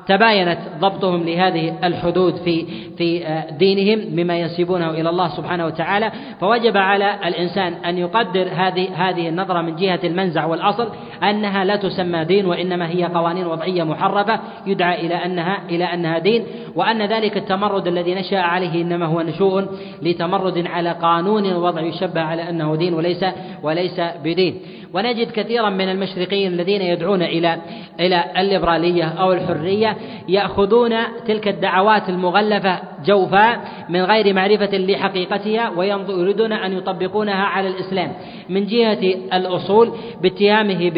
[0.05, 2.65] وتباينت ضبطهم لهذه الحدود في
[2.97, 6.11] في آه، دينهم مما ينسبونه إلى الله سبحانه وتعالى.
[6.39, 10.87] فوجب على الإنسان أن يقدر هذه هذه النظرة من جهة المنزع والأصل
[11.23, 16.45] أنها لا تسمى دين وإنما هي قوانين وضعية محرفة يدعى إلى أنها إلى أنها دين.
[16.75, 19.63] وأن ذلك التمرد الذي نشأ عليه إنما هو نشوء
[20.01, 23.25] لتمرد على قانون وضع يشبه على أنه دين وليس
[23.63, 24.59] وليس بدين.
[24.93, 27.57] ونجد كثيرا من المشرقيين الذين يدعون إلى
[27.99, 29.94] إلى الليبرالية أو الحرية
[30.29, 30.95] يأخذون
[31.27, 33.59] تلك الدعوات المغلفة جوفا
[33.89, 38.11] من غير معرفة لحقيقتها ويريدون أن يطبقونها على الإسلام.
[38.49, 39.91] من جهة الأصول
[40.21, 40.91] باتهامه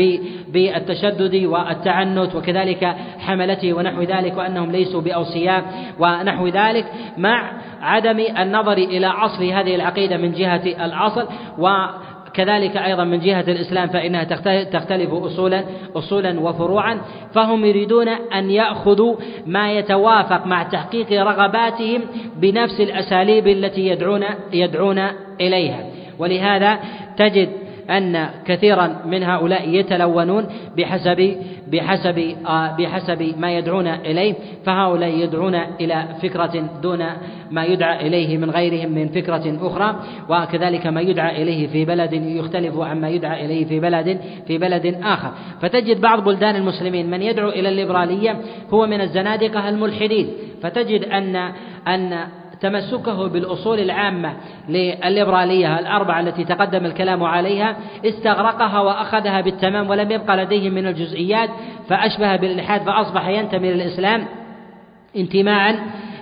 [0.48, 5.64] بالتشدد والتعنت وكذلك حملته ونحو ذلك وأنهم ليسوا بأوصياء.
[6.00, 6.86] ونحو ذلك
[7.18, 7.52] مع
[7.82, 11.68] عدم النظر إلى أصل هذه العقيدة من جهة الأصل و
[12.38, 14.24] كذلك أيضا من جهة الإسلام فإنها
[14.64, 15.64] تختلف أصولا
[15.96, 17.02] أصولا وفروعا
[17.34, 19.16] فهم يريدون أن يأخذوا
[19.46, 22.02] ما يتوافق مع تحقيق رغباتهم
[22.36, 24.24] بنفس الأساليب التي يدعون
[24.54, 25.00] يدعون
[25.42, 25.86] إليها.
[26.20, 26.80] ولهذا
[27.18, 27.50] تجد
[27.90, 30.46] أن كثيرا من هؤلاء يتلونون
[30.78, 31.38] بحسب
[31.72, 34.34] بحسب آه، بحسب ما يدعون إليه
[34.66, 37.06] فهؤلاء يدعون إلى فكرة دون
[37.52, 39.96] ما يدعى إليه من غيرهم من فكرة أخرى
[40.30, 45.32] وكذلك ما يدعى إليه في بلد يختلف عما يدعى إليه في بلد في بلد آخر.
[45.62, 48.42] فتجد بعض بلدان المسلمين من يدعو إلى الليبرالية
[48.74, 50.28] هو من الزنادقة الملحدين.
[50.62, 51.36] فتجد أن
[51.88, 52.28] أن
[52.62, 54.34] تمسكه بالأصول العامة
[54.70, 61.50] للليبرالية الأربعة التي تقدم الكلام عليها استغرقها وأخذها بالتمام ولم يبقى لديه من الجزئيات
[61.90, 64.26] فأشبه بالإلحاد فأصبح ينتمي للإسلام
[65.18, 65.76] انتماء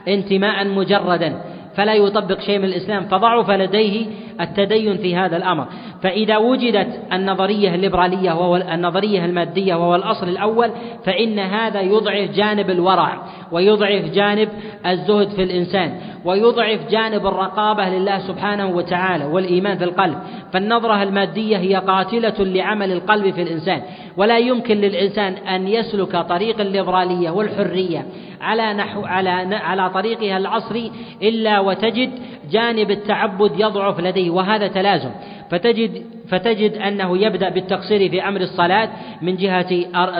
[0.07, 1.41] انتماء مجردا
[1.75, 4.05] فلا يطبق شيء من الإسلام فضعف لديه
[4.41, 5.65] التدين في هذا الأمر.
[6.01, 10.71] فإذا وجدت النظرية الليبرالية وهو النظرية المادية وهو الأصل الأول
[11.05, 14.49] فإن هذا يضعف جانب الورع ويضعف جانب
[14.85, 20.17] الزهد في الإنسان ويضعف جانب الرقابة لله سبحانه وتعالى والإيمان في القلب.
[20.53, 23.81] فالنظرة المادية هي قاتلة لعمل القلب في الإنسان.
[24.17, 28.05] ولا يمكن للإنسان أن يسلك طريق الليبرالية والحرية
[28.41, 30.91] على نحو على على طريقها العصري
[31.21, 32.11] إلا وتجد
[32.51, 34.24] جانب التعبد يضعف لديه.
[34.29, 35.09] وهذا تلازم.
[35.49, 38.89] فتجد فتجد أنه يبدأ بالتقصير في أمر الصلاة
[39.21, 39.69] من جهة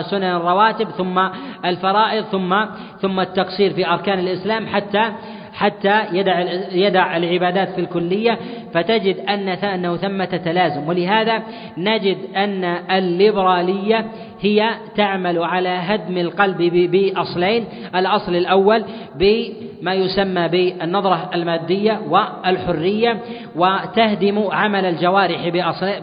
[0.02, 1.28] سنن الرواتب ثم
[1.64, 2.64] الفرائض ثم
[3.00, 5.12] ثم التقصير في أركان الإسلام حتى
[5.56, 6.40] حتى يدع
[6.72, 8.38] يدع العبادات في الكلية
[8.74, 10.88] فتجد أن أنه ثمة تلازم.
[10.88, 11.42] ولهذا
[11.78, 14.06] نجد أن الليبرالية
[14.40, 16.62] هي تعمل على هدم القلب
[16.92, 17.64] بأصلين.
[17.94, 18.84] الأصل الأول
[19.14, 23.20] بما يسمى بالنظرة المادية والحرية
[23.56, 25.48] وتهدم عمل الجوارح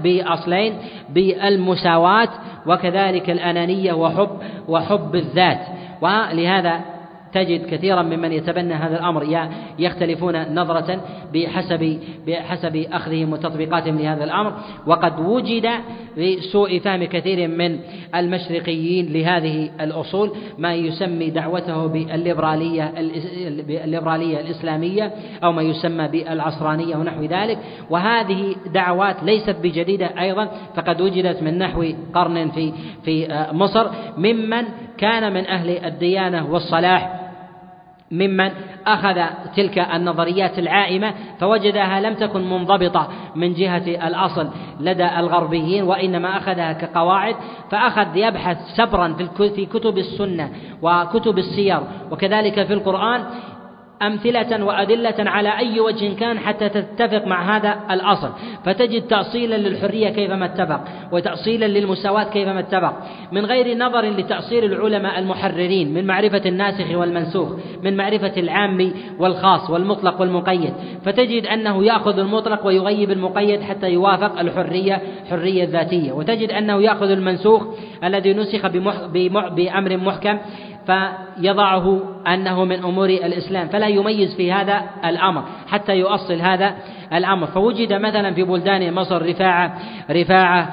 [0.03, 0.73] بأصلين
[1.09, 2.29] بالمساواة
[2.67, 4.29] وكذلك الأنانية وحب
[4.67, 5.59] وحب الذات.
[6.01, 6.79] ولهذا
[7.33, 9.49] تجد كثيرا ممن يتبنى هذا الأمر
[9.79, 11.01] يختلفون نظرة
[11.33, 14.53] بحسب بحسب أخذهم وتطبيقاتهم لهذا الأمر.
[14.87, 15.69] وقد وجد
[16.17, 17.79] بسوء فهم كثير من
[18.15, 22.93] المشرقيين لهذه الأصول ما يسمي دعوته بالليبراليه
[23.69, 25.11] الليبراليه الإسلامية
[25.43, 27.57] أو ما يسمى بالعصرانية ونحو ذلك.
[27.89, 32.73] وهذه دعوات ليست بجديدة أيضا فقد وجدت من نحو قرن في
[33.05, 33.87] في مصر.
[34.17, 34.63] ممن
[34.97, 37.22] كان من أهل الديانة والصلاح
[38.13, 38.51] ممن
[38.87, 39.21] أخذ
[39.55, 44.49] تلك النظريات العائمة فوجدها لم تكن منضبطة من جهة الأصل
[44.79, 47.35] لدى الغربيين وإنما أخذها كقواعد
[47.71, 50.49] فأخذ يبحث سبرا في كتب السنة
[50.81, 51.79] وكتب السير
[52.11, 53.23] وكذلك في القرآن
[54.07, 58.29] أمثلة وأدلة على أي وجه كان حتى تتفق مع هذا الأصل.
[58.65, 60.81] فتجد تأصيلا للحرية كيفما اتفق
[61.11, 62.93] وتأصيلا للمساواة كيفما اتفق.
[63.31, 67.49] من غير نظر لتأصيل العلماء المحررين من معرفة الناسخ والمنسوخ
[67.83, 70.73] من معرفة العام والخاص والمطلق والمقيد.
[71.05, 77.63] فتجد أنه يأخذ المطلق ويغيب المقيد حتى يوافق الحرية حرية ذاتية وتجد أنه يأخذ المنسوخ
[78.03, 78.67] الذي نسخ
[79.55, 80.37] بأمر محكم
[80.85, 86.75] فيضعه أنه من أمور الإسلام فلا يميز في هذا الأمر حتى يؤصل هذا
[87.13, 87.47] الأمر.
[87.47, 89.73] فوجد مثلا في بلدان مصر رفاعة
[90.11, 90.71] رفاعة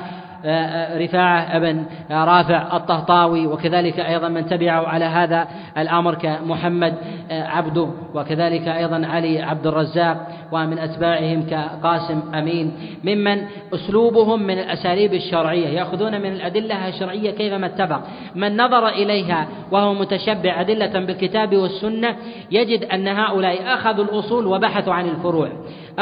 [0.97, 5.49] رفاعة بن رافع الطهطاوي وكذلك أيضا من تبعه على هذا
[5.79, 6.95] الأمر كمحمد
[7.31, 12.73] عبده وكذلك أيضا علي عبد الرزاق ومن أتباعهم كقاسم أمين.
[13.05, 13.43] ممن
[13.75, 18.03] أسلوبهم من الأساليب الشرعية يأخذون من الأدلة الشرعية كيفما اتفق
[18.35, 22.17] من نظر إليها وهو متشبع أدلة بالكتاب والسنة
[22.51, 25.49] يجد أن هؤلاء أخذوا الأصول وبحثوا عن الفروع.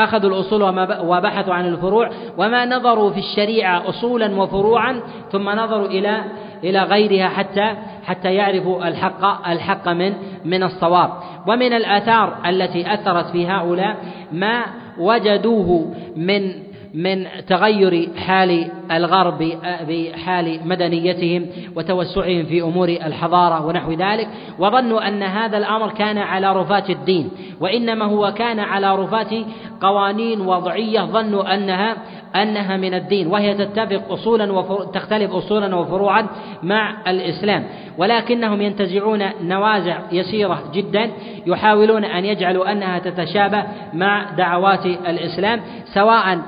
[0.05, 0.63] أخذوا الأصول
[1.01, 5.01] وبحثوا عن الفروع وما نظروا في الشريعة أصولا وفروعا
[5.33, 6.25] ثم نظروا إلى
[6.65, 10.15] إلى غيرها حتى حتى يعرفوا الحق الحق من
[10.45, 11.11] من الصواب.
[11.47, 13.97] ومن الآثار التي أثرت في هؤلاء
[14.33, 14.63] ما
[14.99, 16.53] وجدوه من
[16.95, 19.53] من تغير حال الغرب
[19.89, 21.47] بحال مدنيتهم
[21.77, 24.29] وتوسعهم في أمور الحضارة ونحو ذلك
[24.59, 29.35] وظنوا أن هذا الأمر كان على رفات الدين وإنما هو كان على رفات
[29.81, 31.97] قوانين وضعية ظنوا أنها
[32.37, 34.63] أنها من الدين وهي تتفق اصولا.
[34.93, 36.27] تختلف اصولا وفروعا
[36.63, 37.65] مع الإسلام
[37.99, 41.11] ولكنهم ينتزعون نوازع يسيرة جدا
[41.47, 45.61] يحاولون أن يجعلوا أنها تتشابه مع دعوات الإسلام
[45.95, 46.39] سواء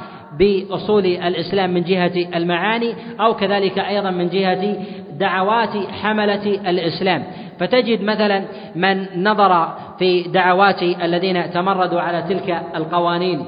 [0.40, 4.76] بأصول الإسلام من جهة المعاني أو كذلك أيضا من جهة
[5.18, 7.24] دعوات حملة الإسلام.
[7.58, 8.44] فتجد مثلا
[8.76, 13.44] من نظر في دعوات الذين تمردوا على تلك القوانين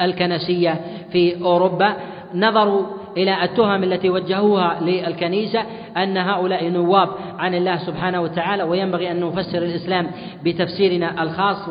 [0.00, 0.80] الكنسية
[1.12, 1.96] في أوروبا
[2.34, 2.86] نظروا
[3.16, 5.62] إلى التهم التي وجهوها للكنيسة
[5.96, 7.08] أن هؤلاء نواب
[7.38, 10.10] عن الله سبحانه وتعالى وينبغي أن نفسر الإسلام
[10.44, 11.68] بتفسيرنا الخاص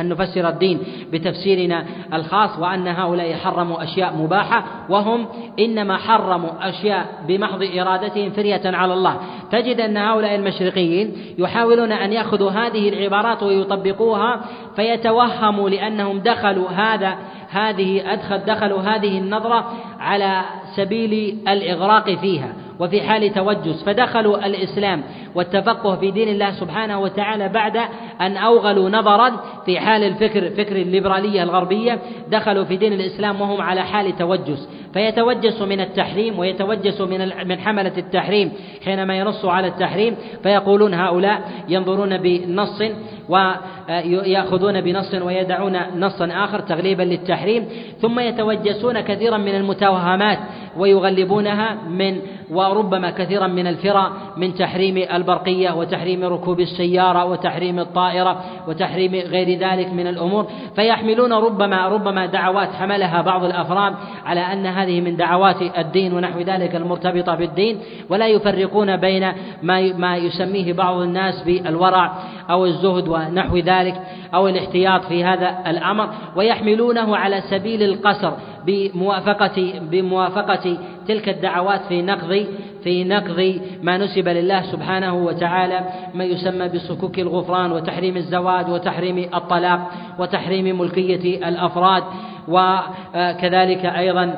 [0.00, 0.78] أن نفسر الدين
[1.12, 1.84] بتفسيرنا
[2.14, 5.26] الخاص وأن هؤلاء حرموا أشياء مباحة وهم
[5.58, 9.16] إنما حرموا أشياء بمحض إرادتهم فرية على الله.
[9.50, 14.40] تجد أن هؤلاء المشرقيين يحاولون أن يأخذوا هذه العبارات ويطبقوها
[14.76, 17.18] فيتوهموا لأنهم دخلوا هذا
[17.54, 20.42] هذه أدخل دخلوا هذه النظرة على
[20.76, 25.02] سبيل الإغراق فيها وفي حال توجس فدخلوا الإسلام
[25.34, 27.76] والتفقه في دين الله سبحانه وتعالى بعد
[28.20, 31.98] أن أوغلوا نظرا في حال الفكر فكر الليبرالية الغربية
[32.30, 34.68] دخلوا في دين الإسلام وهم على حال توجس.
[34.94, 38.52] فيتوجس من التحريم ويتوجس من من حملة التحريم
[38.84, 42.82] حينما ينصوا على التحريم فيقولون هؤلاء ينظرون بنص
[43.28, 47.68] ويأخذون بنص ويدعون نصا آخر تغليبا للتحريم
[48.00, 50.38] ثم يتوجسون كثيرا من المتوهمات
[50.76, 59.14] ويغلبونها من وربما كثيرا من الفرى من تحريم البرقية وتحريم ركوب السيارة وتحريم الطائرة وتحريم
[59.14, 60.46] غير ذلك من الأمور
[60.76, 63.94] فيحملون ربما ربما دعوات حملها بعض الأفراد
[64.24, 67.78] على أن هذه من دعوات الدين ونحو ذلك المرتبطة بالدين
[68.08, 69.32] ولا يفرقون بين
[69.62, 72.14] ما ما يسميه بعض الناس بالورع
[72.50, 73.94] أو الزهد ونحو ذلك
[74.34, 78.32] أو الاحتياط في هذا الأمر ويحملونه على سبيل القصر.
[78.66, 80.78] بموافقة بموافقة
[81.08, 82.46] تلك الدعوات في نقض
[82.84, 85.80] في نقض ما نسب لله سبحانه وتعالى
[86.14, 92.02] ما يسمى بصكوك الغفران وتحريم الزواج وتحريم الطلاق وتحريم ملكية الأفراد
[92.48, 94.36] وكذلك أيضا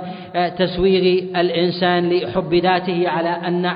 [0.59, 3.67] تسويغ الإنسان لحب ذاته على أن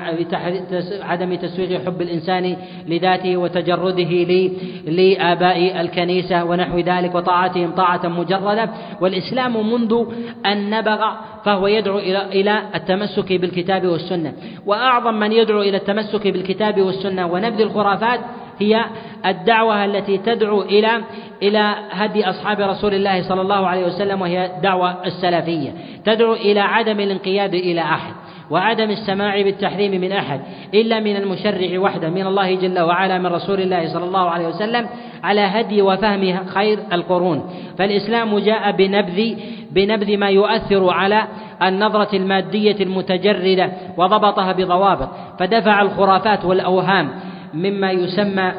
[1.01, 2.55] عدم تسويغ حب الإنسان
[2.87, 4.49] لذاته وتجرده
[4.87, 8.69] لآباء الكنيسة ونحو ذلك وطاعتهم طاعة مجردة.
[9.01, 10.05] والإسلام منذ
[10.45, 11.01] أن نبغ
[11.45, 11.97] فهو يدعو
[12.33, 14.33] إلى التمسك بالكتاب والسنة.
[14.65, 18.19] وأعظم من يدعو إلى التمسك بالكتاب والسنة ونبذ الخرافات
[18.59, 18.85] هي
[19.25, 21.01] الدعوة التي تدعو إلى
[21.41, 25.73] إلى هدي أصحاب رسول الله صلى الله عليه وسلم وهي الدعوة السلفية.
[26.05, 28.13] تدعو إلى عدم الانقياد إلى أحد
[28.49, 30.41] وعدم السماع بالتحريم من أحد
[30.73, 34.87] إلا من المشرع وحده من الله جل وعلا من رسول الله صلى الله عليه وسلم.
[35.23, 37.49] على هدي وفهم خير القرون.
[37.77, 39.35] فالإسلام جاء بنبذ
[39.71, 41.23] بنبذ ما يؤثر على
[41.61, 45.09] النظرة المادية المتجردة وضبطها بضوابط.
[45.39, 47.09] فدفع الخرافات والأوهام
[47.53, 48.51] مما يسمى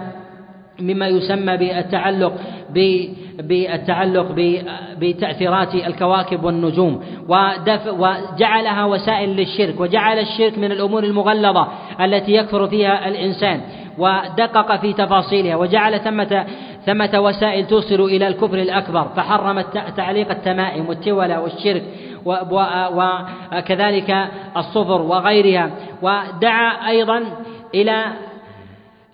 [0.80, 2.32] مما يسمى بالتعلق
[3.39, 4.26] بالتعلق
[4.98, 7.01] بتأثيرات الكواكب والنجوم.
[7.98, 9.80] وجعلها وسائل للشرك.
[9.80, 11.68] وجعل الشرك من الأمور المغلظة
[12.01, 13.60] التي يكفر فيها الإنسان.
[13.98, 16.47] ودقق في تفاصيلها وجعل ثمة
[16.86, 19.60] ثمة وسائل توصل إلى الكفر الأكبر فحرم
[19.97, 21.82] تعليق التمائم والتولى والشرك
[23.52, 25.70] وكذلك الصفر وغيرها
[26.02, 27.23] ودعا أيضا
[27.74, 28.05] إلى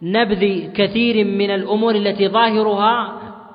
[0.02, 3.12] نبذ كثير من الأمور التي ظاهرها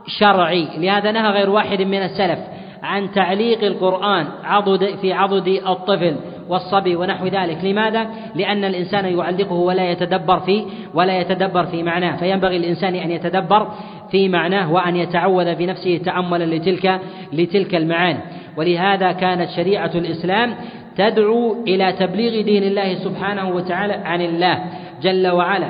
[0.08, 2.40] شرعي لهذا نهى غير واحد من السلف
[2.84, 6.16] عن تعليق القرآن عضد في عضد الطفل.
[6.50, 7.64] والصبي ونحو ذلك.
[7.64, 12.16] لماذا؟ لأن الإنسان يعلقه ولا يتدبر في ولا يتدبر في معناه.
[12.16, 13.68] فينبغي الإنسان أن يتدبر
[14.12, 17.00] في معناه وأن يتعود في نفسه تأملا لتلك
[17.34, 18.20] لتلك المعاني.
[18.58, 20.56] ولهذا كانت شريعة الإسلام
[20.98, 24.64] تدعو إلى تبليغ دين الله سبحانه وتعالى عن الله
[25.02, 25.70] جل وعلا.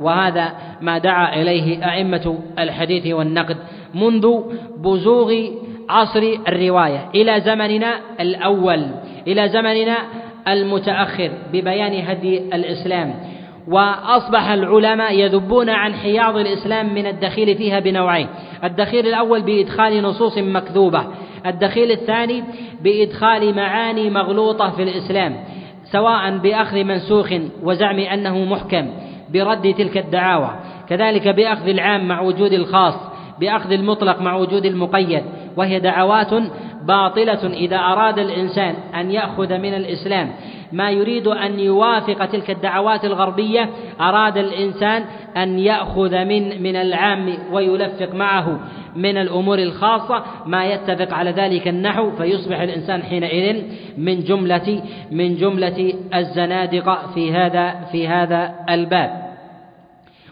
[0.00, 3.56] وهذا ما دعا إليه أئمة الحديث والنقد
[3.94, 4.40] منذ
[4.76, 5.34] بزوغ
[5.88, 7.08] عصر الرواية.
[7.14, 8.86] إلى زمننا الأول.
[9.26, 9.96] إلى زمننا
[10.48, 13.14] المتأخر ببيان هدي الإسلام.
[13.68, 18.26] وأصبح العلماء يذبون عن حياض الإسلام من الدخيل فيها بنوعين.
[18.64, 21.04] الدخيل الأول بإدخال نصوص مكذوبة.
[21.46, 22.44] الدخيل الثاني
[22.82, 25.36] بإدخال معاني مغلوطة في الإسلام
[25.84, 27.32] سواء بأخذ منسوخ
[27.62, 28.86] وزعم أنه محكم
[29.32, 30.50] برد تلك الدعاوى.
[30.88, 32.94] كذلك بأخذ العام مع وجود الخاص
[33.40, 35.22] بأخذ المطلق مع وجود المقيد.
[35.56, 36.30] وهي دعوات
[36.82, 40.32] باطلة إذا أراد الإنسان أن يأخذ من الإسلام.
[40.72, 43.70] ما يريد أن يوافق تلك الدعوات الغربية
[44.00, 45.04] أراد الإنسان
[45.36, 48.60] أن يأخذ من من العام ويلفق معه
[48.96, 50.24] من الأمور الخاصة.
[50.46, 53.62] ما يتفق على ذلك النحو فيصبح الإنسان حينئذ
[53.98, 59.24] من جملة من جملة الزنادقة في هذا في هذا الباب.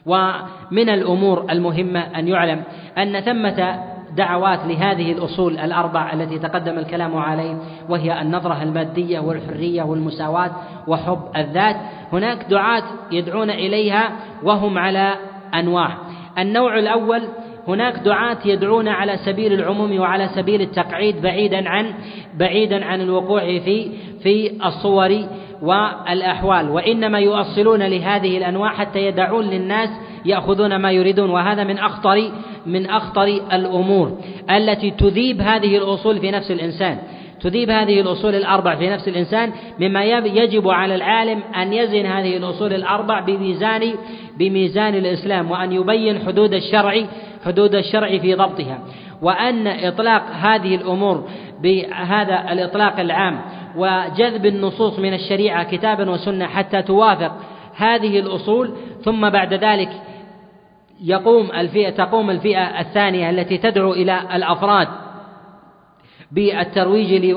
[0.06, 2.62] ومن الأمور المهمة أن يعلم
[2.98, 7.56] أن ثمة دعوات لهذه الأصول الأربع التي تقدم الكلام عليه
[7.88, 10.50] وهي النظرة المادية والحرية والمساواة
[10.86, 11.76] وحب الذات.
[12.12, 12.82] هناك دعاة
[13.12, 14.12] يدعون إليها
[14.42, 15.14] وهم على
[15.54, 15.96] أنواع.
[16.38, 17.22] النوع الأول
[17.68, 21.94] هناك دعاة يدعون على سبيل العموم وعلى سبيل التقعيد بعيدا عن
[22.34, 23.90] بعيدا عن الوقوع في
[24.22, 25.26] في الصور
[25.62, 29.90] والأحوال وإنما يؤصلون لهذه الأنواع حتى يدعون للناس
[30.24, 32.30] يأخذون ما يريدون وهذا من أخطر
[32.66, 34.18] من أخطر الأمور
[34.50, 36.98] التي تذيب هذه الأصول في نفس الإنسان.
[37.40, 42.72] تذيب هذه الأصول الأربع في نفس الإنسان مما يجب على العالم أن يزن هذه الأصول
[42.72, 43.94] الأربع بميزان
[44.38, 47.06] بميزان الإسلام وأن يبين حدود الشرع
[47.44, 48.78] حدود الشرع في ضبطها.
[49.22, 51.28] وأن إطلاق هذه الأمور
[51.62, 53.40] بهذا الإطلاق العام
[53.76, 57.32] وجذب النصوص من الشريعة كتابا وسنة حتى توافق
[57.76, 58.74] هذه الأصول.
[59.04, 59.90] ثم بعد ذلك
[61.04, 64.88] يقوم الفئة تقوم الفئة الثانية التي تدعو إلى الأفراد
[66.32, 67.36] بالترويج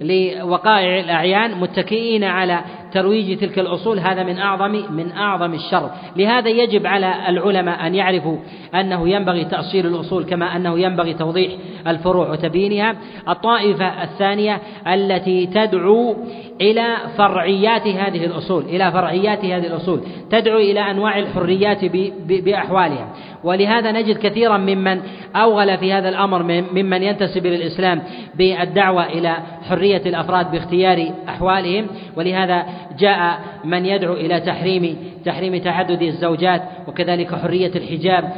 [0.00, 2.60] لوقائع الأعيان متكئين على
[2.92, 5.90] ترويج تلك الأصول هذا من أعظم من أعظم الشر.
[6.16, 8.36] لهذا يجب على العلماء أن يعرفوا
[8.74, 11.52] أنه ينبغي تأصيل الأصول كما أنه ينبغي توضيح
[11.86, 12.96] الفروع وتبيينها.
[13.28, 16.16] الطائفة الثانية التي تدعو
[16.60, 20.00] إلى فرعيات هذه الأصول إلى فرعيات هذه الأصول
[20.30, 21.84] تدعو إلى أنواع الحريات
[22.26, 23.08] بأحوالها.
[23.44, 25.00] ولهذا نجد كثيرا ممن
[25.36, 26.42] أوغل في هذا الأمر
[26.72, 28.02] ممن ينتسب إلى الإسلام
[28.34, 29.36] بالدعوة إلى
[29.68, 31.86] حرية الأفراد باختيار أحوالهم
[32.16, 32.66] ولهذا
[32.98, 38.32] جاء من يدعو إلى تحريم تحريم تعدد الزوجات وكذلك حرية الحجاب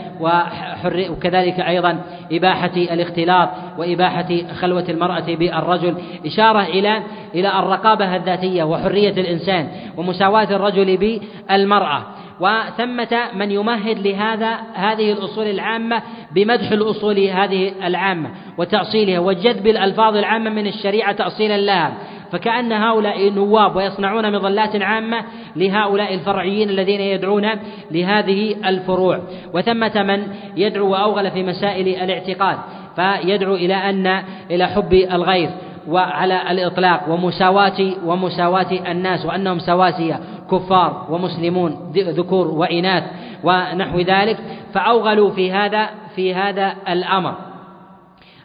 [1.10, 2.00] وكذلك أيضا
[2.32, 3.48] إباحة الاختلاط
[3.78, 4.28] وإباحة
[4.60, 5.94] خلوة المرأة بالرجل
[6.26, 7.02] إشارة إلى
[7.34, 12.02] إلى الرقابة الذاتية وحرية الإنسان ومساواة الرجل بالمرأة.
[12.40, 16.02] وثمة من يمهد لهذا هذه الأصول العامة
[16.34, 21.94] بمدح الأصول هذه العامة وتأصيلها وجذب الألفاظ العامة من الشريعة تأصيلا لها.
[22.34, 25.24] فكأن هؤلاء نواب ويصنعون مظلات عامة
[25.56, 27.50] لهؤلاء الفرعيين الذين يدعون
[27.90, 29.20] لهذه الفروع.
[29.52, 32.58] وثمة من يدعو وأوغل في مسائل الاعتقاد
[32.96, 35.50] فيدعو إلى أن إلى حب الغير
[35.88, 40.20] وعلى الإطلاق ومساواة ومساواة الناس وأنهم سواسية
[40.50, 43.04] كفار ومسلمون ذكور وإناث
[43.44, 44.36] ونحو ذلك.
[44.74, 47.34] فأوغلوا في هذا في هذا الأمر.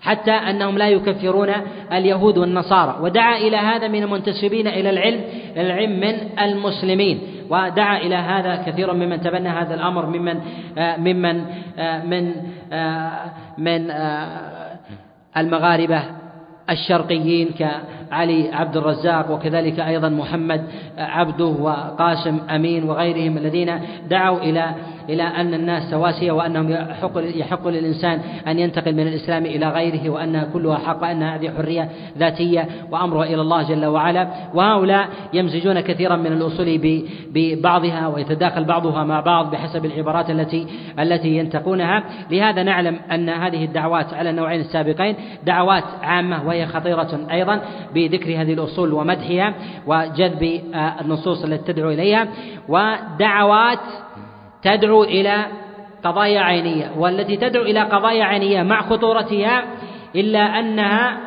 [0.10, 1.50] حتى أنهم لا يكفرون
[1.94, 2.98] اليهود والنصارى.
[3.02, 5.22] ودعا إلى هذا من المنتسبين إلى العلم
[5.58, 7.20] العلم من المسلمين.
[7.50, 10.38] ودعا إلى هذا كثير ممن تبنى هذا الأمر ممن
[10.98, 11.36] ممن
[12.10, 12.24] من
[13.58, 13.92] من
[15.38, 16.02] المغاربة
[16.70, 20.62] الشرقيين كعلي عبد الرزاق وكذلك أيضا محمد
[20.98, 23.80] عبده وقاسم أمين وغيرهم الذين
[24.10, 24.76] دعوا إلى
[25.14, 30.44] إلى أن الناس سواسية وأنهم يحق يحق للإنسان أن ينتقل من الإسلام إلى غيره وأنها
[30.54, 34.28] كلها حق وأن هذه حرية ذاتية وأمرها إلى الله جل وعلا.
[34.54, 37.00] وهؤلاء يمزجون كثيرا من الأصول
[37.34, 40.68] ببعضها ويتداخل بعضها مع بعض بحسب العبارات التي
[41.00, 42.04] التي ينتقونها.
[42.32, 45.16] لهذا نعلم أن هذه الدعوات على النوعين السابقين
[45.46, 47.62] دعوات عامة وهي خطيرة أيضا
[47.96, 49.54] بذكر هذه الأصول ومدحها
[49.88, 50.62] وجذب
[51.02, 52.28] النصوص التي تدعو إليها.
[52.70, 53.80] ودعوات
[54.64, 55.46] تدعو إلى
[56.04, 59.64] قضايا عينية والتي تدعو إلى قضايا عينية مع خطورتها
[60.16, 61.18] إلا أنها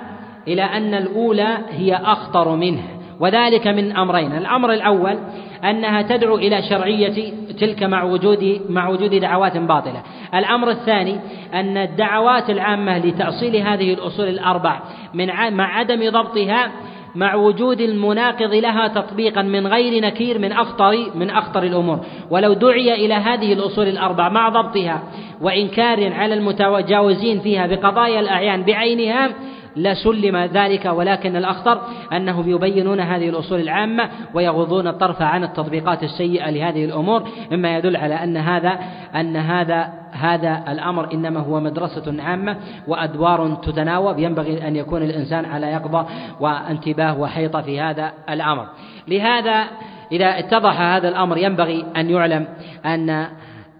[0.49, 2.89] إلى أن الأولى هي أخطر منها
[3.21, 4.37] وذلك من أمرين.
[4.37, 5.19] الأمر الأول
[5.65, 10.03] أنها تدعو إلى شرعية تلك مع وجود مع وجود دعوات باطلة.
[10.35, 11.21] الأمر الثاني
[11.55, 14.81] أن الدعوات العامة لتأصيل هذه الأصول الأربع
[15.15, 16.73] من مع عدم ضبطها
[17.15, 22.01] مع وجود المناقض لها تطبيقا من غير نكير من أخطر من أخطر الأمور.
[22.31, 25.03] ولو دعي إلى هذه الأصول الأربع مع ضبطها
[25.41, 29.31] وإنكار على المتجاوزين فيها بقضايا الأعيان بعينها
[29.77, 31.81] لسلم ذلك ولكن الأخطر
[32.13, 38.15] أنهم يبينون هذه الأصول العامة ويغضون الطرف عن التطبيقات السيئة لهذه الأمور مما يدل على
[38.15, 38.79] أن هذا
[39.15, 42.57] أن هذا هذا الأمر إنما هو مدرسة عامة
[42.89, 44.19] وأدوار تتناوب.
[44.19, 46.07] ينبغي أن يكون الإنسان على يقظة
[46.41, 48.67] وانتباه وحيطة في هذا الأمر.
[49.09, 49.65] لهذا
[50.13, 52.47] إذا اتضح هذا الأمر ينبغي أن يعلم
[52.87, 53.27] أن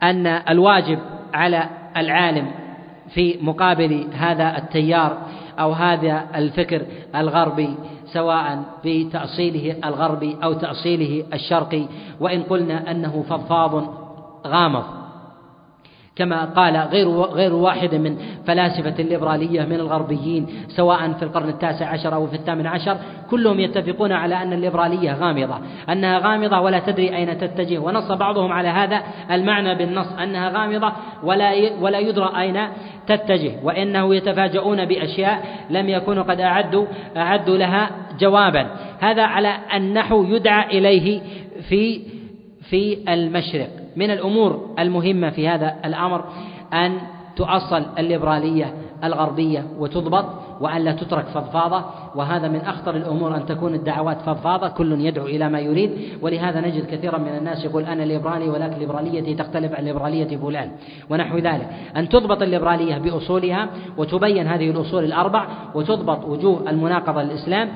[0.03, 0.99] أن الواجب
[1.35, 2.51] على العالم
[3.15, 5.19] في مقابل هذا التيار
[5.59, 6.83] أو هذا الفكر
[7.17, 7.75] الغربي
[8.07, 11.85] سواء بتأصيله الغربي أو تأصيله الشرقي
[12.21, 13.95] وإن قلنا أنه فضفاض
[14.47, 15.02] غامض.
[16.17, 18.17] كما قال غير غير واحد من
[18.47, 22.97] فلاسفة الليبرالية من الغربيين سواء في القرن التاسع عشر أو في الثامن عشر
[23.31, 25.59] كلهم يتفقون على أن الليبرالية غامضة
[25.89, 27.79] أنها غامضة ولا تدري أين تتجه.
[27.79, 32.69] ونص بعضهم على هذا المعنى بالنص أنها غامضة ولا ولا يدرى أين
[33.07, 33.53] تتجه.
[33.63, 36.87] وإنه يتفاجؤون بأشياء لم يكونوا قد أعدوا
[37.17, 37.91] أعدوا لها
[38.21, 38.67] جوابا.
[39.01, 41.21] هذا على النحو يدعى إليه
[41.69, 42.01] في
[42.71, 43.82] في المشرق.
[43.97, 46.25] من الأمور المهمة في هذا الأمر
[46.73, 46.99] أن
[47.37, 48.75] تؤصل الليبرالية
[49.05, 50.25] الغربية وتضبط
[50.61, 51.85] وأن لا تترك فضفاضة.
[52.15, 54.69] وهذا من أخطر الأمور أن تكون الدعوات فضفاضة.
[54.69, 55.91] كل يدعو إلى ما يريد.
[56.23, 60.71] ولهذا نجد كثيرا من الناس يقول أنا ليبرالي ولكن ليبراليتي تختلف عن ليبرالية فلان.
[61.11, 61.69] ونحو ذلك.
[61.97, 67.69] أن تضبط الليبرالية بأصولها وتبين هذه الأصول الأربع وتضبط وجوه المناقضة للإسلام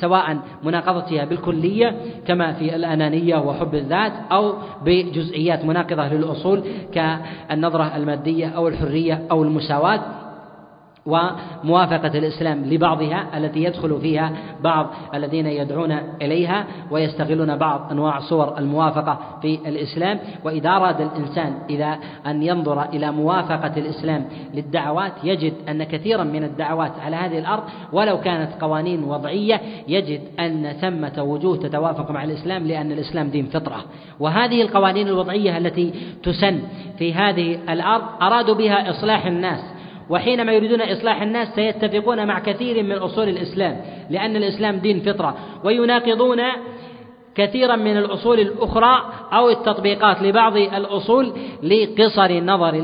[0.00, 1.96] سواء مناقضتها بالكلية
[2.26, 4.54] كما في الأنانية وحب الذات أو
[4.84, 6.62] بجزئيات مناقضة للأصول
[6.92, 10.00] كالنظرة المادية أو الحرية أو المساواة
[11.08, 14.32] وموافقة الإسلام لبعضها التي يدخل فيها
[14.62, 20.18] بعض الذين يدعون إليها ويستغلون بعض أنواع صور الموافقة في الإسلام.
[20.44, 24.24] وإذا أراد الإنسان إذا أن ينظر إلى موافقة الإسلام
[24.54, 27.62] للدعوات يجد أن كثيرا من الدعوات على هذه الأرض.
[27.92, 33.84] ولو كانت قوانين وضعية يجد أن ثمة وجوه تتوافق مع الإسلام لأن الإسلام دين فطرة.
[34.20, 36.60] وهذه القوانين الوضعية التي تسن
[36.98, 39.60] في هذه الأرض أرادوا بها إصلاح الناس.
[40.10, 43.80] وحينما يريدون إصلاح الناس سيتفقون مع كثير من أصول الإسلام
[44.10, 46.40] لأن الإسلام دين فطرة ويناقضون
[47.38, 51.32] كثيرا من الأصول الأخرى أو التطبيقات لبعض الأصول
[51.62, 52.74] لقصر نظر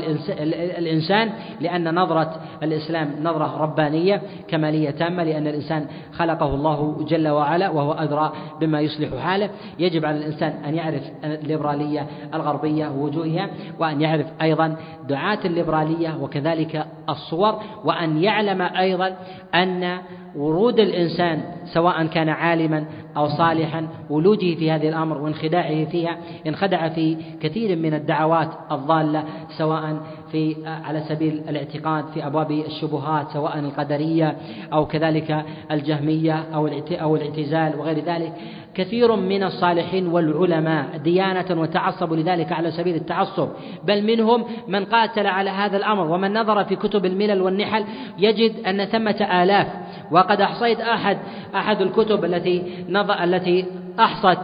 [0.77, 1.29] الإنسان
[1.61, 8.33] لأن نظرة الإسلام نظرة ربانية كمالية تامة لأن الإنسان خلقه الله جل وعلا وهو أدرى
[8.61, 9.49] بما يصلح حاله.
[9.79, 13.49] يجب على الإنسان أن يعرف الليبرالية الغربية ووجوهها
[13.79, 14.75] وأن يعرف أيضا
[15.07, 19.15] دعاة الليبرالية وكذلك الصور وأن يعلم أيضا
[19.55, 19.97] أن
[20.35, 21.41] ورود الإنسان
[21.73, 22.85] سواء كان عالما
[23.17, 26.17] أو صالحا ولوجه في هذه الأمر وانخداعه فيها
[26.47, 29.23] انخدع في كثير من الدعوات الضالة
[29.57, 29.99] سواء
[30.35, 34.37] في على سبيل الاعتقاد في أبواب الشبهات سواء القدرية
[34.73, 38.33] أو كذلك الجهمية أو أو الاعتزال وغير ذلك.
[38.73, 43.49] كثير من الصالحين والعلماء ديانة وتعصبوا لذلك على سبيل التعصب.
[43.83, 47.85] بل منهم من قاتل على هذا الأمر ومن نظر في كتب الملل والنحل
[48.17, 49.67] يجد أن ثمة آلاف.
[50.11, 51.17] وقد أحصيت أحد
[51.55, 52.85] أحد الكتب التي
[53.23, 53.65] التي
[53.99, 54.39] أحصت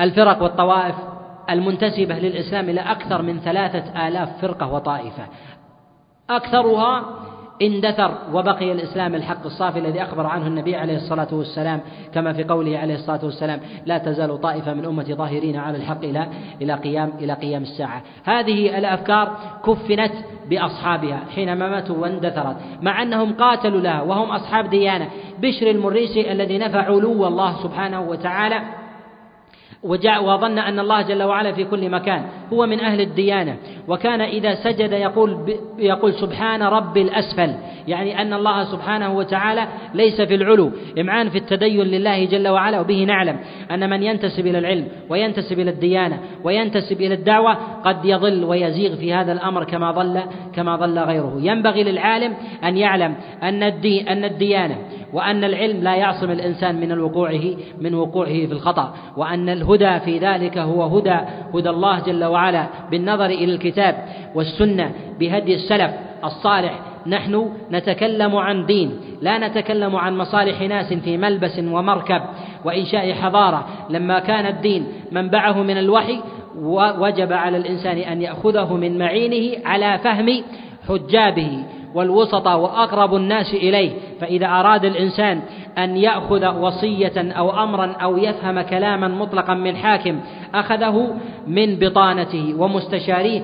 [0.00, 1.15] الفرق والطوائف
[1.50, 5.26] المنتسبة للإسلام إلى أكثر من ثلاثة آلاف فرقة وطائفة.
[6.30, 7.04] أكثرها
[7.62, 11.80] اندثر وبقي الإسلام الحق الصافي الذي أخبر عنه النبي عليه الصلاة والسلام
[12.14, 16.28] كما في قوله عليه الصلاة والسلام لا تزال طائفة من أمتي ظاهرين على الحق إلى
[16.62, 18.02] إلى قيام إلى قيام الساعة.
[18.24, 19.36] هذه الأفكار
[19.66, 20.12] كفنت
[20.50, 25.08] بأصحابها حينما ماتوا واندثرت مع أنهم قاتلوا لها وهم أصحاب ديانة.
[25.38, 28.62] بشر المريسي الذي نفى علو الله سبحانه وتعالى
[29.86, 32.22] وجاء وظن أن الله جل وعلا في كل مكان.
[32.52, 33.56] هو من أهل الديانة.
[33.88, 37.54] وكان إذا سجد يقول يقول سبحان رب الأسفل.
[37.88, 40.70] يعني أن الله سبحانه وتعالى ليس في العلو.
[41.00, 43.36] إمعان في التدين لله جل وعلا وبه نعلم
[43.70, 47.54] أن من ينتسب إلى العلم وينتسب إلى الديانة وينتسب إلى الدعوة
[47.84, 50.20] قد يضل ويزيغ في هذا الأمر كما ضل
[50.54, 51.38] كما ضل غيره.
[51.40, 52.34] ينبغي للعالم
[52.64, 54.76] أن يعلم أن الدين أن الديانة
[55.12, 60.58] وأن العلم لا يعصم الإنسان من وقوعه من وقوعه في الخطأ وأن الهدى في ذلك
[60.58, 61.18] هو هدى
[61.54, 64.04] هدى الله جل وعلا بالنظر إلى الكتاب
[64.34, 65.90] والسنة بهدي السلف
[66.24, 66.80] الصالح.
[67.06, 72.22] نحن نتكلم عن دين لا نتكلم عن مصالح ناس في ملبس ومركب
[72.64, 73.66] وإنشاء حضارة.
[73.90, 76.20] لما كان الدين منبعه من الوحي
[76.98, 80.42] وجب على الإنسان أن يأخذه من معينه على فهم
[80.88, 81.64] حجابه.
[81.96, 83.90] والوسطى وأقرب الناس إليه
[84.20, 85.40] فإذا أراد الإنسان
[85.78, 90.20] أن يأخذ وصية أو أمرا أو يفهم كلاما مطلقا من حاكم
[90.54, 91.14] أخذه
[91.46, 93.40] من بطانته ومستشاريه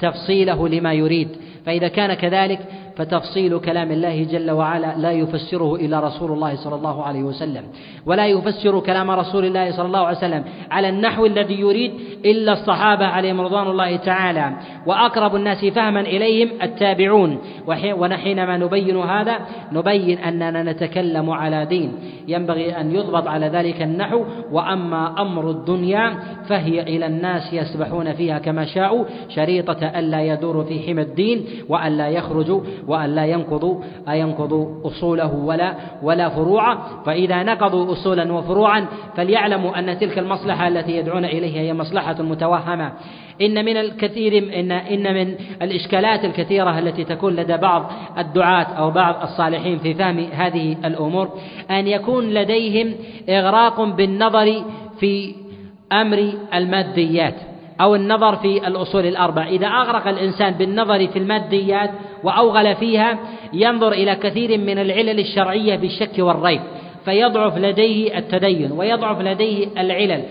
[0.00, 1.28] تفصيله لما يريد.
[1.66, 2.58] فإذا كان كذلك
[2.96, 7.64] فتفصيل كلام الله جل وعلا لا يفسره إلا رسول الله صلى الله عليه وسلم
[8.06, 11.92] ولا يفسر كلام رسول الله صلى الله عليه وسلم على النحو الذي يريد
[12.24, 14.52] إلا الصحابة عليهم رضوان الله تعالى
[14.86, 17.38] وأقرب الناس فهما إليهم التابعون.
[17.98, 19.38] ونحينما نبين هذا
[19.72, 21.92] نبين أننا نتكلم على دين
[22.28, 26.16] ينبغي أن يضبط على ذلك النحو وأما أمر الدنيا
[26.48, 32.60] فهي إلى الناس يسبحون فيها كما شاءوا شريطة ألا يدور في حمى الدين وألا يخرجوا
[32.88, 37.02] وأن لا ينقضوا أينقضوا أصوله ولا ولا فروعه.
[37.06, 38.86] فإذا نقضوا أصولا وفروعا
[39.16, 42.92] فليعلموا أن تلك المصلحة التي يدعون إليها هي مصلحة متوهمة.
[43.40, 49.22] إن من الكثير إن إن من الإشكالات الكثيرة التي تكون لدى بعض الدعاة أو بعض
[49.22, 51.28] الصالحين في فهم هذه الأمور
[51.70, 52.94] أن يكون لديهم
[53.28, 54.64] إغراق بالنظر
[55.00, 55.34] في
[55.92, 57.34] أمر الماديات.
[57.80, 59.46] أو النظر في الأصول الأربع.
[59.46, 61.90] إذا أغرق الإنسان بالنظر في الماديات
[62.22, 63.18] وأوغل فيها
[63.52, 66.60] ينظر إلى كثير من العلل الشرعية بالشك والريب
[67.04, 70.22] فيضعف لديه التدين ويضعف لديه العلل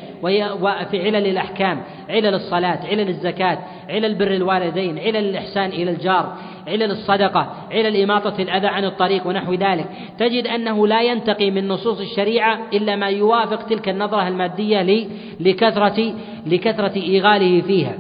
[0.61, 3.57] وفي علل الأحكام علل الصلاة علل الزكاة
[3.89, 6.35] علل بر الوالدين علل الإحسان إلى الجار.
[6.67, 9.89] علل الصدقة علل إماطة الأذى عن الطريق ونحو ذلك.
[10.19, 15.07] تجد أنه لا ينتقي من نصوص الشريعة إلا ما يوافق تلك النظرة المادية
[15.39, 16.13] لكثرة
[16.45, 17.97] لكثرة إيغاله فيها.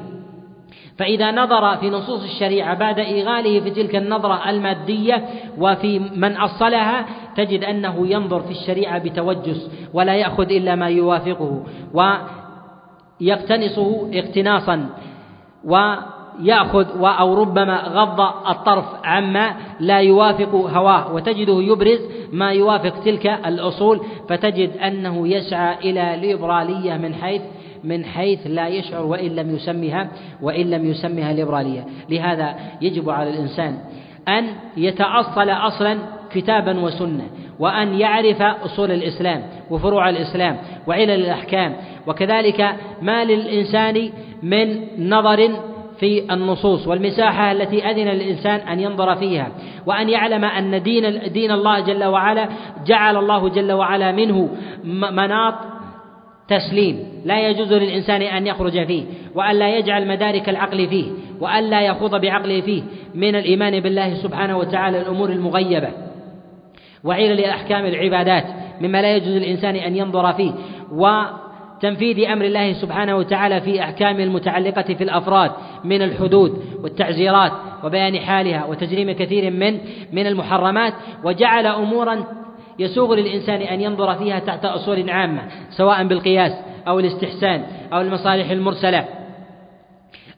[0.97, 5.25] فإذا نظر في نصوص الشريعة بعد إيغاله في تلك النظرة المادية
[5.57, 11.63] وفي من أصلها تجد أنه ينظر في الشريعة بتوجس ولا يأخذ إلا ما يوافقه
[13.21, 14.89] ويقتنصه اقتناصا
[16.41, 21.99] ويأخذ أو ربما غض الطرف عما لا يوافق هواه وتجده يبرز
[22.31, 27.41] ما يوافق تلك الأصول فتجد أنه يسعى إلى ليبرالية من حيث
[27.83, 30.07] من حيث لا يشعر وإن لم يسمها
[30.41, 31.85] وإن لم يسمها ليبرالية.
[32.09, 33.77] لهذا يجب على الإنسان
[34.27, 34.45] أن
[34.77, 35.97] يتأصل أصلا
[36.31, 37.23] كتابا وسنة
[37.59, 40.57] وأن يعرف أصول الإسلام وفروع الإسلام
[40.87, 41.75] وعلل الأحكام
[42.07, 44.09] وكذلك ما للإنسان
[44.43, 45.49] من نظر
[46.03, 49.51] في النصوص والمساحة التي أذن للإنسان أن ينظر فيها
[49.85, 52.49] وأن يعلم أن دين دين الله جل وعلا
[52.85, 54.49] جعل الله جل وعلا منه
[55.11, 55.53] مناط
[56.47, 56.99] تسليم.
[57.25, 59.03] لا يجوز للإنسان أن يخرج فيه
[59.35, 61.05] وأن لا يجعل مدارك العقل فيه
[61.39, 62.83] وأن لا يخوض بعقله فيه
[63.15, 65.89] من الإيمان بالله سبحانه وتعالى الأمور المغيبة.
[67.03, 68.45] وعلل أحكام العبادات
[68.81, 70.51] مما لا يجوز للإنسان أن ينظر فيه.
[71.83, 75.51] وتنفيذ أمر الله سبحانه وتعالى في أحكام المتعلقة في الأفراد
[75.83, 77.51] من الحدود والتعزيرات
[77.83, 79.79] وبيان حالها وتجريم كثير من
[80.11, 80.93] من المحرمات
[81.23, 82.23] وجعل أمورا
[82.79, 86.51] يسوغ للإنسان أن ينظر فيها تحت أصول عامة سواء بالقياس
[86.87, 89.05] أو الاستحسان أو المصالح المرسلة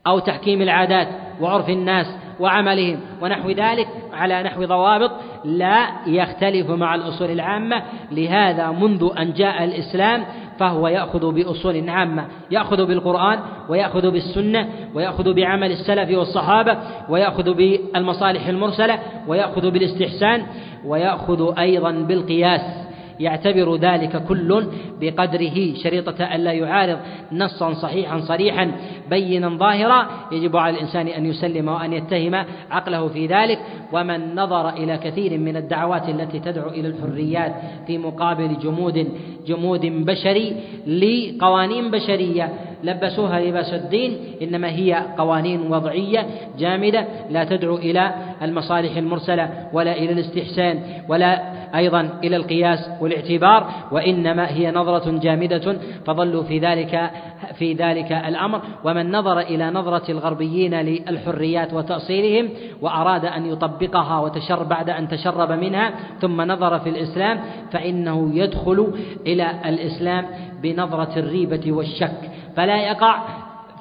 [0.08, 1.08] أو تحكيم العادات
[1.42, 2.08] وعرف الناس
[2.40, 5.12] وعملهم ونحو ذلك على نحو ضوابط
[5.46, 7.84] لا يختلف مع الأصول العامة.
[8.12, 10.26] لهذا منذ أن جاء الإسلام
[10.60, 16.77] فهو يأخذ بأصول عامة يأخذ بالقرآن ويأخذ بالسنة ويأخذ بعمل السلف والصحابة
[17.10, 20.45] ويأخذ بالمصالح المرسلة ويأخذ بالإستحسان
[20.86, 22.85] ويأخذ أيضا بالقياس.
[23.20, 24.66] يعتبر ذلك كل
[25.02, 25.74] بقدره.
[25.74, 26.98] شريطة ألا يعارض
[27.32, 28.72] نصا صحيحا صريحا
[29.10, 33.60] بينا ظاهرا يجب على الإنسان أن يسلم وأن يتهم عقله في ذلك.
[33.94, 37.56] ومن نظر إلى كثير من الدعوات التي تدعو إلى الحريات
[37.88, 39.08] في مقابل جمود
[39.48, 40.56] جمود بشري
[40.88, 42.54] لقوانين بشرية
[42.86, 46.26] لبسوها لباس الدين إنما هي قوانين وضعية
[46.57, 50.80] جامدة لا تدعو إلى المصالح المرسلة ولا إلى الاستحسان
[51.10, 51.41] ولا
[51.76, 57.12] أيضا إلى القياس والاعتبار وإنما هي نظرة جامدة فظلوا في ذلك
[57.60, 58.62] في ذلك الأمر.
[58.84, 62.49] ومن نظر إلى نظرة الغربيين للحريات وتأصيلهم
[62.82, 65.91] وأراد أن يطبقها وتشر بعد أن تشرب منها
[66.22, 67.40] ثم نظر في الإسلام
[67.72, 68.94] فإنه يدخل
[69.28, 70.26] إلى الإسلام
[70.62, 72.32] بنظرة الريبة والشك.
[72.56, 73.23] فلا يقع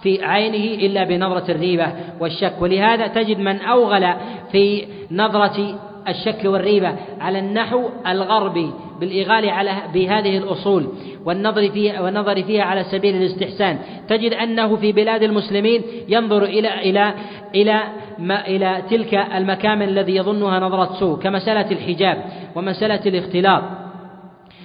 [0.02, 2.52] في عينه إلا بنظرة الريبة والشك.
[2.60, 4.14] ولهذا تجد من أوغل
[4.52, 5.78] في نظرة
[6.08, 8.70] الشك والريبة على النحو الغربي
[9.00, 10.88] بالإغال على بهذه الأصول
[11.24, 13.78] والنظر فيها والنظر فيها على سبيل الاستحسان.
[14.08, 17.14] تجد أنه في بلاد المسلمين ينظر إلى إلى
[17.54, 17.82] إلى
[18.18, 22.24] ما إلى تلك المكامن الذي يظنها نظرة سوء كمسألة الحجاب
[22.54, 23.62] ومسألة الاختلاط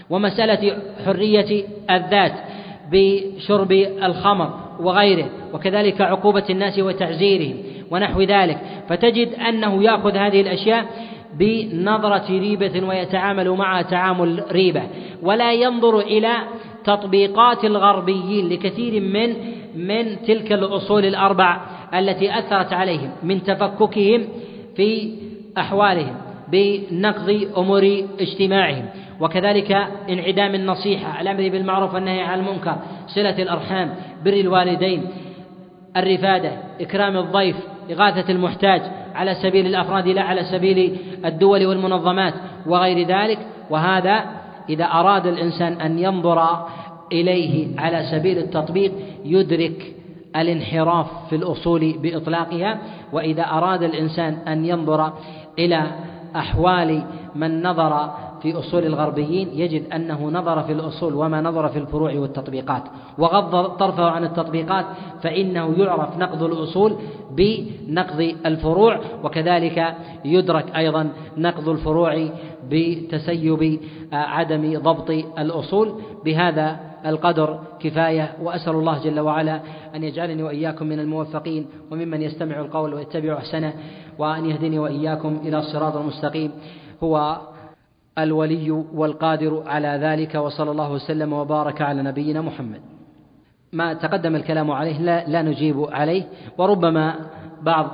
[0.09, 2.33] ومسألة حرية الذات.
[2.91, 3.71] بشرب
[4.03, 7.55] الخمر وغيره وكذلك عقوبة الناس وتعزيرهم
[7.91, 8.57] ونحو ذلك.
[8.89, 10.85] فتجد أنه يأخذ هذه الأشياء
[11.33, 14.83] بنظرة ريبة ويتعامل معها تعامل ريبة
[15.21, 16.33] ولا ينظر إلى
[16.83, 19.35] تطبيقات الغربيين لكثير من
[19.75, 21.61] من تلك الأصول الأربع
[21.93, 24.27] التي أثرت عليهم من تفككهم
[24.75, 25.11] في
[25.57, 26.15] أحوالهم
[26.51, 28.85] بنقض أمور اجتماعهم.
[29.19, 29.71] وكذلك
[30.09, 32.75] انعدام النصيحة الأمر بالمعروف والنهي عن المنكر
[33.07, 33.93] صلة الأرحام
[34.25, 35.05] بر الوالدين
[35.97, 36.51] الرفادة
[36.81, 37.55] إكرام الضيف
[37.91, 38.81] إغاثة المحتاج
[39.15, 42.33] على سبيل الأفراد لا على سبيل الدول والمنظمات
[42.65, 43.39] وغير ذلك.
[43.69, 44.25] وهذا
[44.69, 46.67] إذا أراد الإنسان أن ينظر
[47.11, 48.91] إليه على سبيل التطبيق
[49.25, 49.95] يدرك
[50.35, 52.79] الانحراف في الأصول بإطلاقها.
[53.13, 55.13] وإذا أراد الإنسان أن ينظر
[55.59, 55.91] إلى
[56.35, 57.03] أحوال
[57.35, 62.83] من نظر في أصول الغربيين يجد أنه نظر في الأصول وما نظر في الفروع والتطبيقات.
[63.17, 64.85] وغض طرفه عن التطبيقات
[65.21, 66.95] فإنه يعرف نقض الأصول
[67.31, 69.95] بنقض الفروع وكذلك
[70.25, 72.29] يدرك أيضا نقض الفروع
[72.69, 73.79] بتسيب
[74.11, 75.09] عدم ضبط
[75.39, 75.93] الأصول.
[76.25, 79.61] بهذا القدر كفاية وأسأل الله جل وعلا
[79.95, 83.73] أن يجعلني وإياكم من الموفقين وممن يستمع القول ويتبع أحسنه
[84.17, 86.51] وأن يهدني وإياكم إلى الصراط المستقيم.
[87.03, 87.37] هو
[88.23, 92.81] الولي والقادر على ذلك وصلى الله وسلم وبارك على نبينا محمد.
[93.73, 96.23] ما تقدم الكلام عليه لا, لا نجيب عليه
[96.57, 97.15] وربما
[97.61, 97.87] بعض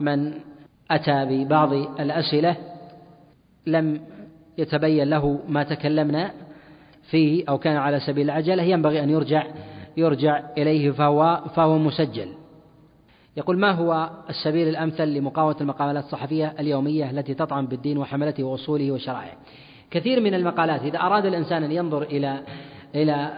[0.00, 0.32] من
[0.90, 2.56] أتى ببعض الأسئلة
[3.66, 4.00] لم
[4.58, 6.30] يتبين له ما تكلمنا
[7.10, 9.46] فيه أو كان على سبيل العجلة ينبغي أن يرجع
[9.96, 12.28] يرجع إليه فهو فهو مسجل.
[13.36, 19.36] يقول ما هو السبيل الأمثل لمقاومة المقالات الصحفية اليومية التي تطعن بالدين وحملته وأصوله وشرائعه؟
[19.90, 22.40] كثير من المقالات إذا أراد الإنسان أن ينظر إلى
[22.94, 23.32] إلى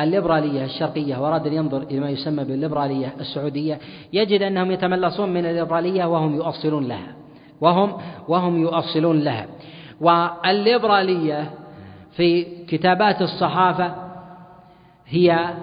[0.00, 3.78] الليبرالية الشرقية وأراد أن ينظر إلى ما يسمى بالليبرالية السعودية
[4.12, 7.16] يجد أنهم يتملصون من الليبرالية وهم يؤصلون لها
[7.60, 7.98] وهم
[8.28, 9.46] وهم يؤصلون لها.
[10.00, 11.50] والليبرالية
[12.16, 13.94] في كتابات الصحافة
[15.06, 15.54] هي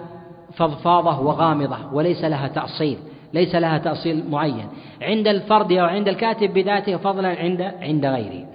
[0.53, 2.97] فضفاضة وغامضة وليس لها تأصيل.
[3.33, 4.67] ليس لها تأصيل معين.
[5.01, 8.45] عند الفرد أو عند الكاتب بذاته فضلا عند عند غيره.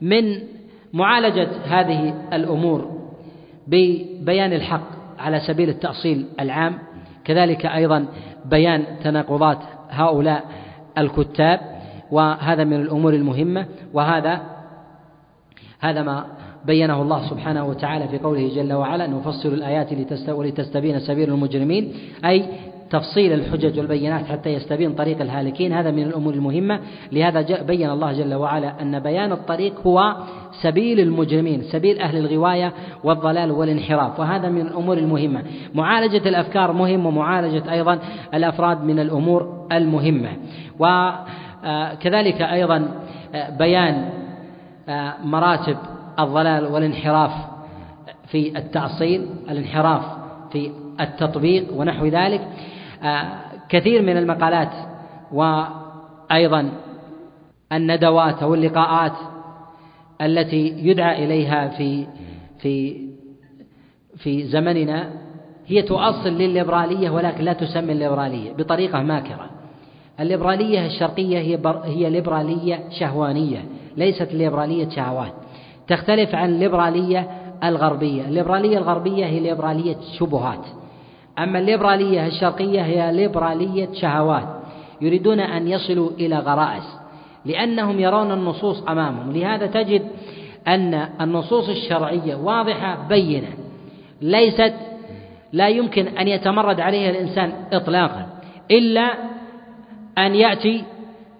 [0.00, 0.38] من
[0.92, 2.90] معالجة هذه الأمور
[3.66, 4.86] ببيان الحق
[5.18, 6.78] على سبيل التأصيل العام
[7.24, 8.06] كذلك أيضا
[8.44, 9.58] بيان تناقضات
[9.90, 10.44] هؤلاء
[10.98, 11.60] الكتاب
[12.10, 14.40] وهذا من الأمور المهمة وهذا
[15.80, 16.26] هذا ما
[16.64, 19.88] بينه الله سبحانه وتعالى في قوله جل وعلا نفصل الآيات
[20.28, 21.92] ولتستبين سبيل المجرمين.
[22.24, 22.44] أي
[22.90, 25.72] تفصيل الحجج والبينات حتى يستبين طريق الهالكين.
[25.72, 26.80] هذا من الأمور المهمة.
[27.12, 30.16] لهذا بين الله جل وعلا أن بيان الطريق هو
[30.62, 32.72] سبيل المجرمين سبيل أهل الغواية
[33.04, 35.42] والضلال والانحراف وهذا من الأمور المهمة.
[35.74, 37.98] معالجة الأفكار مهم ومعالجة أيضا
[38.34, 40.30] الأفراد من الأمور المهمة.
[40.78, 42.88] وكذلك أيضا
[43.58, 44.08] بيان
[45.24, 45.76] مراتب
[46.18, 47.32] الضلال والانحراف
[48.26, 50.02] في التأصيل الانحراف
[50.52, 50.70] في
[51.00, 52.40] التطبيق ونحو ذلك.
[53.68, 54.70] كثير من المقالات
[55.32, 56.70] وأيضا
[57.72, 59.12] الندوات أو اللقاءات
[60.20, 62.06] التي يدعى إليها في
[62.58, 63.04] في
[64.16, 65.10] في زمننا
[65.66, 69.50] هي تؤصل للليبرالية ولكن لا تسمى الليبرالية بطريقة ماكرة.
[70.20, 73.64] الليبرالية الشرقية هي هي ليبرالية شهوانية
[73.96, 75.32] ليست ليبرالية شهوات.
[75.88, 77.30] تختلف عن الليبرالية
[77.64, 78.22] الغربية.
[78.22, 80.66] الليبرالية الغربية هي ليبرالية شبهات.
[81.38, 84.48] أما الليبرالية الشرقية هي ليبرالية شهوات
[85.00, 87.04] يريدون أن يصلوا إلى غرائز
[87.44, 89.32] لأنهم يرون النصوص أمامهم.
[89.32, 90.02] لهذا تجد
[90.68, 93.48] أن النصوص الشرعية واضحة بينة
[94.22, 94.74] ليست
[95.52, 98.26] لا يمكن أن يتمرد عليها الإنسان إطلاقا
[98.70, 99.14] إلا
[100.18, 100.84] أن يأتي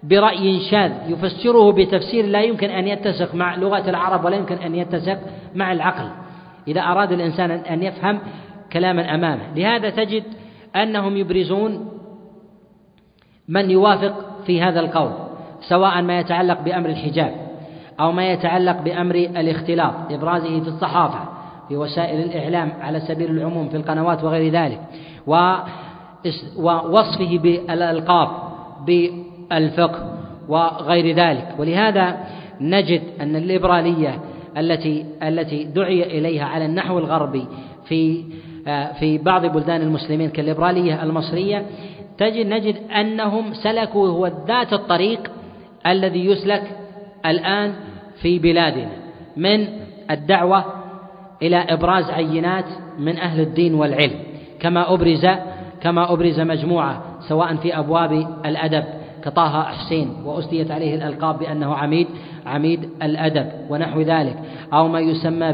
[0.03, 5.19] برأي شاذ يفسره بتفسير لا يمكن أن يتسق مع لغة العرب ولا يمكن أن يتسق
[5.55, 6.09] مع العقل.
[6.69, 8.21] إذا أراد الإنسان أن يفهم
[8.75, 10.25] كلاما امامه لهذا تجد
[10.77, 11.89] أنهم يبرزون
[13.49, 14.15] من يوافق
[14.47, 15.13] في هذا القول
[15.69, 17.35] سواء ما يتعلق بأمر الحجاب
[18.01, 21.29] أو ما يتعلق بأمر الاختلاط إبرازه في الصحافة
[21.69, 24.81] في وسائل الإعلام على سبيل العموم في القنوات وغير ذلك
[26.57, 28.29] ووصفه بالألقاب
[28.87, 30.15] بالفقه
[30.49, 31.55] وغير ذلك.
[31.59, 32.17] ولهذا
[32.61, 34.21] نجد أن الليبرالية
[34.57, 37.47] التي التي دعي إليها على النحو الغربي
[37.85, 38.25] في
[38.99, 41.67] في بعض بلدان المسلمين كالليبرالية المصرية
[42.19, 45.31] تجد نجد أنهم سلكوا هو ذات الطريق
[45.87, 46.63] الذي يسلك
[47.27, 47.73] الآن
[48.23, 48.91] في بلادنا
[49.37, 49.67] من
[50.11, 50.65] الدعوة
[51.43, 52.65] إلى إبراز عينات
[52.99, 54.21] من أهل الدين والعلم.
[54.61, 55.27] كما أبرز
[55.81, 58.13] كما أبرز مجموعة سواء في أبواب
[58.47, 58.85] الأدب
[59.25, 62.07] كطه حسين وأسديت عليه الألقاب بأنه عميد
[62.47, 64.37] عميد الأدب ونحو ذلك
[64.73, 65.53] أو ما يسمى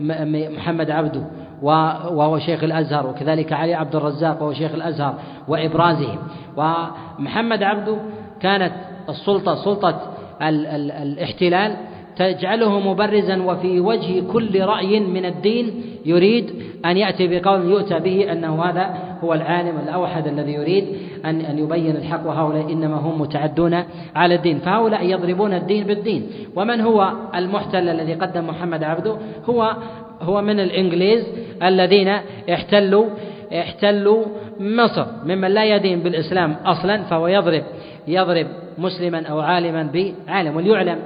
[0.00, 1.26] بمحمد عبده
[1.62, 5.14] وهو شيخ الأزهر وكذلك علي عبد الرزاق وهو شيخ الأزهر
[5.48, 6.18] وإبرازهم.
[6.56, 7.96] ومحمد عبده
[8.40, 8.72] كانت
[9.08, 10.00] السلطة سلطة
[10.42, 11.76] ال ال الاحتلال
[12.16, 16.54] تجعله مبرزا وفي وجه كل رأي من الدين يريد
[16.84, 20.84] أن يأتي بقول يؤتى به أنه هذا هو العالم الأوحد الذي يريد
[21.24, 23.84] أن أن يبين الحق وهؤلاء إنما هم متعدون
[24.16, 24.58] على الدين.
[24.58, 26.30] فهؤلاء يضربون الدين بالدين.
[26.56, 29.16] ومن هو المحتل الذي قدم محمد عبده؟
[29.50, 29.76] هو
[30.20, 31.26] هو من الإنجليز
[31.62, 32.08] الذين
[32.52, 33.06] احتلوا
[33.52, 34.24] احتلوا
[34.60, 37.62] مصر ممن لا يدين بالإسلام أصلا فهو يضرب
[38.08, 38.46] يضرب
[38.78, 40.56] مسلما أو عالما بعالم.
[40.56, 40.98] وليعلم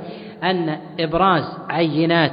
[0.43, 2.32] أن إبراز عينات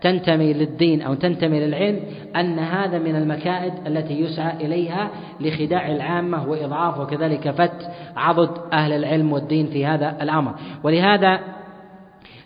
[0.00, 2.00] تنتمي للدين أو تنتمي للعلم
[2.36, 5.10] أن هذا من المكائد التي يسعى إليها
[5.40, 10.54] لخداع العامة وإضعاف وكذلك فت عضد أهل العلم والدين في هذا الأمر.
[10.82, 11.40] ولهذا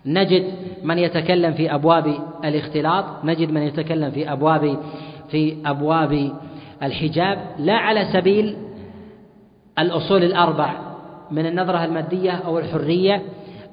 [0.07, 0.45] نجد
[0.83, 2.15] من يتكلم في أبواب
[2.45, 4.79] الاختلاط نجد من يتكلم في أبواب
[5.31, 6.33] في أبواب
[6.83, 7.39] الحجاب.
[7.59, 8.57] لا على سبيل
[9.79, 10.75] الأصول الأربع
[11.31, 13.23] من النظرة المادية أو الحرية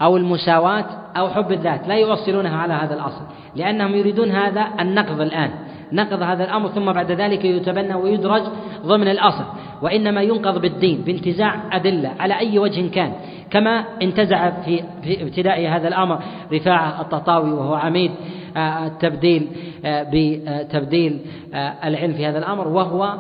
[0.02, 0.86] أو المساواة
[1.18, 3.22] أو حب الذات لا يؤصلونها على هذا الأصل
[3.56, 5.52] لأنهم يريدون هذا النقض الآن.
[5.94, 8.42] نقض هذا الأمر ثم بعد ذلك يتبنى ويدرج
[8.86, 9.44] ضمن الأصل
[9.82, 13.14] وإنما ينقض بالدين بانتزاع أدلة على أي وجه كان.
[13.52, 16.20] كما انتزع في, في ابتداء هذا الأمر
[16.54, 18.12] رفاعة الططاوي وهو عميد
[18.58, 19.48] آه، التبديل
[19.86, 21.20] آه، بتبديل
[21.54, 23.18] آه، العلم في هذا الأمر وهو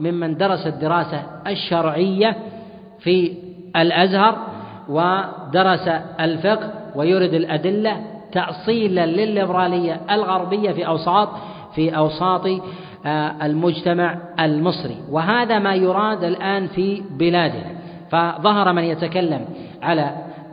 [0.00, 2.36] ممن درس الدراسة الشرعية
[3.00, 3.32] في
[3.76, 4.36] الأزهر
[4.88, 5.88] ودرس
[6.20, 8.00] الفقه ويرد الأدلة
[8.32, 11.28] تأصيلا للليبرالية الغربية في أوساط
[11.74, 12.46] في أوساط
[13.42, 14.96] المجتمع المصري.
[15.10, 17.84] وهذا ما يراد الآن في بلادنا.
[18.10, 19.44] فظهر من يتكلم
[19.84, 20.10] على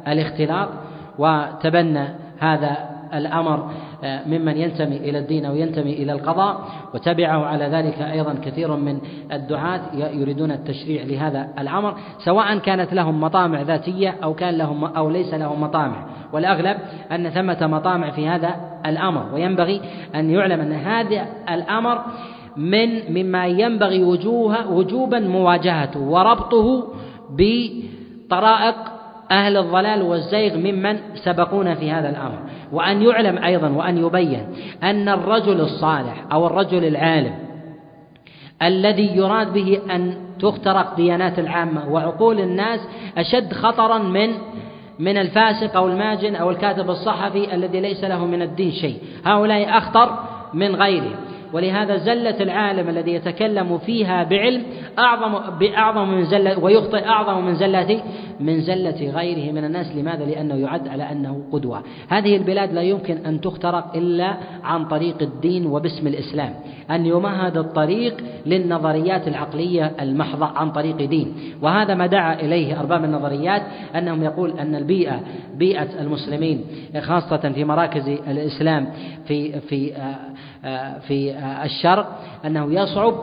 [0.08, 0.70] الاختلاط
[1.18, 2.08] وتبنى
[2.40, 2.78] هذا
[3.14, 3.72] الأمر
[4.04, 9.00] آه، ممن ينتمي إلى الدين أو ينتمي إلى القضاء وتبعه على ذلك أيضا كثير من
[9.32, 11.96] الدعاة يريدون التشريع لهذا الأمر
[12.26, 16.06] سواء كانت لهم مطامع ذاتية أو كان لهم أو ليس لهم مطامع.
[16.34, 16.78] والأغلب
[17.12, 18.56] أن ثمة مطامع في هذا
[18.86, 19.82] الأمر وينبغي
[20.16, 22.02] أن يعلم أن هذا الأمر
[22.58, 26.88] من مما ينبغي وجوه وجوبا مواجهته وربطه
[27.30, 28.76] بطرائق
[29.32, 32.40] أهل الضلال والزيغ ممن سبقونا في هذا الأمر.
[32.72, 34.48] وأن يعلم أيضا وأن يبين
[34.84, 37.34] أن الرجل الصالح أو الرجل العالم
[38.62, 42.80] الذي يراد به أن تخترق ديانات العامة وعقول الناس
[43.18, 44.30] أشد خطرا من
[45.00, 48.98] من الفاسق أو الماجن أو الكاتب الصحفي الذي ليس له من الدين شيء.
[49.26, 50.20] هؤلاء أخطر
[50.54, 51.16] من غيرهم.
[51.54, 54.64] ولهذا زلة العالم الذي يتكلم فيها بعلم
[55.00, 58.02] أعظم بأعظم من زلة ويخطئ أعظم من زلة
[58.40, 59.96] من زلة غيره من الناس.
[59.96, 61.84] لماذا؟ لأنه يعد على أنه قدوة.
[62.10, 66.54] هذه البلاد لا يمكن أن تخترق إلا عن طريق الدين وباسم الإسلام.
[66.92, 71.36] أن يمهد الطريق للنظريات العقلية المحضة عن طريق دين.
[71.62, 73.62] وهذا ما دعا إليه أرباب النظريات
[73.96, 75.20] أنهم يقول أن البيئة
[75.56, 76.62] بيئة المسلمين
[77.00, 78.88] خاصة في مراكز الإسلام
[79.28, 79.92] في في
[81.08, 81.36] في
[81.66, 83.14] الشرق أنه يصعب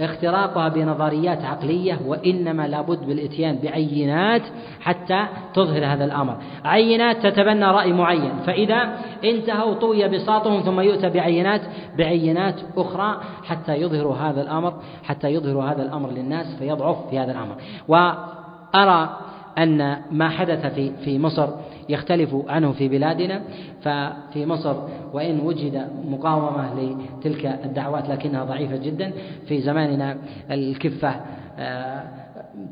[0.00, 4.42] اختراقها بنظريات عقلية وإنما لابد بالإتيان بعينات
[4.80, 6.36] حتى تظهر هذا الأمر.
[6.64, 11.60] عينات تتبنى رأي معين فإذا انتهوا طوي بساطهم ثم يؤتى بعينات
[11.98, 14.74] بعينات أخرى حتى يظهروا هذا الأمر
[15.04, 17.56] حتى يظهروا هذا الأمر للناس فيضعف في هذا الأمر.
[17.88, 19.16] وأرى
[19.58, 21.48] أن ما حدث في في مصر
[21.88, 23.42] يختلف عنه في بلادنا
[23.82, 24.76] ففي مصر
[25.12, 29.12] وإن وجد مقاومة لتلك الدعوات لكنها ضعيفة جدا
[29.46, 30.16] في زماننا
[30.50, 31.20] الكفة
[31.58, 32.04] آه،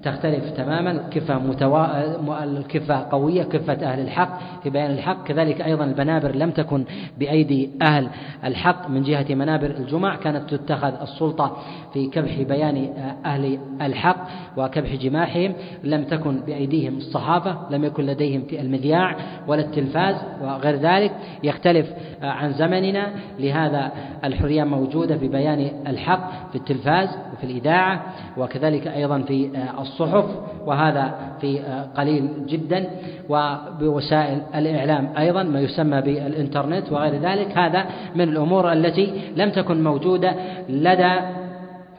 [0.02, 1.08] تختلف تماما.
[1.10, 2.44] كفة متوا...
[2.44, 5.24] الكفة قوية كفة أهل الحق في بيان الحق.
[5.24, 6.84] كذلك أيضا البنابر لم تكن
[7.18, 8.08] بأيدي أهل
[8.44, 10.16] الحق من جهة منابر الجمع.
[10.16, 11.56] كانت تتخذ السلطة
[11.92, 12.92] في كبح بيان
[13.24, 14.26] أهل الحق
[14.56, 15.54] وكبح جماحهم.
[15.84, 19.16] لم تكن بأيديهم الصحافة لم يكن لديهم في المذياع
[19.46, 21.12] ولا التلفاز وغير ذلك.
[21.42, 21.92] يختلف
[22.22, 23.12] عن زمننا.
[23.38, 23.92] لهذا
[24.24, 28.02] الحرية موجودة في بيان الحق في التلفاز وفي الإذاعة
[28.36, 29.50] وكذلك أيضا في
[29.93, 30.24] الصحف
[30.66, 31.59] وهذا في
[31.97, 32.86] قليل جدا
[33.28, 37.59] وبوسائل الإعلام أيضا ما يسمى بالإنترنت وغير ذلك.
[37.59, 40.35] هذا من الأمور التي لم تكن موجودة
[40.69, 41.14] لدى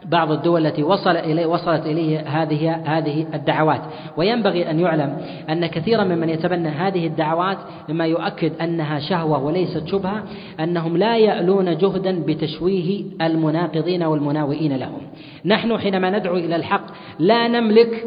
[0.05, 3.81] بعض الدول التي وصل إليه وصلت إليه هذه هذه الدعوات.
[4.17, 5.17] وينبغي أن يعلم
[5.49, 7.57] أن كثيرا ممن يتبنى هذه الدعوات
[7.89, 10.23] مما يؤكد أنها شهوة وليست شبهة
[10.59, 15.01] أنهم لا يألون جهدا بتشويه المناقضين والمناوئين لهم.
[15.45, 16.85] نحن حينما ندعو إلى الحق
[17.19, 18.05] لا نملك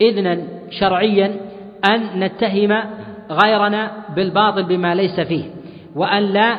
[0.00, 0.38] إذنا
[0.70, 1.36] شرعيا
[1.88, 2.82] أن نتهم
[3.30, 5.44] غيرنا بالباطل بما ليس فيه
[5.96, 6.58] وأن لا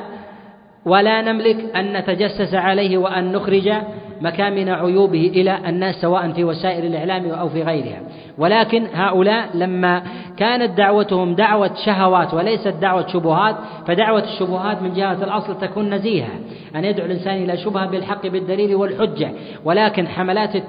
[0.85, 3.73] ولا نملك أن نتجسس عليه وأن نخرج
[4.21, 7.99] مكامن عيوبه إلى الناس سواء في وسائل الإعلام أو في غيرها.
[8.37, 10.03] ولكن هؤلاء لما
[10.37, 13.55] كانت دعوتهم دعوة شهوات وليست دعوة شبهات
[13.87, 16.31] فدعوة الشبهات من جهة الأصل تكون نزيهة.
[16.75, 19.31] أن يدعو الإنسان إلى شبهة بالحق بالدليل والحجة.
[19.65, 20.63] ولكن حملات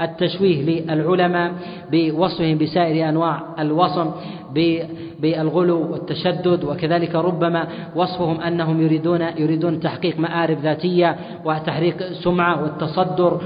[0.00, 1.52] التشويه للعلماء
[1.92, 4.10] بوصفهم بسائر أنواع الوصم
[5.20, 13.40] بالغلو والتشدد وكذلك ربما وصفهم أنهم يريدون يريدون تحقيق مآرب ذاتية وتحريك سمعة والتصدر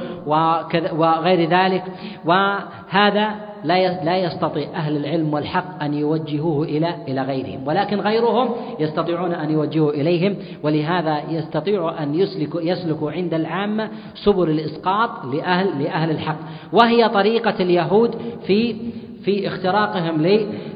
[0.96, 1.84] وغير ذلك.
[2.24, 8.50] وهذا لا لا يستطيع أهل العلم والحق أن يوجهوه إلى إلى غيرهم ولكن غيرهم
[8.80, 13.90] يستطيعون أن يوجهوه إليهم ولهذا يستطيع أن يسلك يسلكوا عند العامة
[14.24, 16.38] سبل الإسقاط لأهل لأهل الحق.
[16.72, 18.14] وهي طريقة اليهود
[18.46, 18.76] في
[19.24, 20.22] في اختراقهم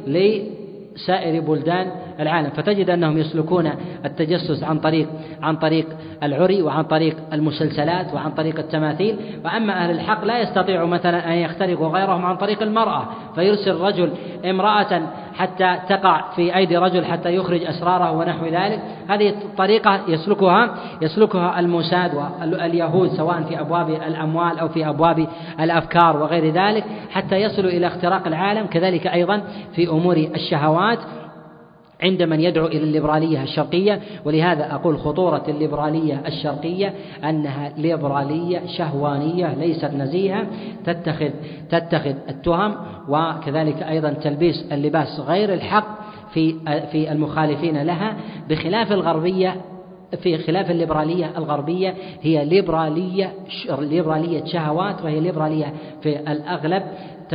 [0.07, 3.71] لسائر بلدان العالم فتجد أنهم يسلكون
[4.05, 5.09] التجسس عن طريق
[5.43, 5.87] عن طريق
[6.23, 9.17] العري وعن طريق المسلسلات وعن طريق التماثيل.
[9.45, 14.11] وأما أهل الحق لا يستطيعوا مثلا أن يخترقوا غيرهم عن طريق المرأة فيرسل رجل
[14.45, 15.03] امرأة
[15.35, 18.81] حتى تقع في أيدي رجل حتى يخرج أسراره ونحو ذلك.
[19.09, 25.27] هذه الطريقة يسلكها يسلكها الموساد واليهود سواء في أبواب الأموال أو في أبواب
[25.61, 28.67] الأفكار وغير ذلك حتى يصلوا إلى اختراق العالم.
[28.67, 29.43] كذلك أيضا
[29.75, 30.99] في أمور الشهوات
[32.03, 36.95] عند من يدعو إلى الليبرالية الشرقية ولهذا أقول خطورة الليبرالية الشرقية
[37.25, 40.47] أنها ليبرالية شهوانية ليست نزيهة
[40.85, 41.31] تتخذ
[41.71, 42.75] تتخذ التهم
[43.09, 45.99] وكذلك أيضا تلبيس اللباس غير الحق
[46.33, 46.55] في
[46.93, 48.17] في المخالفين لها
[48.49, 49.57] بخلاف الغربية
[50.23, 53.33] في خلاف الليبرالية الغربية هي ليبرالية
[53.79, 56.83] ليبرالية شهوات وهي ليبرالية في الأغلب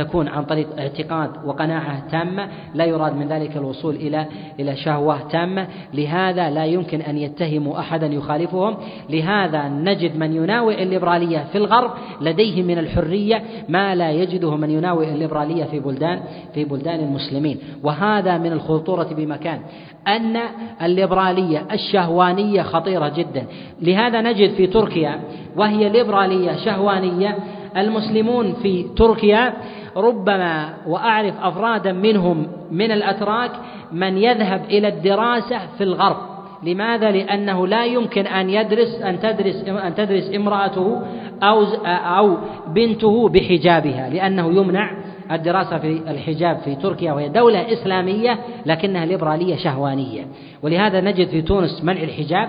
[0.04, 4.26] تكون عن طريق اعتقاد وقناعة تامة لا يراد من ذلك الوصول إلى
[4.60, 5.66] إلى شهوة تامة.
[5.94, 8.76] لهذا لا يمكن أن يتهموا أحدا يخالفهم.
[9.10, 11.90] لهذا نجد من يناوئ الليبرالية في الغرب
[12.20, 16.20] لديه من الحرية ما لا يجده من يناوئ الليبرالية في بلدان
[16.54, 17.58] في بلدان المسلمين.
[17.82, 19.60] وهذا من الخطورة بمكان
[20.08, 20.36] أن
[20.82, 23.46] الليبرالية الشهوانية خطيرة جدا.
[23.82, 25.20] لهذا نجد في تركيا
[25.56, 27.38] وهي ليبرالية شهوانية
[27.76, 29.52] المسلمون في تركيا
[29.96, 33.50] ربما وأعرف أفرادا منهم من الأتراك
[33.92, 36.16] من يذهب إلى الدراسة في الغرب
[36.62, 41.02] لماذا؟ لأنه لا يمكن أن يدرس أن تدرس أن تدرس امرأته
[41.42, 42.36] أو أو
[42.68, 44.90] بنته بحجابها لأنه يمنع
[45.32, 50.26] الدراسة في الحجاب في تركيا وهي دولة إسلامية لكنها ليبرالية شهوانية
[50.62, 52.48] ولهذا نجد في تونس منع الحجاب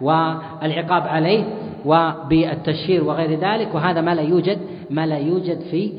[0.00, 1.44] والعقاب عليه
[1.84, 4.58] وبالتشهير وغير ذلك وهذا ما لا يوجد
[4.90, 5.92] ما لا يوجد في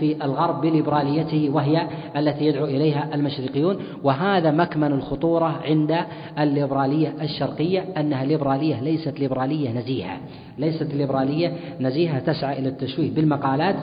[0.00, 3.76] في الغرب بليبراليته وهي التي يدعو إليها المشرقيون.
[4.02, 5.98] وهذا مكمن الخطورة عند
[6.38, 10.18] الليبرالية الشرقية أنها ليبرالية ليست ليبرالية نزيهة.
[10.58, 13.76] ليست ليبرالية نزيهة تسعى إلى التشويه بالمقالات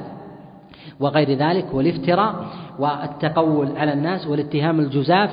[1.00, 2.46] وغير ذلك والافتراء
[2.80, 5.30] والتقول على الناس والاتهام الجزاف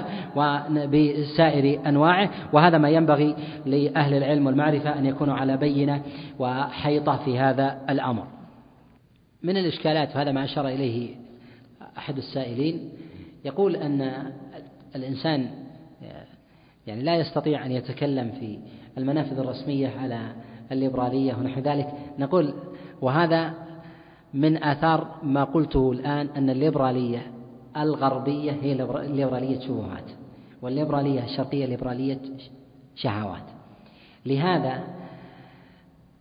[0.93, 2.31] بسائر أنواعه.
[2.52, 3.35] وهذا ما ينبغي
[3.66, 6.02] لأهل العلم والمعرفة أن يكونوا على بينة
[6.39, 8.40] وحيطة في هذا الأمر.
[9.43, 11.17] من الإشكالات وهذا ما أشار إليه
[11.99, 12.91] أحد السائلين
[13.45, 14.33] يقول أن
[14.97, 15.51] الإنسان
[16.87, 18.59] يعني لا يستطيع أن يتكلم في
[18.99, 20.33] المنافذ الرسمية على
[20.73, 21.89] الليبرالية ونحو ذلك.
[22.19, 22.55] نقول
[23.01, 23.55] وهذا
[24.35, 27.33] من آثار ما قلته الآن أن الليبرالية
[27.77, 28.75] الغربية هي
[29.09, 30.05] ليبرالية شبهات
[30.62, 32.21] والليبرالية الشرقية ليبرالية
[32.95, 33.45] شهوات.
[34.27, 34.85] لهذا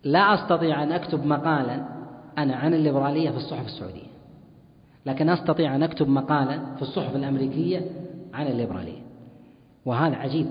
[0.04, 1.99] لا أستطيع أن أكتب مقالا
[2.44, 4.10] أنا عن الليبرالية في الصحف السعودية.
[5.06, 7.82] لكن أستطيع أن أكتب مقالا في الصحف الأمريكية
[8.34, 9.02] عن الليبرالية.
[9.86, 10.48] وهذا عجيب.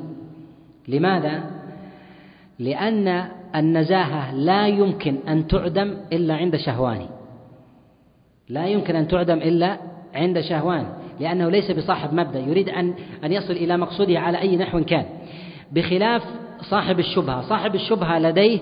[0.88, 1.50] لماذا؟
[2.58, 7.08] لأن النزاهة لا يمكن أن تعدم إلا عند شهواني.
[8.48, 9.78] لا يمكن أن تعدم إلا
[10.14, 10.86] عند شهوان
[11.20, 12.38] لأنه ليس بصاحب مبدأ.
[12.38, 12.94] يريد أن
[13.24, 15.04] أن يصل إلى مقصوده على أي نحو كان.
[15.72, 16.22] بخلاف
[16.70, 17.48] صاحب الشبهة.
[17.48, 18.60] صاحب الشبهة لديه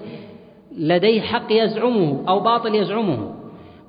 [0.77, 3.35] لديه حق يزعمه أو باطل يزعمه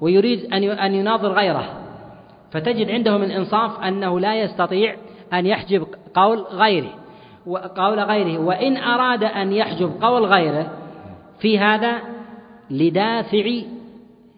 [0.01, 1.65] ويريد أن أن يناظر غيره.
[2.51, 4.95] فتجد عنده من إنصاف أنه لا يستطيع
[5.33, 6.93] أن يحجب قول غيره
[7.75, 8.39] قول غيره.
[8.39, 10.71] وإن أراد أن يحجب قول غيره
[11.39, 11.99] في هذا
[12.71, 13.51] لدافع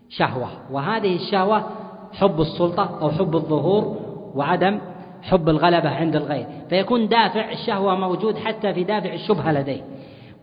[0.09, 0.49] شهوة.
[0.71, 1.69] وهذه الشهوة
[2.13, 3.97] حب السلطة أو حب الظهور
[4.35, 4.79] وعدم
[5.21, 6.45] حب الغلبة عند الغير.
[6.69, 9.81] فيكون دافع الشهوة موجود حتى في دافع الشبهة لديه.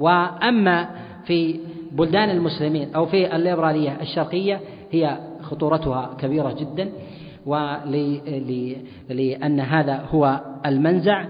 [0.01, 0.89] وأما
[1.27, 1.61] في
[1.93, 4.61] بلدان المسلمين أو في الليبرالية الشرقية
[4.91, 6.93] هي خطورتها كبيرة جدا
[7.47, 8.81] ولأن
[9.61, 11.25] هذا هو المنزع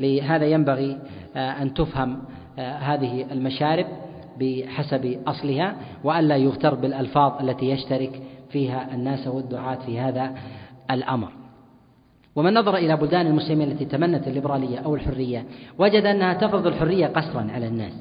[0.00, 0.98] لهذا ينبغي
[1.36, 2.18] أن تفهم
[2.58, 3.86] هذه المشارب
[4.40, 10.34] بحسب أصلها وألا يغتر بالألفاظ التي يشترك فيها الناس والدعاة في هذا
[10.90, 11.28] الأمر.
[12.36, 15.44] ومن نظر إلى بلدان المسلمين التي تمنت الليبرالية أو الحرية
[15.78, 17.92] وجد أنها تفرض الحرية قسرا على الناس.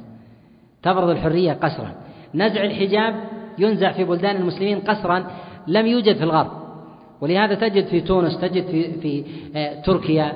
[0.83, 1.91] تفرض الحرية قسرا.
[2.35, 3.15] نزع الحجاب
[3.59, 5.25] ينزع في بلدان المسلمين قسرا
[5.67, 6.61] لم يوجد في الغرب.
[7.21, 9.23] ولهذا تجد في تونس تجد في, في
[9.55, 10.33] آه، تركيا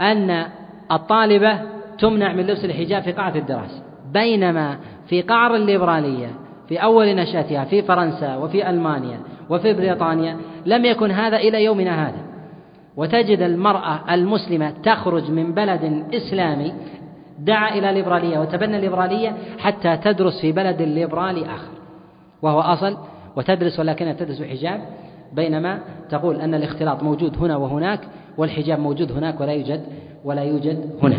[0.00, 0.46] أن
[0.92, 1.60] الطالبة
[1.98, 3.82] تمنع من لبس الحجاب في قاعة الدراسة
[4.12, 4.78] بينما
[5.08, 6.30] في قعر الليبرالية
[6.68, 9.20] في أول نشأتها في فرنسا وفي ألمانيا
[9.50, 10.36] وفي بريطانيا
[10.66, 12.26] لم يكن هذا إلى يومنا هذا.
[12.96, 16.72] وتجد المرأة المسلمة تخرج من بلد إسلامي
[17.38, 21.72] دعا إلى ليبرالية وتبنى الليبرالية حتى تدرس في بلد ليبرالي آخر.
[22.42, 22.98] وهو أصل
[23.36, 24.80] وتدرس ولكنها تدرس بحجاب
[25.32, 25.80] بينما
[26.10, 28.00] تقول أن الاختلاط موجود هنا وهناك
[28.38, 29.84] والحجاب موجود هناك ولا يوجد
[30.24, 31.16] ولا يوجد هنا.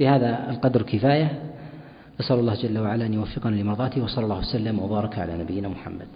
[0.00, 1.42] بهذا القدر كفاية
[2.20, 6.06] أسأل الله جل وعلا أن يوفقنا لمرضاته وصلى الله وسلم وبارك على نبينا محمد.